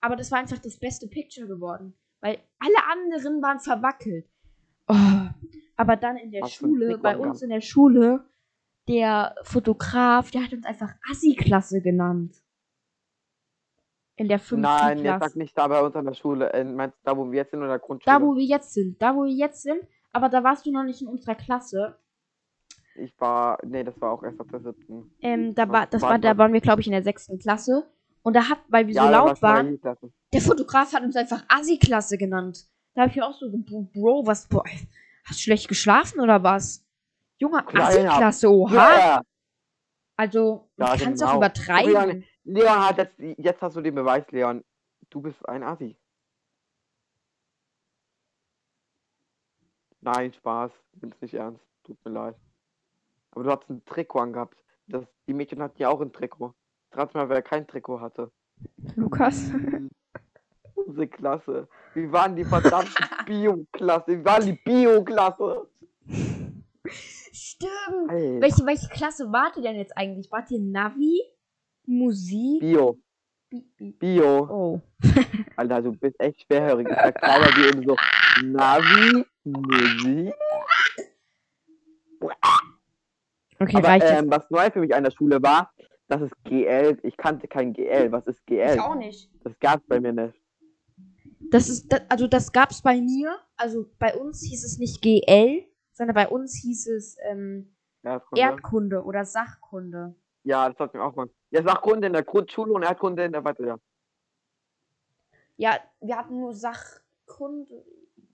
aber 0.00 0.14
das 0.14 0.30
war 0.30 0.38
einfach 0.38 0.58
das 0.58 0.78
beste 0.78 1.08
Picture 1.08 1.48
geworden. 1.48 1.98
Weil 2.20 2.38
alle 2.60 2.86
anderen 2.92 3.42
waren 3.42 3.58
verwackelt. 3.58 4.30
Oh, 4.86 4.94
aber 5.76 5.96
dann 5.96 6.16
in 6.16 6.30
der 6.30 6.44
ein 6.44 6.48
Schule, 6.48 6.98
bei 6.98 7.16
uns 7.16 7.42
in 7.42 7.50
der 7.50 7.60
Schule, 7.60 8.24
der 8.86 9.34
Fotograf, 9.42 10.30
der 10.30 10.44
hat 10.44 10.52
uns 10.52 10.64
einfach 10.64 10.94
Assi-Klasse 11.10 11.82
genannt. 11.82 12.36
In 14.14 14.28
der 14.28 14.38
fünften 14.38 14.62
Nein, 14.62 14.98
jetzt 14.98 15.04
Klasse. 15.04 15.30
sag 15.30 15.36
nicht 15.36 15.58
da 15.58 15.66
bei 15.66 15.82
uns 15.82 15.96
an 15.96 16.04
der 16.04 16.14
Schule. 16.14 16.52
Äh, 16.52 16.62
meinst 16.62 16.96
du 16.98 17.10
da, 17.10 17.16
wo 17.16 17.28
wir 17.28 17.38
jetzt 17.38 17.50
sind 17.50 17.60
oder 17.60 17.80
Grundschule? 17.80 18.18
Da, 18.18 18.24
wo 18.24 18.36
wir 18.36 18.44
jetzt 18.44 18.72
sind. 18.72 19.02
Da, 19.02 19.16
wo 19.16 19.24
wir 19.24 19.32
jetzt 19.32 19.62
sind. 19.62 19.82
Aber 20.12 20.28
da 20.28 20.44
warst 20.44 20.64
du 20.64 20.70
noch 20.70 20.84
nicht 20.84 21.02
in 21.02 21.08
unserer 21.08 21.34
Klasse. 21.34 21.98
Ich 22.98 23.12
war, 23.20 23.58
nee, 23.64 23.84
das 23.84 24.00
war 24.00 24.12
auch 24.12 24.22
erst 24.22 24.40
ab 24.40 24.48
der 24.50 24.60
siebten. 24.60 25.10
Ähm, 25.20 25.54
da 25.54 25.68
war, 25.68 25.86
das 25.86 26.02
war 26.02 26.18
da 26.18 26.36
waren 26.38 26.52
wir, 26.52 26.60
glaube 26.60 26.80
ich, 26.80 26.86
in 26.86 26.92
der 26.92 27.02
sechsten 27.02 27.38
Klasse. 27.38 27.90
Und 28.22 28.34
da 28.34 28.48
hat, 28.48 28.58
weil 28.68 28.86
wir 28.88 28.94
so 28.94 29.00
da 29.00 29.10
laut 29.10 29.40
waren, 29.42 29.80
der 30.32 30.40
Fotograf 30.40 30.92
hat 30.92 31.02
uns 31.02 31.14
einfach 31.16 31.44
Assi-Klasse 31.48 32.18
genannt. 32.18 32.66
Da 32.94 33.02
habe 33.02 33.10
ich 33.10 33.16
mir 33.16 33.26
auch 33.26 33.34
so, 33.34 33.46
Bro, 33.50 33.88
Bro, 33.94 34.26
was, 34.26 34.48
boah, 34.48 34.64
hast 35.24 35.38
du 35.38 35.42
schlecht 35.42 35.68
geschlafen 35.68 36.20
oder 36.20 36.42
was? 36.42 36.84
Junge, 37.38 37.64
Assi-Klasse, 37.66 38.50
oha. 38.50 38.74
Ja, 38.74 39.22
Also, 40.16 40.68
du 40.76 40.82
Ja, 40.84 40.96
kannst 40.96 41.20
genau. 41.20 41.32
auch 41.32 41.36
übertreiben. 41.36 41.92
Leon, 41.92 42.24
Leon 42.44 42.86
hat 42.88 42.98
jetzt, 42.98 43.18
jetzt 43.38 43.62
hast 43.62 43.76
du 43.76 43.80
den 43.80 43.94
Beweis, 43.94 44.24
Leon. 44.30 44.64
Du 45.10 45.20
bist 45.20 45.46
ein 45.48 45.62
Assi. 45.62 45.96
Nein, 50.00 50.32
Spaß. 50.32 50.72
Bin's 50.94 51.20
nicht 51.20 51.34
ernst. 51.34 51.62
Tut 51.84 52.02
mir 52.04 52.12
leid. 52.12 52.36
Aber 53.36 53.44
du 53.44 53.50
hast 53.50 53.68
ein 53.68 53.84
Trikot 53.84 54.18
angehabt. 54.20 54.56
Das, 54.88 55.04
die 55.28 55.34
Mädchen 55.34 55.60
hatten 55.62 55.76
ja 55.80 55.90
auch 55.90 56.00
ein 56.00 56.10
Trikot. 56.10 56.54
Rat 56.92 57.12
mal, 57.12 57.28
wer 57.28 57.42
kein 57.42 57.66
Trikot 57.66 58.00
hatte. 58.00 58.32
Lukas. 58.94 59.50
Unsere 60.74 61.06
Klasse. 61.06 61.68
Wir 61.92 62.10
waren 62.12 62.34
die 62.34 62.46
verdammte 62.46 62.94
Bio-Klasse. 63.26 64.06
Wir 64.08 64.24
waren 64.24 64.46
die 64.46 64.58
Bio-Klasse. 64.64 65.68
Stimmt. 66.88 68.08
Alter. 68.08 68.40
Welche, 68.40 68.64
welche 68.64 68.88
Klasse 68.88 69.30
wart 69.30 69.58
ihr 69.58 69.64
denn 69.64 69.76
jetzt 69.76 69.94
eigentlich? 69.98 70.32
Wart 70.32 70.50
ihr 70.50 70.60
Navi? 70.60 71.20
Musik? 71.84 72.60
Bio. 72.60 72.98
Bi- 73.50 73.66
bi- 73.76 73.92
Bio. 73.92 74.48
Oh. 74.48 74.80
Alter, 75.56 75.82
du 75.82 75.92
bist 75.92 76.18
echt 76.20 76.40
schwerhörig. 76.40 76.88
Ich 76.88 77.14
keiner 77.14 77.48
wie 77.54 77.68
eben 77.68 77.86
so. 77.86 77.96
Navi, 78.42 79.26
Musik. 79.44 80.32
Okay, 83.58 83.76
Aber 83.76 83.88
reicht 83.88 84.06
ähm, 84.08 84.30
was 84.30 84.50
neu 84.50 84.70
für 84.70 84.80
mich 84.80 84.94
an 84.94 85.04
der 85.04 85.10
Schule 85.10 85.42
war, 85.42 85.72
das 86.08 86.22
ist 86.22 86.44
GL. 86.44 86.98
Ich 87.02 87.16
kannte 87.16 87.48
kein 87.48 87.72
GL. 87.72 88.12
Was 88.12 88.26
ist 88.26 88.46
GL? 88.46 88.74
Ich 88.74 88.80
auch 88.80 88.94
nicht. 88.94 89.30
Das 89.42 89.58
gab's 89.58 89.84
bei 89.86 90.00
mir 90.00 90.12
nicht. 90.12 90.40
Das 91.50 91.68
ist, 91.68 91.92
das, 91.92 92.02
also 92.08 92.26
das 92.26 92.52
gab's 92.52 92.82
bei 92.82 93.00
mir. 93.00 93.36
Also 93.56 93.86
bei 93.98 94.14
uns 94.14 94.42
hieß 94.42 94.64
es 94.64 94.78
nicht 94.78 95.02
GL, 95.02 95.64
sondern 95.92 96.14
bei 96.14 96.28
uns 96.28 96.56
hieß 96.56 96.88
es 96.88 97.16
ähm, 97.28 97.74
Erdkunde. 98.02 98.40
Erdkunde 98.40 99.04
oder 99.04 99.24
Sachkunde. 99.24 100.14
ja, 100.44 100.68
das 100.68 100.78
hat 100.78 100.94
mir 100.94 101.02
auch 101.02 101.14
mal. 101.16 101.28
Ja, 101.50 101.62
Sachkunde 101.62 102.06
in 102.06 102.12
der 102.12 102.22
Grundschule 102.22 102.72
und 102.72 102.82
Erdkunde 102.82 103.24
in 103.24 103.32
der 103.32 103.44
Weiter. 103.44 103.80
Ja, 105.56 105.78
wir 106.00 106.16
hatten 106.16 106.38
nur 106.38 106.54
Sachkunde. 106.54 107.84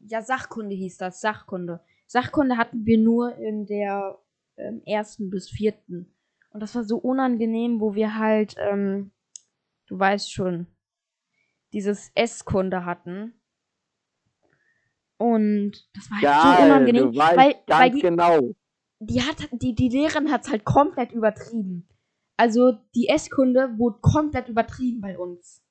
Ja, 0.00 0.20
Sachkunde 0.20 0.74
hieß 0.74 0.98
das, 0.98 1.20
Sachkunde. 1.20 1.80
Sachkunde 2.06 2.58
hatten 2.58 2.84
wir 2.84 2.98
nur 2.98 3.36
in 3.36 3.64
der 3.64 4.18
ähm, 4.56 4.82
ersten 4.84 5.30
bis 5.30 5.50
vierten. 5.50 6.14
Und 6.50 6.60
das 6.60 6.74
war 6.74 6.84
so 6.84 6.98
unangenehm, 6.98 7.80
wo 7.80 7.94
wir 7.94 8.18
halt, 8.18 8.56
ähm, 8.58 9.12
du 9.86 9.98
weißt 9.98 10.32
schon, 10.32 10.66
dieses 11.72 12.10
S-Kunde 12.14 12.84
hatten. 12.84 13.40
Und 15.16 15.88
das 15.94 16.10
war 16.10 16.20
halt 16.20 16.42
so 16.42 16.58
Geil, 16.58 16.70
unangenehm, 16.70 17.16
weil, 17.16 17.54
weil 17.66 17.90
die, 17.90 18.00
genau. 18.00 18.54
die 18.98 19.22
hat, 19.22 19.48
die, 19.52 19.74
die 19.74 19.88
Lehrerin 19.88 20.30
hat's 20.30 20.50
halt 20.50 20.64
komplett 20.64 21.12
übertrieben. 21.12 21.88
Also 22.36 22.72
die 22.94 23.08
S-Kunde 23.08 23.78
wurde 23.78 23.98
komplett 24.00 24.48
übertrieben 24.48 25.00
bei 25.00 25.18
uns. 25.18 25.62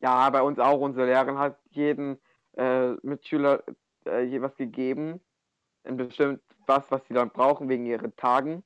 Ja, 0.00 0.30
bei 0.30 0.42
uns 0.42 0.58
auch. 0.58 0.80
Unsere 0.80 1.06
Lehrerin 1.06 1.38
hat 1.38 1.58
jeden 1.70 2.18
äh, 2.52 2.92
Mitschüler 3.02 3.64
äh, 4.04 4.22
je 4.22 4.40
was 4.40 4.54
gegeben. 4.56 5.20
Und 5.82 5.96
bestimmt 5.96 6.42
was, 6.66 6.90
was 6.90 7.06
sie 7.06 7.14
dann 7.14 7.30
brauchen 7.30 7.68
wegen 7.68 7.86
ihren 7.86 8.14
Tagen. 8.16 8.62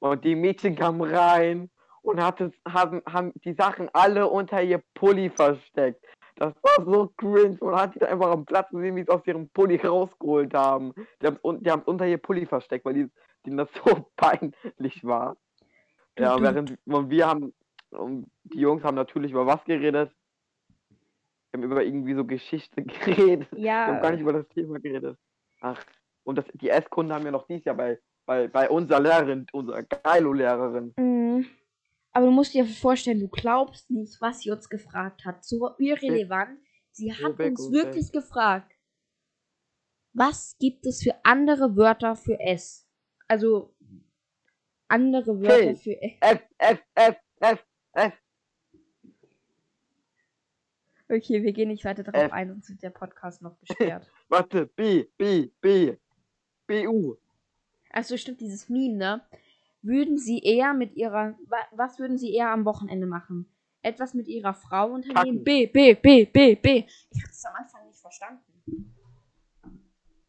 Und 0.00 0.24
die 0.24 0.34
Mädchen 0.34 0.76
kamen 0.76 1.02
rein 1.02 1.70
und 2.02 2.22
hatte, 2.22 2.52
haben, 2.66 3.02
haben 3.06 3.32
die 3.44 3.54
Sachen 3.54 3.88
alle 3.92 4.28
unter 4.28 4.62
ihr 4.62 4.82
Pulli 4.94 5.30
versteckt. 5.30 6.04
Das 6.36 6.54
war 6.62 6.84
so 6.84 7.12
cringe. 7.16 7.58
Man 7.60 7.74
hat 7.74 7.94
die 7.94 7.98
da 7.98 8.06
einfach 8.06 8.30
am 8.30 8.46
Platz 8.46 8.70
gesehen, 8.70 8.94
wie 8.94 9.00
sie 9.00 9.08
es 9.08 9.14
aus 9.14 9.26
ihrem 9.26 9.48
Pulli 9.48 9.76
rausgeholt 9.76 10.54
haben. 10.54 10.92
Die 11.20 11.26
haben 11.26 11.38
es 11.42 11.62
die 11.62 11.90
unter 11.90 12.06
ihr 12.06 12.18
Pulli 12.18 12.46
versteckt, 12.46 12.84
weil 12.84 12.94
die, 12.94 13.10
denen 13.44 13.58
das 13.58 13.68
so 13.84 14.08
peinlich 14.16 15.04
war. 15.04 15.36
Ja, 16.16 16.40
während 16.40 16.78
und 16.86 17.10
wir 17.10 17.26
haben, 17.26 17.52
und 17.90 18.30
die 18.44 18.60
Jungs 18.60 18.84
haben 18.84 18.96
natürlich 18.96 19.32
über 19.32 19.46
was 19.46 19.64
geredet? 19.64 20.12
Wir 21.50 21.60
haben 21.60 21.62
über 21.64 21.82
irgendwie 21.82 22.14
so 22.14 22.24
Geschichte 22.24 22.82
geredet. 23.04 23.48
Wir 23.52 23.74
haben 23.74 24.02
gar 24.02 24.12
nicht 24.12 24.20
über 24.20 24.32
das 24.32 24.48
Thema 24.48 24.78
geredet. 24.78 25.16
Ach, 25.60 25.82
und 26.28 26.36
das, 26.36 26.44
die 26.60 26.68
S-Kunde 26.68 27.14
haben 27.14 27.24
wir 27.24 27.32
noch 27.32 27.46
dieses 27.46 27.64
Jahr 27.64 27.74
bei, 27.74 27.98
bei, 28.26 28.48
bei 28.48 28.68
unserer 28.68 29.00
Lehrerin, 29.00 29.46
unserer 29.50 29.82
Geilo-Lehrerin. 29.82 30.92
Mhm. 30.98 31.46
Aber 32.12 32.26
du 32.26 32.32
musst 32.32 32.52
dir 32.52 32.66
vorstellen, 32.66 33.20
du 33.20 33.28
glaubst 33.28 33.90
nicht, 33.90 34.20
was 34.20 34.40
sie 34.40 34.50
uns 34.50 34.68
gefragt 34.68 35.24
hat. 35.24 35.42
So 35.42 35.70
irrelevant. 35.78 36.60
Sie 36.90 37.14
hat 37.14 37.40
uns 37.40 37.72
wirklich 37.72 38.12
gefragt, 38.12 38.70
was 40.12 40.54
gibt 40.58 40.84
es 40.84 41.02
für 41.02 41.14
andere 41.22 41.76
Wörter 41.76 42.14
für 42.14 42.38
S? 42.38 42.86
Also 43.26 43.74
andere 44.88 45.40
Wörter 45.40 45.76
für 45.76 45.98
S. 46.02 46.18
F, 46.20 46.42
F, 46.58 46.82
F, 46.94 47.16
F, 47.40 47.66
F. 47.94 48.12
Okay, 51.08 51.42
wir 51.42 51.52
gehen 51.54 51.68
nicht 51.68 51.86
weiter 51.86 52.02
darauf 52.02 52.32
ein, 52.32 52.50
sonst 52.50 52.68
wird 52.68 52.82
der 52.82 52.90
Podcast 52.90 53.40
noch 53.40 53.58
gesperrt. 53.60 54.12
Warte, 54.28 54.66
B, 54.66 55.06
B, 55.16 55.50
B, 55.62 55.96
B, 56.68 56.86
U. 56.86 57.16
Also 57.90 58.16
stimmt 58.16 58.40
dieses 58.40 58.68
Meme, 58.68 58.96
ne? 58.96 59.26
Würden 59.82 60.18
sie 60.18 60.40
eher 60.40 60.74
mit 60.74 60.94
ihrer, 60.94 61.36
wa 61.46 61.56
was 61.72 61.98
würden 61.98 62.18
sie 62.18 62.32
eher 62.34 62.50
am 62.50 62.64
Wochenende 62.64 63.06
machen? 63.06 63.50
Etwas 63.82 64.12
mit 64.12 64.28
ihrer 64.28 64.54
Frau 64.54 64.92
unternehmen? 64.92 65.14
Kacken. 65.14 65.44
B, 65.44 65.66
B, 65.66 65.94
B, 65.94 66.26
B, 66.26 66.54
B. 66.56 66.84
Ich 67.10 67.22
habe 67.22 67.30
es 67.30 67.44
am 67.44 67.54
Anfang 67.54 67.86
nicht 67.86 67.98
verstanden. 67.98 68.94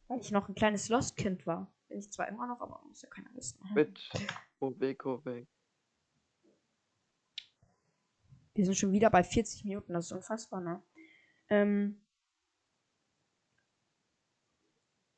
Weil 0.08 0.20
ich 0.22 0.32
noch 0.32 0.48
ein 0.48 0.56
kleines 0.56 0.88
Lost-Kind 0.90 1.46
war. 1.46 1.72
Bin 1.90 2.00
ich 2.00 2.12
zwar 2.12 2.28
immer 2.30 2.48
noch, 2.48 2.62
aber 2.62 2.82
muss 2.88 3.02
ja 3.02 3.10
keiner 3.10 3.30
wissen. 3.34 3.60
Oh, 4.60 4.74
weg, 4.80 5.06
oh, 5.06 5.24
weg. 5.26 5.48
Wir 8.54 8.66
sind 8.66 8.76
schon 8.76 8.92
wieder 8.92 9.10
bei 9.10 9.24
40 9.24 9.66
Minuten, 9.66 9.94
das 9.94 10.06
ist 10.06 10.12
unfassbar, 10.12 10.62
ne? 10.62 10.82
Ähm. 11.50 12.02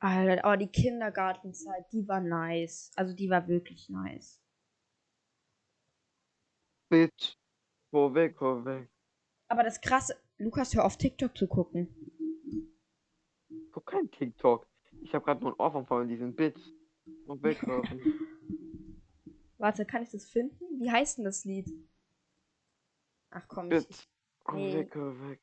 Alter, 0.02 0.44
aber 0.44 0.56
die 0.56 0.66
Kindergartenzeit, 0.66 1.84
die 1.92 2.08
war 2.08 2.20
nice. 2.20 2.90
Also 2.96 3.14
die 3.14 3.30
war 3.30 3.46
wirklich 3.46 3.88
nice. 3.88 4.42
Bitch. 6.90 7.36
Oh, 7.92 8.12
weg, 8.12 8.40
oh, 8.42 8.64
weg. 8.64 8.90
Aber 9.46 9.62
das 9.62 9.80
krasse, 9.80 10.20
Lukas, 10.38 10.74
hör 10.74 10.84
auf 10.84 10.96
TikTok 10.96 11.36
zu 11.36 11.46
gucken. 11.46 11.86
Guck 13.70 13.86
kein 13.86 14.10
TikTok. 14.10 14.66
Ich 15.02 15.14
habe 15.14 15.24
gerade 15.24 15.40
nur 15.40 15.52
ein 15.52 15.60
Ohr 15.60 15.86
von 15.86 16.08
diesen 16.08 16.34
Bitch. 16.34 16.60
Oh, 17.28 17.40
weg, 17.40 17.62
oh, 17.62 17.82
weg. 17.82 18.02
Warte, 19.58 19.86
kann 19.86 20.02
ich 20.02 20.10
das 20.10 20.28
finden? 20.28 20.80
Wie 20.80 20.90
heißt 20.90 21.18
denn 21.18 21.24
das 21.24 21.44
Lied? 21.44 21.70
Ach 23.30 23.46
komm, 23.46 23.70
ich, 23.70 23.86
Bitch. 23.86 24.08
Oh, 24.46 24.52
Nee. 24.54 24.74
weg, 24.74 24.96
oh, 24.96 25.14
weg. 25.28 25.40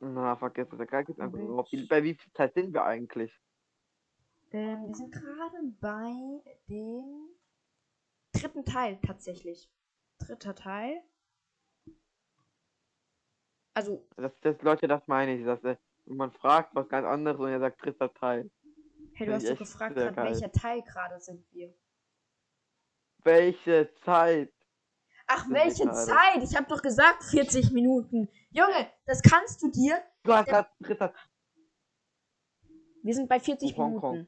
Na, 0.00 0.36
vergiss 0.36 0.72
es. 0.72 0.80
Egal, 0.80 1.04
gibt's 1.04 1.20
einfach 1.20 1.38
Bitch. 1.38 1.86
Bei 1.90 2.02
wie 2.02 2.14
viel 2.14 2.32
Zeit 2.32 2.54
sind 2.54 2.72
wir 2.72 2.84
eigentlich? 2.84 3.30
Ähm, 4.50 4.88
wir 4.88 4.94
sind 4.94 5.12
gerade 5.12 5.56
bei 5.80 6.42
dem 6.68 7.28
dritten 8.32 8.64
Teil 8.64 8.98
tatsächlich. 9.06 9.70
Dritter 10.18 10.54
Teil. 10.54 11.02
Also, 13.74 14.04
Das, 14.16 14.32
das, 14.40 14.60
Leute, 14.62 14.88
das 14.88 15.06
meine 15.06 15.36
ich. 15.36 15.44
Dass, 15.44 15.62
äh, 15.64 15.76
man 16.06 16.32
fragt 16.32 16.74
was 16.74 16.88
ganz 16.88 17.06
anderes 17.06 17.38
und 17.38 17.48
er 17.48 17.60
sagt 17.60 17.84
dritter 17.84 18.12
Teil. 18.12 18.50
hey, 19.14 19.26
Find 19.26 19.28
du 19.28 19.34
hast 19.34 19.42
ich 19.44 19.50
doch 19.50 19.58
gefragt, 19.58 19.94
grad, 19.94 20.16
welcher 20.16 20.50
Teil 20.50 20.82
gerade 20.82 21.20
sind 21.20 21.44
wir. 21.52 21.74
Welche 23.22 23.92
Zeit? 24.04 24.52
Ach, 25.26 25.46
welche 25.50 25.84
gerade. 25.84 25.96
Zeit? 26.06 26.42
Ich 26.42 26.56
habe 26.56 26.66
doch 26.68 26.80
gesagt 26.80 27.22
40 27.24 27.70
Minuten. 27.72 28.28
Junge, 28.50 28.90
das 29.04 29.22
kannst 29.22 29.62
du 29.62 29.70
dir. 29.70 30.02
Du 30.22 30.32
hast 30.32 30.48
gerade 30.48 30.68
dritter 30.80 31.12
Wir 33.02 33.14
sind 33.14 33.28
bei 33.28 33.38
40 33.38 33.72
In 33.72 33.76
Hongkong. 33.76 34.26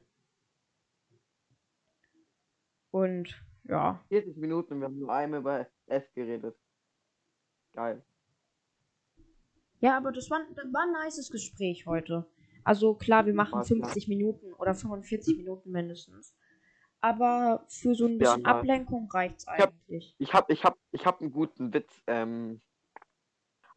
Und 2.91 3.41
ja. 3.63 3.99
40 4.09 4.37
Minuten 4.37 4.79
wir 4.79 4.85
haben 4.85 4.99
nur 4.99 5.11
einmal 5.13 5.39
über 5.39 5.67
S 5.87 6.11
geredet. 6.13 6.55
Geil. 7.73 8.03
Ja, 9.79 9.97
aber 9.97 10.11
das 10.11 10.29
war, 10.29 10.41
das 10.55 10.65
war 10.71 10.83
ein 10.83 10.93
nices 11.05 11.31
Gespräch 11.31 11.85
heute. 11.87 12.27
Also 12.63 12.93
klar, 12.93 13.25
wir 13.25 13.33
machen 13.33 13.53
War 13.53 13.65
klar. 13.65 13.77
50 13.89 14.07
Minuten 14.07 14.53
oder 14.53 14.75
45 14.75 15.37
Minuten 15.37 15.71
mindestens. 15.71 16.35
Aber 16.99 17.65
für 17.69 17.95
so 17.95 18.05
ein 18.05 18.11
Ja, 18.13 18.17
bisschen 18.19 18.41
nice. 18.43 18.53
Ablenkung 18.55 19.09
reicht's 19.11 19.47
hab- 19.47 19.69
eigentlich. 19.73 20.15
Ich 20.19 20.33
hab, 20.33 20.51
ich 20.51 20.63
hab, 20.63 20.77
ich 20.91 21.05
hab 21.05 21.19
einen 21.21 21.31
guten 21.31 21.73
Witz 21.73 22.03
ähm, 22.05 22.61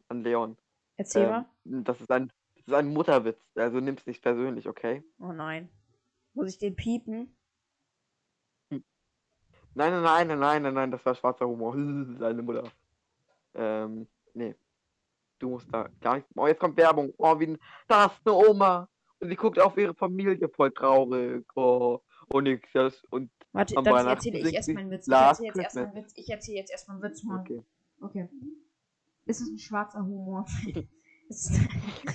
an 0.09 0.21
Leon. 0.21 0.57
Erzähl 0.97 1.27
mal. 1.27 1.49
Ähm, 1.65 1.83
das 1.83 1.99
ist 2.01 2.11
ein, 2.11 2.31
das 2.55 2.67
ist 2.67 2.73
ein 2.73 2.87
Mutterwitz. 2.93 3.41
Also 3.55 3.79
nimm's 3.79 4.05
nicht 4.05 4.21
persönlich, 4.21 4.67
okay? 4.67 5.03
Oh 5.19 5.31
nein. 5.31 5.69
Muss 6.35 6.49
ich 6.49 6.59
den 6.59 6.75
piepen? 6.75 7.35
Nein, 9.75 9.91
nein, 9.91 10.03
nein, 10.03 10.27
nein, 10.27 10.39
nein, 10.39 10.61
nein, 10.63 10.73
nein, 10.73 10.91
das 10.91 11.05
war 11.05 11.15
schwarzer 11.15 11.47
Humor. 11.47 11.75
Deine 12.19 12.41
Mutter. 12.41 12.63
Ähm, 13.53 14.07
nee. 14.33 14.55
Du 15.39 15.49
musst 15.49 15.67
da 15.71 15.89
gar 16.01 16.15
nicht. 16.15 16.27
Oh, 16.35 16.47
jetzt 16.47 16.59
kommt 16.59 16.77
Werbung. 16.77 17.13
Oh, 17.17 17.37
wie 17.39 17.47
ein, 17.47 17.57
da 17.87 18.05
ist 18.05 18.21
eine 18.25 18.33
Oma. 18.35 18.87
Und 19.19 19.29
sie 19.29 19.35
guckt 19.35 19.59
auf 19.59 19.77
ihre 19.77 19.93
Familie 19.93 20.47
voll 20.49 20.71
traurig. 20.71 21.45
Oh, 21.55 21.99
und 22.29 22.43
nix. 22.45 22.67
Das, 22.73 23.03
und 23.09 23.29
Warte, 23.51 23.75
Am 23.77 23.83
dann 23.83 24.07
erzähle 24.07 24.39
ich 24.39 24.53
erst 24.53 24.65
sie 24.67 24.73
meinen 24.73 24.91
Witz. 24.91 25.07
Ich 25.07 25.13
erzähle 25.13 25.47
jetzt 25.47 25.57
erst 25.59 25.75
meinen 25.75 25.95
Witz. 25.95 26.13
Ich 26.15 26.29
erzähle 26.29 26.57
jetzt 26.57 26.71
erst 26.71 26.87
meinen 26.87 27.01
Witz, 27.01 27.23
Mann. 27.23 27.39
okay. 27.41 27.63
Okay. 28.01 28.29
Ist 29.25 29.41
es 29.41 29.47
ein 29.49 29.57
schwarzer 29.57 29.99
Humor? 30.05 30.45
Es 31.29 31.49
ist- 31.51 31.59
Ich 31.59 32.13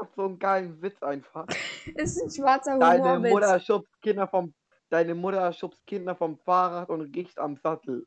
hab 0.00 0.14
so 0.14 0.24
einen 0.24 0.38
geilen 0.38 0.80
Witz 0.82 1.02
einfach. 1.02 1.46
Ist 1.94 2.22
ein 2.22 2.30
schwarzer 2.30 2.78
Deine 2.78 3.02
Humorwitz. 3.02 3.32
Mutter 3.32 3.60
schubst 3.60 4.02
Kinder 4.02 4.28
vom. 4.28 4.54
Deine 4.90 5.14
Mutter 5.14 5.52
schubst 5.52 5.86
Kinder 5.86 6.16
vom 6.16 6.38
Fahrrad 6.38 6.88
und 6.88 7.14
riecht 7.14 7.38
am 7.38 7.56
Sattel. 7.56 8.06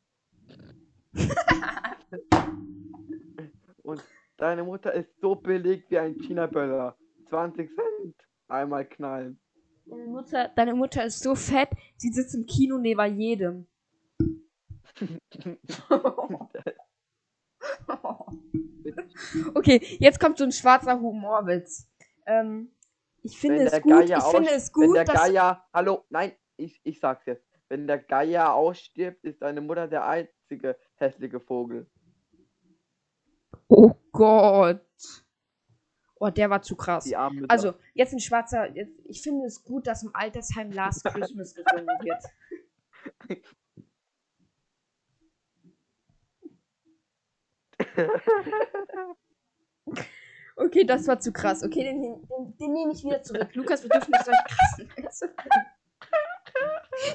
und 3.84 4.04
deine 4.38 4.64
Mutter 4.64 4.92
ist 4.94 5.20
so 5.20 5.36
billig 5.36 5.86
wie 5.90 6.00
ein 6.00 6.16
China-Böller. 6.16 6.98
20 7.30 7.70
Cent. 7.70 8.16
Einmal 8.48 8.86
knallen. 8.86 9.40
Deine 9.86 10.06
Mutter, 10.06 10.50
deine 10.56 10.74
Mutter 10.74 11.06
ist 11.06 11.22
so 11.22 11.36
fett, 11.36 11.70
sie 11.98 12.12
sitzt 12.12 12.34
im 12.34 12.46
Kino 12.46 12.78
neben 12.78 13.20
jedem. 13.20 13.68
okay, 19.56 19.82
jetzt 20.00 20.20
kommt 20.20 20.38
so 20.38 20.44
ein 20.44 20.52
schwarzer 20.52 21.00
Humorwitz. 21.00 21.88
Ähm, 22.26 22.72
ich 23.24 23.38
finde 23.38 23.60
Wenn 23.60 23.68
es 23.68 23.82
gut, 23.82 23.92
Geier 23.92 24.18
ich 24.18 24.24
finde 24.24 24.52
es 24.52 24.74
Wenn 24.74 24.88
gut, 24.88 24.96
der 24.98 25.06
dass 25.06 25.16
Geier. 25.16 25.66
Hallo, 25.74 26.06
nein, 26.10 26.34
ich, 26.58 26.80
ich 26.84 27.00
sag's 27.00 27.26
jetzt. 27.26 27.46
Wenn 27.70 27.88
der 27.88 28.00
Geier 28.00 28.54
ausstirbt, 28.54 29.24
ist 29.24 29.42
deine 29.42 29.62
Mutter 29.62 29.88
der 29.88 30.06
einzige 30.06 30.78
hässliche 30.96 31.40
Vogel. 31.40 31.90
Oh 33.68 33.94
Gott. 34.12 34.82
Oh, 36.20 36.30
der 36.30 36.50
war 36.50 36.62
zu 36.62 36.76
krass. 36.76 37.12
Also, 37.48 37.74
jetzt 37.94 38.14
ein 38.14 38.20
schwarzer. 38.20 38.70
Jetzt, 38.76 39.00
ich 39.06 39.22
finde 39.22 39.48
es 39.48 39.64
gut, 39.64 39.88
dass 39.88 40.04
im 40.04 40.14
Altersheim 40.14 40.72
Last 40.72 41.04
Christmas 41.06 41.56
gesungen 41.56 41.88
wird. 42.02 42.24
Okay, 50.56 50.84
das 50.84 51.08
war 51.08 51.20
zu 51.20 51.32
krass. 51.32 51.64
Okay, 51.64 51.84
den, 51.84 52.02
den, 52.02 52.58
den 52.58 52.74
nehme 52.74 52.92
ich 52.94 53.04
wieder 53.04 53.24
zurück. 53.24 53.50
Lukas, 53.56 53.84
wir 53.84 53.90
dürfen 53.90 54.12
nicht 54.12 54.26
solche 54.26 54.44
krassen 54.44 54.90
Witze. 54.96 55.34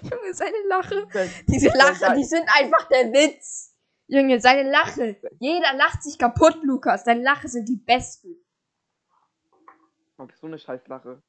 Junge, 0.03 0.35
seine 0.35 0.57
Lache. 0.69 1.07
Diese 1.47 1.69
Lache, 1.69 2.15
die 2.17 2.25
sind 2.25 2.49
einfach 2.49 2.89
der 2.89 3.13
Witz. 3.13 3.77
Junge, 4.09 4.41
seine 4.41 4.69
Lache. 4.69 5.21
Jeder 5.39 5.75
lacht 5.75 6.03
sich 6.03 6.19
kaputt, 6.19 6.59
Lukas. 6.63 7.05
Deine 7.05 7.23
Lache 7.23 7.49
sind 7.49 7.69
die 7.69 7.77
besten. 7.77 8.37
Ich 10.29 10.37
so 10.37 10.47
eine 10.47 10.59
Scheißlache. 10.59 11.23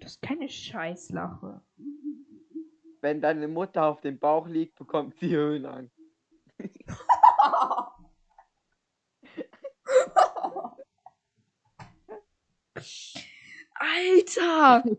Das 0.00 0.12
ist 0.12 0.22
keine 0.22 0.48
Scheißlache. 0.48 1.60
Wenn 3.00 3.20
deine 3.20 3.48
Mutter 3.48 3.84
auf 3.84 4.00
dem 4.00 4.18
Bauch 4.18 4.46
liegt, 4.46 4.76
bekommt 4.76 5.18
sie 5.18 5.30
Höhenangst. 5.30 5.98
Alter! 13.74 14.84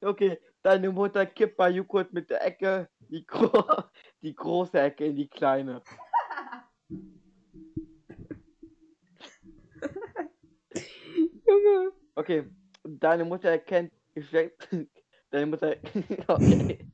okay, 0.00 0.38
deine 0.62 0.90
Mutter 0.90 1.26
kippt 1.26 1.56
bei 1.56 1.70
Joghurt 1.70 2.12
mit 2.12 2.30
der 2.30 2.44
Ecke 2.44 2.88
die, 3.08 3.24
gro 3.26 3.64
die 4.22 4.34
große 4.34 4.80
Ecke 4.80 5.06
in 5.06 5.16
die 5.16 5.28
kleine. 5.28 5.82
Junge. 11.46 11.92
Okay, 12.14 12.44
deine 12.84 13.24
Mutter 13.24 13.50
erkennt 13.50 13.92
Geschlecht. 14.14 14.68
Deine 15.30 15.46
Mutter. 15.46 15.76
Okay. 16.28 16.86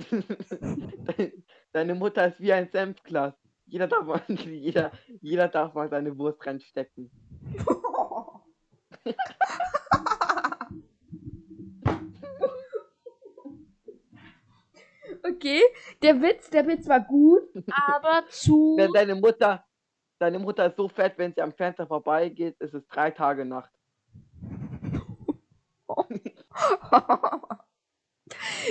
Deine- 1.72 1.94
Mutter 1.94 2.28
ist 2.28 2.40
wie 2.40 2.52
ein 2.52 2.68
Senfglas. 2.70 3.34
Jeder 3.66 3.86
darf 3.86 4.04
mal, 4.06 4.22
jeder, 4.28 4.92
jeder 5.20 5.48
darf 5.48 5.74
mal 5.74 5.88
seine 5.88 6.16
Wurst 6.18 6.44
reinstecken. 6.46 7.10
Okay, 15.22 15.60
der 16.02 16.20
Witz, 16.22 16.50
der 16.50 16.66
Witz 16.66 16.88
war 16.88 17.00
gut, 17.00 17.42
aber 17.70 18.24
zu. 18.28 18.74
Wenn 18.76 18.92
deine 18.92 19.14
Mutter, 19.14 19.64
deine 20.18 20.38
Mutter 20.38 20.66
ist 20.66 20.76
so 20.76 20.88
fett, 20.88 21.14
wenn 21.18 21.34
sie 21.34 21.42
am 21.42 21.52
Fenster 21.52 21.86
vorbeigeht, 21.86 22.56
ist 22.60 22.74
es 22.74 22.86
drei 22.88 23.10
Tage 23.10 23.44
Nacht. 23.44 23.70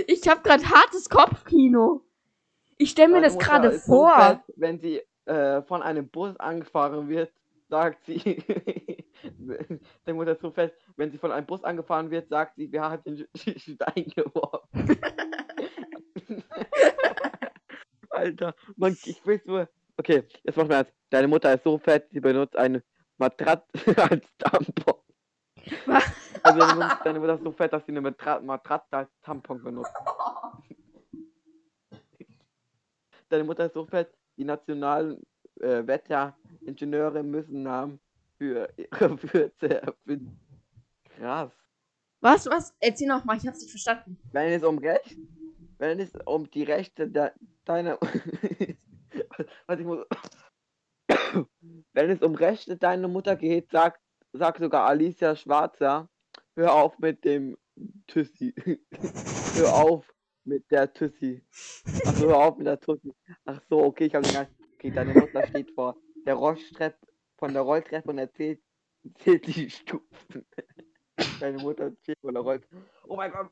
Ich 0.07 0.27
habe 0.27 0.41
gerade 0.41 0.63
hartes 0.69 1.09
Kopfkino. 1.09 2.01
Ich 2.77 2.91
stelle 2.91 3.09
mir 3.09 3.21
Deine 3.21 3.27
das 3.27 3.37
gerade 3.37 3.71
vor. 3.73 4.13
So 4.15 4.23
fett, 4.23 4.39
wenn 4.55 4.79
sie 4.79 5.01
äh, 5.25 5.61
von 5.63 5.81
einem 5.81 6.09
Bus 6.09 6.37
angefahren 6.37 7.09
wird, 7.09 7.31
sagt 7.69 8.05
sie. 8.05 8.43
deine 10.05 10.15
Mutter 10.15 10.31
ist 10.31 10.41
so 10.41 10.51
fest, 10.51 10.73
wenn 10.95 11.11
sie 11.11 11.17
von 11.17 11.31
einem 11.31 11.45
Bus 11.45 11.63
angefahren 11.63 12.09
wird, 12.09 12.29
sagt 12.29 12.55
sie, 12.55 12.71
wer 12.71 12.89
hat 12.89 13.05
den 13.05 13.27
Stein 13.35 14.11
geworfen? 14.15 14.99
Alter, 18.09 18.55
man, 18.75 18.97
ich 19.05 19.25
will 19.25 19.41
nur. 19.45 19.69
Okay, 19.97 20.23
jetzt 20.43 20.55
machen 20.55 20.69
wir 20.69 20.77
eins. 20.79 20.93
Deine 21.09 21.27
Mutter 21.27 21.53
ist 21.53 21.63
so 21.63 21.77
fett, 21.77 22.07
sie 22.11 22.19
benutzt 22.19 22.55
eine 22.55 22.83
Matratze 23.17 23.69
als 24.09 24.25
Tampon. 24.37 24.95
Was? 25.85 26.03
Also 26.41 26.59
deine 26.59 26.75
Mutter, 26.75 26.99
deine 27.03 27.19
Mutter 27.19 27.35
ist 27.35 27.43
so 27.43 27.51
fett, 27.51 27.73
dass 27.73 27.85
sie 27.85 27.91
eine 27.91 27.99
Matra 27.99 28.39
Matratze 28.39 28.95
als 28.95 29.09
Tampon 29.21 29.61
benutzt. 29.61 29.91
Deine 33.29 33.43
Mutter 33.43 33.65
ist 33.65 33.73
so 33.73 33.85
fett, 33.85 34.09
die 34.37 34.45
nationalen 34.45 35.21
äh, 35.59 35.85
Wetteringenieure 35.85 37.23
müssen 37.23 37.63
Namen 37.63 37.99
für 38.37 38.69
ihre 38.77 39.21
Würze 39.33 39.81
erfinden. 39.81 40.39
Krass. 41.17 41.51
Was, 42.21 42.45
was? 42.47 42.73
Erzähl 42.79 43.07
noch 43.07 43.25
mal, 43.25 43.37
ich 43.37 43.45
hab's 43.45 43.61
nicht 43.61 43.71
verstanden. 43.71 44.17
Wenn 44.31 44.53
es 44.53 44.63
um 44.63 44.77
Recht, 44.77 45.17
wenn 45.77 45.99
es 45.99 46.11
um 46.25 46.49
die 46.49 46.63
Rechte 46.63 47.07
de 47.07 47.31
deiner, 47.65 47.99
was 49.67 49.79
ich 49.79 49.85
muss, 49.85 50.05
wenn 51.93 52.09
es 52.09 52.21
um 52.21 52.35
Rechte 52.35 52.77
deiner 52.77 53.07
Mutter 53.07 53.35
geht, 53.35 53.71
sagt, 53.71 54.01
sagt 54.33 54.59
sogar 54.59 54.87
Alicia 54.87 55.35
Schwarzer, 55.35 56.09
hör 56.55 56.73
auf 56.73 56.97
mit 56.99 57.23
dem 57.25 57.57
Tüssi. 58.07 58.53
hör 59.55 59.73
auf 59.73 60.13
mit 60.43 60.69
der 60.71 60.93
Tüssi. 60.93 61.43
Ach, 62.05 62.19
hör 62.19 62.37
auf 62.37 62.57
mit 62.57 62.67
der 62.67 62.79
Tussi. 62.79 63.13
Ach 63.45 63.61
so, 63.69 63.83
okay, 63.83 64.05
ich 64.05 64.15
habe 64.15 64.25
den 64.25 64.35
ganzen. 64.35 64.55
Okay, 64.73 64.91
deine 64.95 65.13
Mutter 65.13 65.45
steht 65.47 65.71
vor 65.71 65.97
der 66.25 66.35
Rolltreppe, 66.35 67.07
von 67.37 67.53
der 67.53 67.61
Rolltreppe 67.63 68.09
und 68.09 68.17
erzählt, 68.17 68.61
erzählt 69.03 69.47
die 69.47 69.69
Stufen. 69.69 70.45
Deine 71.39 71.57
Mutter 71.57 71.91
steht 72.01 72.19
vor 72.21 72.31
der 72.31 72.41
Rolltreppe. 72.41 72.85
Oh 73.07 73.15
mein 73.15 73.31
Gott. 73.31 73.49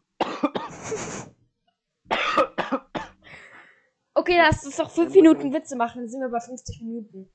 Okay, 4.13 4.37
lass 4.37 4.65
uns 4.65 4.77
doch 4.77 4.89
fünf 4.89 5.13
Dann 5.13 5.23
muss 5.23 5.37
Minuten 5.37 5.53
Witze 5.53 5.75
machen, 5.75 6.01
dann 6.01 6.09
sind 6.09 6.21
wir 6.21 6.29
bei 6.29 6.39
50 6.39 6.81
Minuten. 6.81 7.29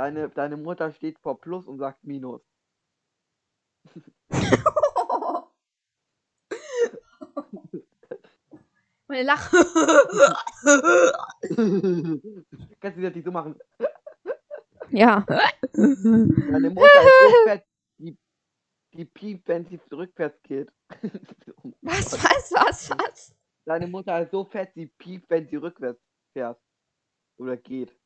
Deine, 0.00 0.30
deine 0.30 0.56
Mutter 0.56 0.90
steht 0.92 1.18
vor 1.18 1.38
Plus 1.38 1.66
und 1.66 1.78
sagt 1.78 2.02
Minus. 2.04 2.40
Meine 9.08 9.24
Lache. 9.24 9.58
Kannst 12.80 12.96
du 12.96 13.02
das 13.02 13.14
nicht 13.14 13.26
so 13.26 13.30
machen? 13.30 13.60
ja. 14.88 15.22
Deine 15.26 16.70
Mutter 16.70 17.02
ist 17.02 17.20
so 17.20 17.44
fett, 17.44 17.66
die, 17.98 18.16
die 18.94 19.04
piept, 19.04 19.48
wenn 19.48 19.66
sie 19.66 19.78
rückwärts 19.92 20.42
geht. 20.44 20.72
Was, 21.82 22.14
was, 22.14 22.52
was, 22.52 22.90
was? 22.90 23.36
Deine 23.66 23.86
Mutter 23.86 24.22
ist 24.22 24.30
so 24.30 24.46
fett, 24.46 24.72
sie 24.74 24.86
piept, 24.86 25.28
wenn 25.28 25.46
sie 25.46 25.56
rückwärts 25.56 26.00
fährt. 26.32 26.58
Oder 27.36 27.58
geht. 27.58 27.99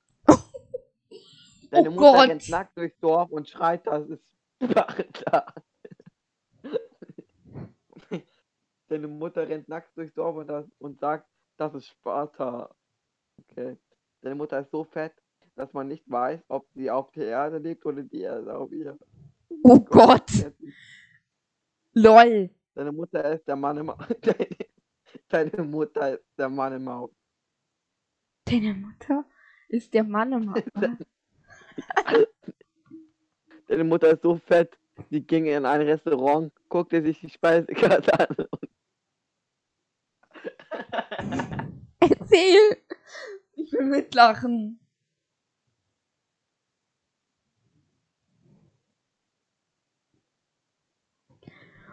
Deine 1.75 1.91
Oh 1.91 1.93
Mutter 1.93 2.13
Gott. 2.13 2.29
rennt 2.29 2.49
nackt 2.49 2.79
durchs 2.79 2.99
Dorf 3.01 3.33
und 3.33 3.49
schreit, 3.49 3.85
das 3.87 4.09
ist 4.09 4.25
Sparta. 4.63 5.53
Deine 8.89 9.09
Mutter 9.09 9.49
rennt 9.49 9.69
nackt 9.69 9.97
durchs 9.97 10.15
Dorf 10.15 10.37
und, 10.37 10.47
das, 10.47 10.67
und 10.79 11.01
sagt, 11.01 11.29
das 11.57 11.75
ist 11.75 11.89
Sparta. 11.89 12.75
Okay. 13.41 13.77
Deine 14.23 14.37
Mutter 14.37 14.61
ist 14.61 14.71
so 14.71 14.85
fett, 14.85 15.15
dass 15.57 15.73
man 15.73 15.89
nicht 15.89 16.09
weiß, 16.09 16.41
ob 16.49 16.69
sie 16.75 16.91
auf 16.91 17.11
der 17.13 17.27
Erde 17.27 17.59
lebt 17.59 17.85
oder 17.85 18.03
die 18.05 18.21
Erde 18.21 18.57
auf 18.57 18.71
ihr. 18.73 18.97
Oh 19.65 19.81
Gott. 19.81 20.31
Lol. 21.95 22.51
Deine 22.75 22.93
Mutter 22.93 23.33
ist 23.35 23.49
der 23.49 23.57
Mann 23.57 23.79
im 23.79 23.87
Deine, 24.23 24.49
deine 25.29 25.65
Mutter 25.65 26.15
ist 26.15 26.25
der 26.39 26.49
Mann 26.49 26.75
im 26.75 26.89
Haus. 26.89 27.11
Deine 28.47 28.75
Mutter 28.75 29.25
ist 29.69 29.93
der 29.95 30.05
Mann 30.05 30.33
im 30.33 30.55
Haus. 30.55 30.63
Deine 33.69 33.85
Mutter 33.85 34.11
ist 34.11 34.23
so 34.23 34.37
fett, 34.37 34.79
die 35.11 35.27
ging 35.27 35.47
in 35.47 35.65
ein 35.65 35.81
Restaurant, 35.81 36.53
guckte 36.69 37.03
sich 37.03 37.21
die 37.21 37.31
Speisekarte 37.31 38.21
an 38.21 38.37
Erzähl. 42.01 42.77
Ich 43.55 43.73
will 43.73 43.87
mitlachen. 43.87 44.81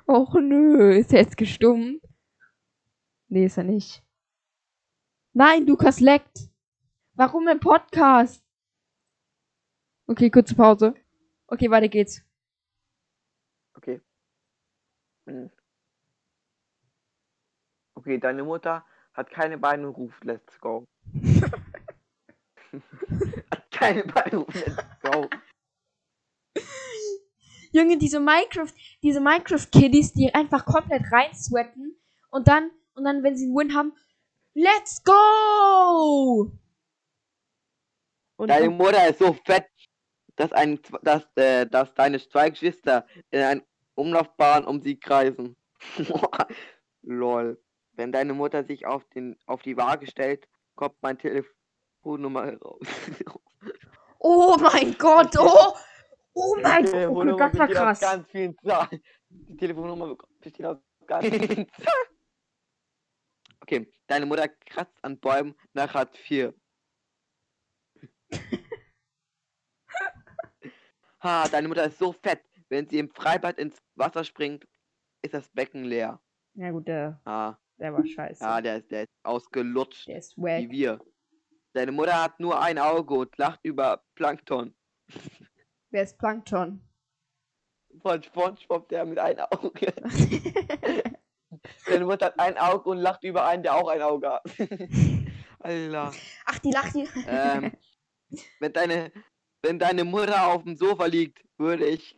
Och 0.08 0.34
nö, 0.34 0.98
ist 0.98 1.14
er 1.14 1.22
jetzt 1.22 1.38
gestummt? 1.38 2.02
Nee, 3.30 3.46
ist 3.46 3.58
er 3.58 3.64
nicht. 3.64 4.04
Nein, 5.32 5.66
Lukas 5.66 6.02
leckt. 6.02 6.50
Warum 7.14 7.48
im 7.48 7.62
Podcast? 7.62 8.44
Okay, 10.12 10.30
kurze 10.30 10.54
Pause. 10.56 10.94
Okay, 11.48 11.72
weiter 11.72 11.88
geht's. 11.88 12.22
Okay. 13.76 14.02
Hm. 15.26 15.50
Okay, 17.96 18.18
deine 18.18 18.44
Mutter 18.44 18.86
hat 19.14 19.32
keine 19.32 19.58
Beine 19.58 19.88
und 19.88 19.96
ruft 19.96 20.22
Let's 20.26 20.60
go. 20.60 20.84
hat 23.52 23.72
keine 23.72 24.04
Beine 24.04 24.40
und 24.40 24.54
ruft 24.54 24.68
Let's 24.68 25.00
go. 25.02 25.30
Junge, 27.72 27.98
diese 27.98 28.20
Minecraft, 28.20 28.74
diese 29.02 29.22
Minecraft-Kiddies, 29.22 30.12
die 30.12 30.34
einfach 30.34 30.66
komplett 30.66 31.10
rein 31.10 31.34
sweaten 31.34 31.96
und 32.32 32.50
dann, 32.50 32.70
und 32.96 33.06
dann, 33.06 33.24
wenn 33.24 33.38
sie 33.38 33.46
einen 33.46 33.56
Win 33.56 33.74
haben, 33.74 33.94
let's 34.56 35.02
go! 35.06 36.52
Und, 38.36 38.50
Deine 38.50 38.70
Mutter 38.72 39.08
ist 39.08 39.20
so 39.20 39.32
fett, 39.46 39.70
dass, 40.42 40.52
ein, 40.54 40.80
dass, 41.04 41.28
äh, 41.36 41.68
dass 41.68 41.94
deine 41.94 42.20
zwei 42.20 42.50
Geschwister 42.50 43.06
in 43.30 43.42
einer 43.42 43.62
Umlaufbahn 43.94 44.66
um 44.66 44.82
sie 44.82 45.00
kreisen. 45.00 45.56
Lol. 47.04 47.62
Wenn 47.94 48.12
deine 48.12 48.34
Mutter 48.34 48.64
sich 48.64 48.88
auf, 48.88 49.06
den, 49.10 49.38
auf 49.46 49.62
die 49.62 49.78
Waage 49.78 50.08
stellt, 50.08 50.48
kommt 50.76 50.96
mein 51.02 51.20
Telefonnummer 51.20 52.46
heraus. 52.48 52.80
oh 54.20 54.58
mein 54.60 54.98
Gott, 54.98 55.38
oh! 55.38 55.76
Oh 56.34 56.56
mein 56.62 56.86
Gott, 56.86 56.92
okay, 56.92 56.92
Telefonnummer 56.92 57.50
das 57.50 57.60
war 57.60 57.68
krass. 57.68 58.00
ganz 58.00 58.28
vielen 58.32 58.58
Zahlen. 58.60 59.04
Die 59.30 59.58
Telefonnummer 59.58 60.16
besteht 60.40 60.66
aus 60.66 60.78
ganz 61.06 61.28
vielen 61.28 61.70
Zahlen. 61.70 62.10
Okay, 63.60 63.94
deine 64.08 64.26
Mutter 64.26 64.48
kratzt 64.48 64.98
an 65.04 65.20
Bäumen 65.20 65.56
nach 65.74 65.94
Hartz 65.94 66.18
IV. 66.28 66.54
Ha, 71.24 71.48
deine 71.48 71.68
Mutter 71.68 71.86
ist 71.86 71.98
so 72.00 72.12
fett. 72.14 72.42
Wenn 72.70 72.88
sie 72.88 73.00
im 73.00 73.10
Freibad 73.10 73.58
ins 73.60 73.78
Wasser 73.96 74.24
springt, 74.24 74.66
ist 75.22 75.34
das 75.34 75.50
Becken 75.50 75.84
leer. 75.86 76.22
Ja 76.54 76.72
gut, 76.72 76.88
der, 76.88 77.20
Ah, 77.26 77.56
der 77.78 77.94
war 77.94 78.06
scheiße. 78.06 78.44
ja, 78.44 78.62
der 78.62 78.78
ist, 78.78 78.92
der 78.92 79.04
ist 79.04 79.10
ausgelutscht, 79.24 80.08
der 80.08 80.18
ist 80.18 80.38
wie 80.38 80.42
wack. 80.42 80.70
wir. 80.70 81.00
Deine 81.74 81.92
Mutter 81.92 82.22
hat 82.22 82.40
nur 82.40 82.62
ein 82.62 82.78
Auge 82.78 83.14
und 83.14 83.38
lacht 83.38 83.60
über 83.64 84.04
Plankton. 84.16 84.76
Wer 85.92 86.04
ist 86.04 86.18
Plankton? 86.18 86.82
Von 88.02 88.24
Spongebob, 88.24 88.88
der 88.90 89.06
mit 89.06 89.20
einem 89.20 89.46
Auge. 89.52 89.94
Deine 91.86 92.06
Mutter 92.06 92.28
hat 92.28 92.40
ein 92.40 92.58
Auge 92.58 92.90
und 92.90 92.98
lacht 93.00 93.24
über 93.24 93.46
einen, 93.46 93.64
der 93.64 93.76
auch 93.76 93.90
ein 93.90 94.02
Auge 94.02 94.30
hat. 94.32 94.44
Alter. 95.60 96.12
Ach, 96.46 96.60
die 96.60 96.72
lacht 96.72 96.96
die. 96.96 97.08
Ähm, 97.28 97.72
wenn 98.60 98.74
deine, 98.74 99.12
wenn 99.64 99.80
deine 99.80 100.04
Mutter 100.04 100.48
auf 100.48 100.64
dem 100.64 100.76
Sofa 100.76 101.06
liegt, 101.06 101.44
würde 101.58 101.86
ich 101.88 102.18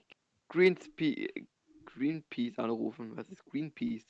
Greenspe 0.49 1.27
Greenpeace 1.85 2.57
anrufen. 2.59 3.15
Was 3.15 3.29
ist 3.29 3.45
Greenpeace? 3.45 4.05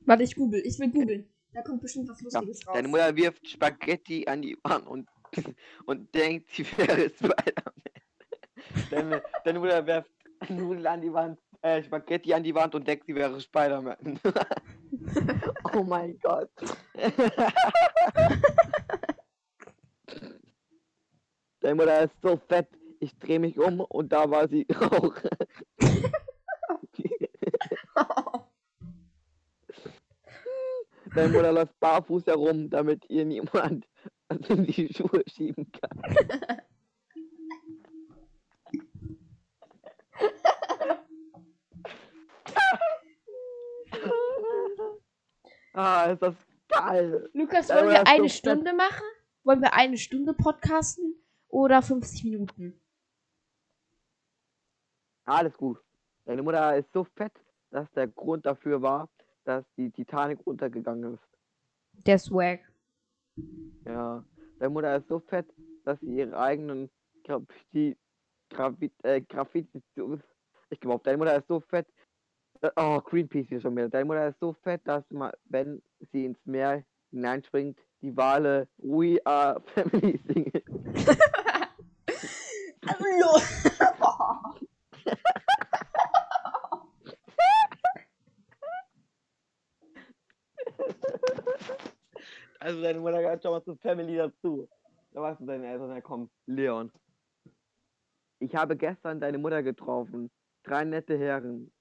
Warte, 0.00 0.22
ich 0.24 0.34
google. 0.34 0.60
Ich 0.64 0.78
will 0.78 0.90
googeln. 0.90 1.28
Da 1.52 1.62
kommt 1.62 1.80
bestimmt 1.82 2.08
was 2.08 2.20
Ja, 2.20 2.40
Lustiges 2.40 2.66
raus. 2.66 2.74
deine 2.74 2.88
Mutter 2.88 3.16
wirft 3.16 3.48
Spaghetti 3.48 4.26
an 4.26 4.42
die 4.42 4.56
Wand 4.62 4.86
und, 4.86 5.08
und 5.86 6.14
denkt, 6.14 6.50
sie 6.50 6.64
wäre 6.76 7.10
Spider-Man. 7.10 7.74
Deine, 8.90 9.22
deine 9.44 9.58
Mutter 9.58 9.86
wirft 9.86 10.10
Nudeln 10.48 10.86
an 10.86 11.00
die 11.00 11.12
Wand, 11.12 11.38
äh, 11.62 11.82
Spaghetti 11.82 12.32
an 12.32 12.42
die 12.44 12.54
Wand 12.54 12.74
und 12.74 12.86
denkt, 12.86 13.06
sie 13.06 13.14
wäre 13.14 13.40
Spider-Man. 13.40 14.20
oh 15.74 15.82
mein 15.82 16.18
Gott. 16.20 16.50
Deine 21.60 21.74
Mutter 21.74 22.04
ist 22.04 22.20
so 22.22 22.36
fett. 22.48 22.68
Ich 23.00 23.16
drehe 23.18 23.38
mich 23.38 23.58
um 23.58 23.80
und 23.80 24.12
da 24.12 24.30
war 24.30 24.48
sie 24.48 24.66
auch. 24.80 25.14
Deine 31.14 31.32
Mutter 31.32 31.52
läuft 31.52 31.78
barfuß 31.80 32.26
herum, 32.26 32.70
damit 32.70 33.04
ihr 33.08 33.24
niemand 33.24 33.86
in 34.48 34.64
die 34.64 34.92
Schuhe 34.92 35.22
schieben 35.26 35.70
kann. 35.72 36.02
ah, 45.72 46.04
ist 46.04 46.22
das 46.22 46.34
geil. 46.68 47.28
Lukas, 47.32 47.68
wollen 47.70 47.88
wir 47.88 48.06
eine. 48.06 48.28
Stunde 48.28 48.72
machen? 48.72 49.04
Wollen 49.42 49.62
wir 49.62 49.74
eine 49.74 49.96
Stunde 49.98 50.34
podcasten? 50.34 51.09
Oder 51.50 51.82
50 51.82 52.24
Minuten? 52.24 52.80
Alles 55.24 55.56
gut. 55.56 55.78
Deine 56.24 56.42
Mutter 56.42 56.76
ist 56.76 56.92
so 56.92 57.04
fett, 57.04 57.32
dass 57.70 57.90
der 57.92 58.06
Grund 58.08 58.46
dafür 58.46 58.82
war, 58.82 59.08
dass 59.44 59.64
die 59.76 59.90
Titanic 59.90 60.46
untergegangen 60.46 61.14
ist. 61.14 61.28
Der 62.06 62.18
wack. 62.30 62.60
Ja. 63.84 64.24
Deine 64.58 64.70
Mutter 64.70 64.96
ist 64.96 65.08
so 65.08 65.20
fett, 65.20 65.46
dass 65.84 65.98
sie 66.00 66.18
ihre 66.18 66.38
eigenen 66.38 66.90
Graffiti, 67.24 67.96
Graffiti, 68.50 68.94
äh, 69.02 69.20
Graffiti, 69.20 69.82
ich 70.70 70.80
glaube, 70.80 71.02
deine 71.04 71.18
Mutter 71.18 71.36
ist 71.36 71.48
so 71.48 71.60
fett, 71.60 71.86
oh, 72.76 73.00
Greenpeace 73.00 73.48
hier 73.48 73.60
schon 73.60 73.76
wieder. 73.76 73.88
Deine 73.88 74.04
Mutter 74.04 74.28
ist 74.28 74.38
so 74.40 74.52
fett, 74.52 74.82
dass 74.84 75.04
man, 75.10 75.32
wenn 75.44 75.82
sie 76.12 76.26
ins 76.26 76.44
Meer 76.44 76.84
hineinspringt, 77.10 77.78
die 78.02 78.16
Wale 78.16 78.68
We 78.78 79.18
Are 79.24 79.60
Family 79.74 80.20
singen. 80.26 80.62
Also, 82.86 83.04
also 92.60 92.82
deine 92.82 93.00
Mutter 93.00 93.20
gehört 93.20 93.42
schon 93.42 93.52
mal 93.52 93.62
zu 93.62 93.76
Family 93.76 94.16
dazu. 94.16 94.68
Da 95.12 95.20
weißt 95.20 95.40
du 95.40 95.46
deine 95.46 95.66
Eltern, 95.66 95.90
ja 95.90 96.00
komm, 96.00 96.30
Leon. 96.46 96.90
Ich 98.38 98.54
habe 98.54 98.76
gestern 98.76 99.20
deine 99.20 99.38
Mutter 99.38 99.62
getroffen. 99.62 100.30
Drei 100.62 100.84
nette 100.84 101.18
Herren. 101.18 101.72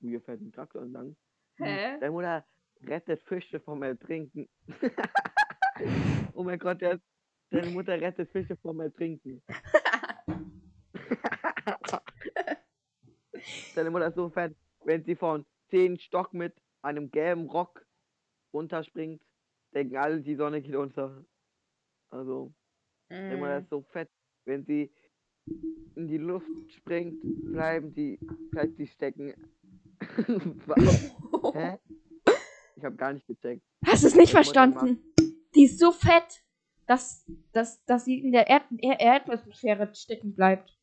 Mir 0.00 0.20
fährt 0.20 0.40
ein 0.40 0.52
Traktor 0.52 0.82
entlang. 0.82 1.16
Hä? 1.56 1.98
Deine 1.98 2.12
Mutter 2.12 2.46
rettet 2.82 3.22
Fische 3.22 3.60
vom 3.60 3.82
Ertrinken. 3.82 4.48
oh 6.34 6.44
mein 6.44 6.58
Gott, 6.58 6.80
der 6.80 6.92
ist 6.92 7.02
deine 7.50 7.70
Mutter 7.70 8.00
rettet 8.00 8.30
Fische 8.30 8.56
vom 8.56 8.80
Ertrinken. 8.80 9.42
deine 13.74 13.90
Mutter 13.90 14.08
ist 14.08 14.16
so 14.16 14.28
fett, 14.30 14.54
wenn 14.84 15.04
sie 15.04 15.16
von 15.16 15.44
10 15.70 15.98
Stock 15.98 16.32
mit 16.34 16.54
einem 16.82 17.10
gelben 17.10 17.48
Rock 17.48 17.84
runterspringt, 18.52 19.22
denken 19.74 19.96
alle, 19.96 20.20
die 20.20 20.34
Sonne 20.34 20.60
geht 20.62 20.74
unter. 20.74 21.24
Also, 22.10 22.52
deine 23.08 23.36
Mutter 23.36 23.60
Mm. 23.60 23.62
ist 23.62 23.70
so 23.70 23.82
fett, 23.82 24.10
wenn 24.44 24.64
sie 24.64 24.92
in 25.96 26.08
die 26.08 26.18
Luft 26.18 26.48
springt, 26.72 27.20
bleiben 27.52 27.94
die, 27.94 28.18
bleibt 28.50 28.76
sie 28.76 28.86
stecken. 28.86 29.34
Hä? 31.54 31.78
Ich 32.76 32.84
habe 32.84 32.96
gar 32.96 33.12
nicht 33.12 33.26
gecheckt. 33.26 33.62
Hast 33.84 34.02
du 34.02 34.08
es 34.08 34.14
nicht 34.14 34.32
Deine 34.32 34.44
verstanden? 34.44 35.02
Die 35.54 35.64
ist 35.64 35.78
so 35.78 35.92
fett, 35.92 36.42
dass, 36.90 37.24
dass, 37.52 37.84
dass 37.84 38.04
sie 38.04 38.18
in 38.18 38.32
der 38.32 38.48
Erd 38.48 38.64
Er 38.78 38.98
Erdatmosphäre 38.98 39.94
stecken 39.94 40.34
bleibt. 40.34 40.76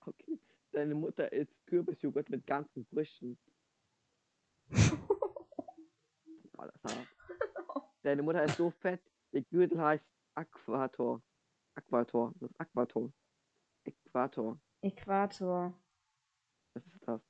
Okay. 0.00 0.38
Deine 0.72 0.94
Mutter 0.94 1.32
isst 1.32 1.54
Kürbisjoghurt 1.64 2.28
mit 2.28 2.46
ganzen 2.46 2.84
Früchten. 2.84 3.38
Boah, 6.52 6.70
das 6.82 6.96
Deine 8.02 8.22
Mutter 8.22 8.44
ist 8.44 8.58
so 8.58 8.70
fett, 8.70 9.00
ihr 9.32 9.42
Gürtel 9.44 9.80
heißt 9.80 10.04
Aquator. 10.34 11.22
Aquator. 11.74 12.34
Das 12.40 12.50
ist 12.50 12.60
Aquator. 12.60 13.10
Äquator. 13.84 14.60
Äquator. 14.82 15.72
Was 16.74 16.86
ist 16.86 17.08
das? 17.08 17.22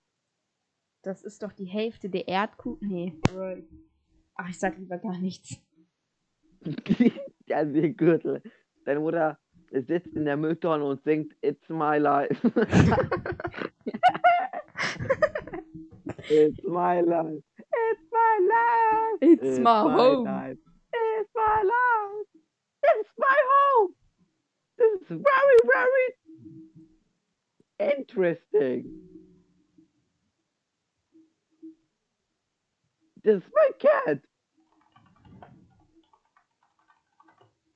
Das 1.02 1.22
ist 1.22 1.42
doch 1.44 1.52
die 1.52 1.66
Hälfte 1.66 2.10
der 2.10 2.26
Erdkugel. 2.26 2.88
Nee. 2.88 3.20
Ach, 4.34 4.48
ich 4.48 4.58
sag 4.58 4.76
lieber 4.76 4.98
gar 4.98 5.18
nichts. 5.18 5.62
Ihr 7.46 7.90
Gürtel. 7.90 8.42
Deine 8.84 9.00
Mutter 9.00 9.38
sitzt 9.70 10.14
in 10.14 10.24
der 10.24 10.36
Mülltonne 10.36 10.84
und 10.84 11.02
singt 11.04 11.34
It's 11.42 11.68
my 11.68 11.98
life. 11.98 12.36
It's 16.28 16.62
my 16.64 17.00
life. 17.00 17.42
It's 17.58 18.02
my 18.12 18.38
life. 18.46 19.18
It's 19.20 19.58
my 19.58 19.82
home. 19.82 20.24
life. 20.24 20.58
It's 20.92 21.30
my 21.34 21.62
life. 21.62 22.26
It's 22.82 23.10
my 23.18 23.36
home. 23.52 23.94
This 24.78 25.00
is 25.02 25.08
very, 25.08 25.58
very 25.66 26.06
interesting. 27.98 28.84
This 33.22 33.36
is 33.36 33.42
my 33.52 33.70
cat. 33.78 34.20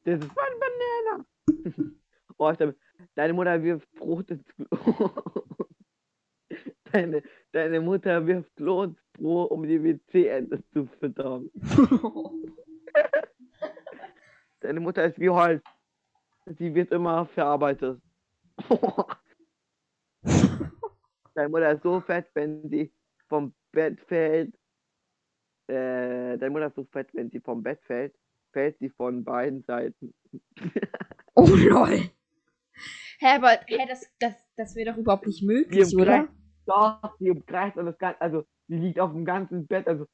Das 0.05 0.20
ist 0.20 0.30
mein 0.34 0.52
Banana. 0.61 1.26
oh, 2.38 2.50
ich 2.50 2.59
glaub, 2.59 2.74
deine 3.14 3.32
Mutter 3.32 3.62
wirft 3.62 3.90
Brot 3.94 4.30
ins 4.30 4.44
Klo. 4.55 5.11
deine, 6.92 7.22
deine 7.52 7.80
Mutter 7.80 8.26
wirft 8.26 8.55
Klo 8.57 8.84
ins 8.84 8.98
Brot, 9.14 9.50
um 9.50 9.62
die 9.66 9.82
WC-Ente 9.82 10.62
zu 10.72 10.86
füttern. 10.86 11.50
Deine 14.64 14.80
Mutter 14.80 15.05
ist 15.05 15.20
wie 15.20 15.28
Holz. 15.28 15.62
Sie 16.46 16.74
wird 16.74 16.90
immer 16.90 17.26
verarbeitet. 17.26 18.00
deine 21.34 21.50
Mutter 21.50 21.72
ist 21.72 21.82
so 21.82 22.00
fett, 22.00 22.30
wenn 22.32 22.66
sie 22.70 22.90
vom 23.28 23.52
Bett 23.72 24.00
fällt. 24.00 24.55
Äh, 25.66 26.38
deine 26.38 26.48
Mutter 26.48 26.68
ist 26.68 26.76
so 26.76 26.84
fett, 26.84 27.12
wenn 27.12 27.30
sie 27.30 27.40
vom 27.40 27.62
Bett 27.62 27.78
fällt, 27.82 28.14
fällt 28.55 28.78
sie 28.78 28.88
von 28.88 29.24
beiden 29.24 29.62
Seiten. 29.64 30.14
oh 31.34 31.46
lol. 31.46 32.11
Hä, 33.18 33.26
aber 33.36 33.59
hä, 33.66 33.86
das, 33.86 34.11
das, 34.18 34.34
das 34.57 34.74
wäre 34.74 34.92
doch 34.92 34.98
überhaupt 34.98 35.26
nicht 35.26 35.42
möglich, 35.42 35.92
im 35.92 36.00
oder? 36.00 36.28
Doch, 36.66 37.16
sie 37.18 37.30
umkreist 37.30 37.76
und 37.76 37.86
das 37.86 37.98
Ganze, 37.98 38.20
also 38.22 38.44
sie 38.68 38.76
liegt 38.76 38.98
auf 38.98 39.12
dem 39.12 39.26
ganzen 39.26 39.66
Bett, 39.66 39.86
also 39.86 40.07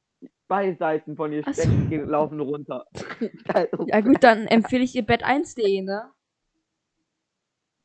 beide 0.49 0.77
Seiten 0.77 1.15
von 1.15 1.31
ihr 1.31 1.43
so. 1.43 1.53
Stecken 1.53 1.89
gehen, 1.89 2.09
laufen 2.09 2.41
runter. 2.41 2.85
also, 3.53 3.85
Ja 3.87 4.01
gut, 4.01 4.21
dann 4.21 4.47
empfehle 4.47 4.83
ich 4.83 4.93
ihr 4.95 5.05
Bett 5.05 5.23
1.de, 5.23 5.81
ne? 5.81 6.11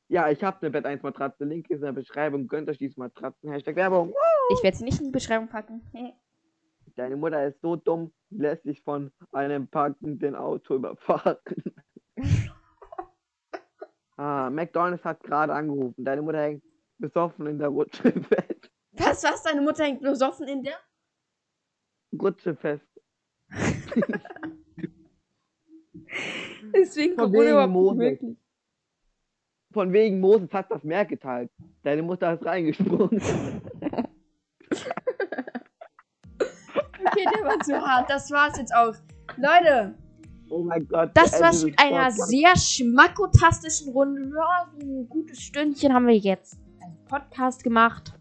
ja, 0.09 0.30
ich 0.30 0.42
habe 0.42 0.59
eine 0.61 0.70
Bett 0.70 0.86
1 0.86 1.02
Matratze, 1.02 1.44
Link 1.44 1.68
ist 1.70 1.78
in 1.78 1.82
der 1.84 1.92
Beschreibung, 1.92 2.46
gönnt 2.46 2.68
euch 2.68 2.78
diese 2.78 2.98
Matratzen, 2.98 3.50
Hashtag 3.50 3.76
Werbung. 3.76 4.14
Ich 4.52 4.62
werde 4.62 4.76
sie 4.76 4.84
nicht 4.84 5.00
in 5.00 5.07
die 5.07 5.12
Beschreibung 5.12 5.48
packen. 5.48 5.82
Deine 6.97 7.16
Mutter 7.16 7.47
ist 7.47 7.61
so 7.61 7.76
dumm, 7.76 8.12
lässt 8.30 8.64
sich 8.64 8.82
von 8.82 9.12
einem 9.30 9.68
parkenden 9.68 10.34
Auto 10.34 10.76
überfahren. 10.76 11.36
ah, 14.16 14.49
McDonalds 14.51 15.05
hat 15.05 15.22
gerade 15.22 15.53
angerufen. 15.53 16.05
Deine 16.05 16.22
Mutter 16.22 16.40
hängt 16.40 16.64
besoffen 16.99 17.47
in 17.47 17.59
der 17.59 17.68
Rutsche 17.68 18.12
fest. 18.12 18.70
Was, 18.92 19.22
was? 19.24 19.42
Deine 19.42 19.61
Mutter 19.61 19.84
hängt 19.84 20.01
besoffen 20.01 20.49
in 20.49 20.62
der? 20.62 20.78
Rutsche 22.18 22.57
fest. 22.57 22.88
Deswegen 26.74 27.14
Von 27.14 27.30
wegen 27.32 27.72
Moses. 27.72 27.99
möglich. 27.99 28.38
Von 29.72 29.92
wegen 29.92 30.20
Moses 30.20 30.51
hat 30.53 30.70
das 30.70 30.82
Meer 30.82 31.05
geteilt. 31.05 31.51
Deine 31.82 32.03
Mutter 32.03 32.32
ist 32.32 32.47
reingesprungen. 32.47 33.20
Okay, 37.17 37.37
der 37.39 37.49
war 37.49 37.61
zu 37.61 37.81
hart. 37.81 38.11
Das 38.11 38.31
war's 38.31 38.59
jetzt 38.59 38.75
auch. 38.75 38.95
Leute, 39.37 39.95
Oh 40.49 40.62
mein 40.62 40.87
Gott. 40.87 41.11
das 41.14 41.41
war's 41.41 41.64
mit 41.64 41.79
einer 41.79 42.05
Podcasts. 42.07 42.29
sehr 42.29 42.57
schmackotastischen 42.57 43.93
Runde. 43.93 44.31
Ja, 44.35 44.69
ein 44.81 45.09
gutes 45.09 45.41
Stündchen 45.41 45.93
haben 45.93 46.07
wir 46.07 46.17
jetzt 46.17 46.59
einen 46.83 46.97
Podcast 47.09 47.64
gemacht. 47.64 48.12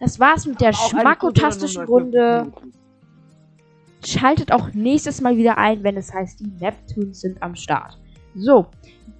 Das 0.00 0.20
war's 0.20 0.44
mit 0.46 0.60
der 0.60 0.72
schmackotastischen 0.72 1.84
Runde. 1.84 2.50
50 2.52 2.62
Minuten. 2.62 2.74
Schaltet 4.04 4.52
auch 4.52 4.68
nächstes 4.74 5.22
Mal 5.22 5.38
wieder 5.38 5.56
ein, 5.56 5.82
wenn 5.82 5.96
es 5.96 6.12
heißt, 6.12 6.40
die 6.40 6.50
Neptunes 6.60 7.20
sind 7.22 7.42
am 7.42 7.54
Start. 7.54 7.98
So, 8.34 8.66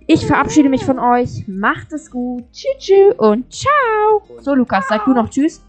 ich 0.06 0.26
verabschiede 0.26 0.68
mich 0.68 0.84
von 0.84 0.98
euch. 0.98 1.48
Macht 1.48 1.90
es 1.92 2.10
gut. 2.10 2.44
Tschüss 2.52 2.76
tschüss 2.78 3.14
und 3.16 3.50
ciao. 3.50 4.22
So, 4.40 4.54
Lukas, 4.54 4.84
sag 4.88 5.06
du 5.06 5.14
noch 5.14 5.30
Tschüss. 5.30 5.64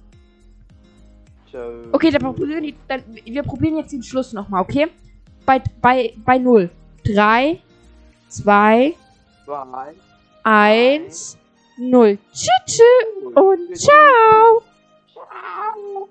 Okay, 1.91 2.11
dann 2.11 2.21
probieren 2.21 2.63
die, 2.63 2.75
dann, 2.87 3.03
wir 3.23 3.43
probieren 3.43 3.77
jetzt 3.77 3.93
den 3.93 4.03
Schluss 4.03 4.33
nochmal, 4.33 4.61
okay? 4.61 4.87
Bei, 5.45 5.61
bei, 5.81 6.13
bei 6.17 6.37
0. 6.37 6.69
3, 7.03 7.59
2, 8.29 8.95
Zwei. 9.45 9.93
1, 10.43 11.37
0. 11.77 12.17
Tschüss 12.33 12.49
tschüss 12.65 13.35
und 13.35 13.77
ciao. 13.77 14.63
Ciao. 15.13 16.09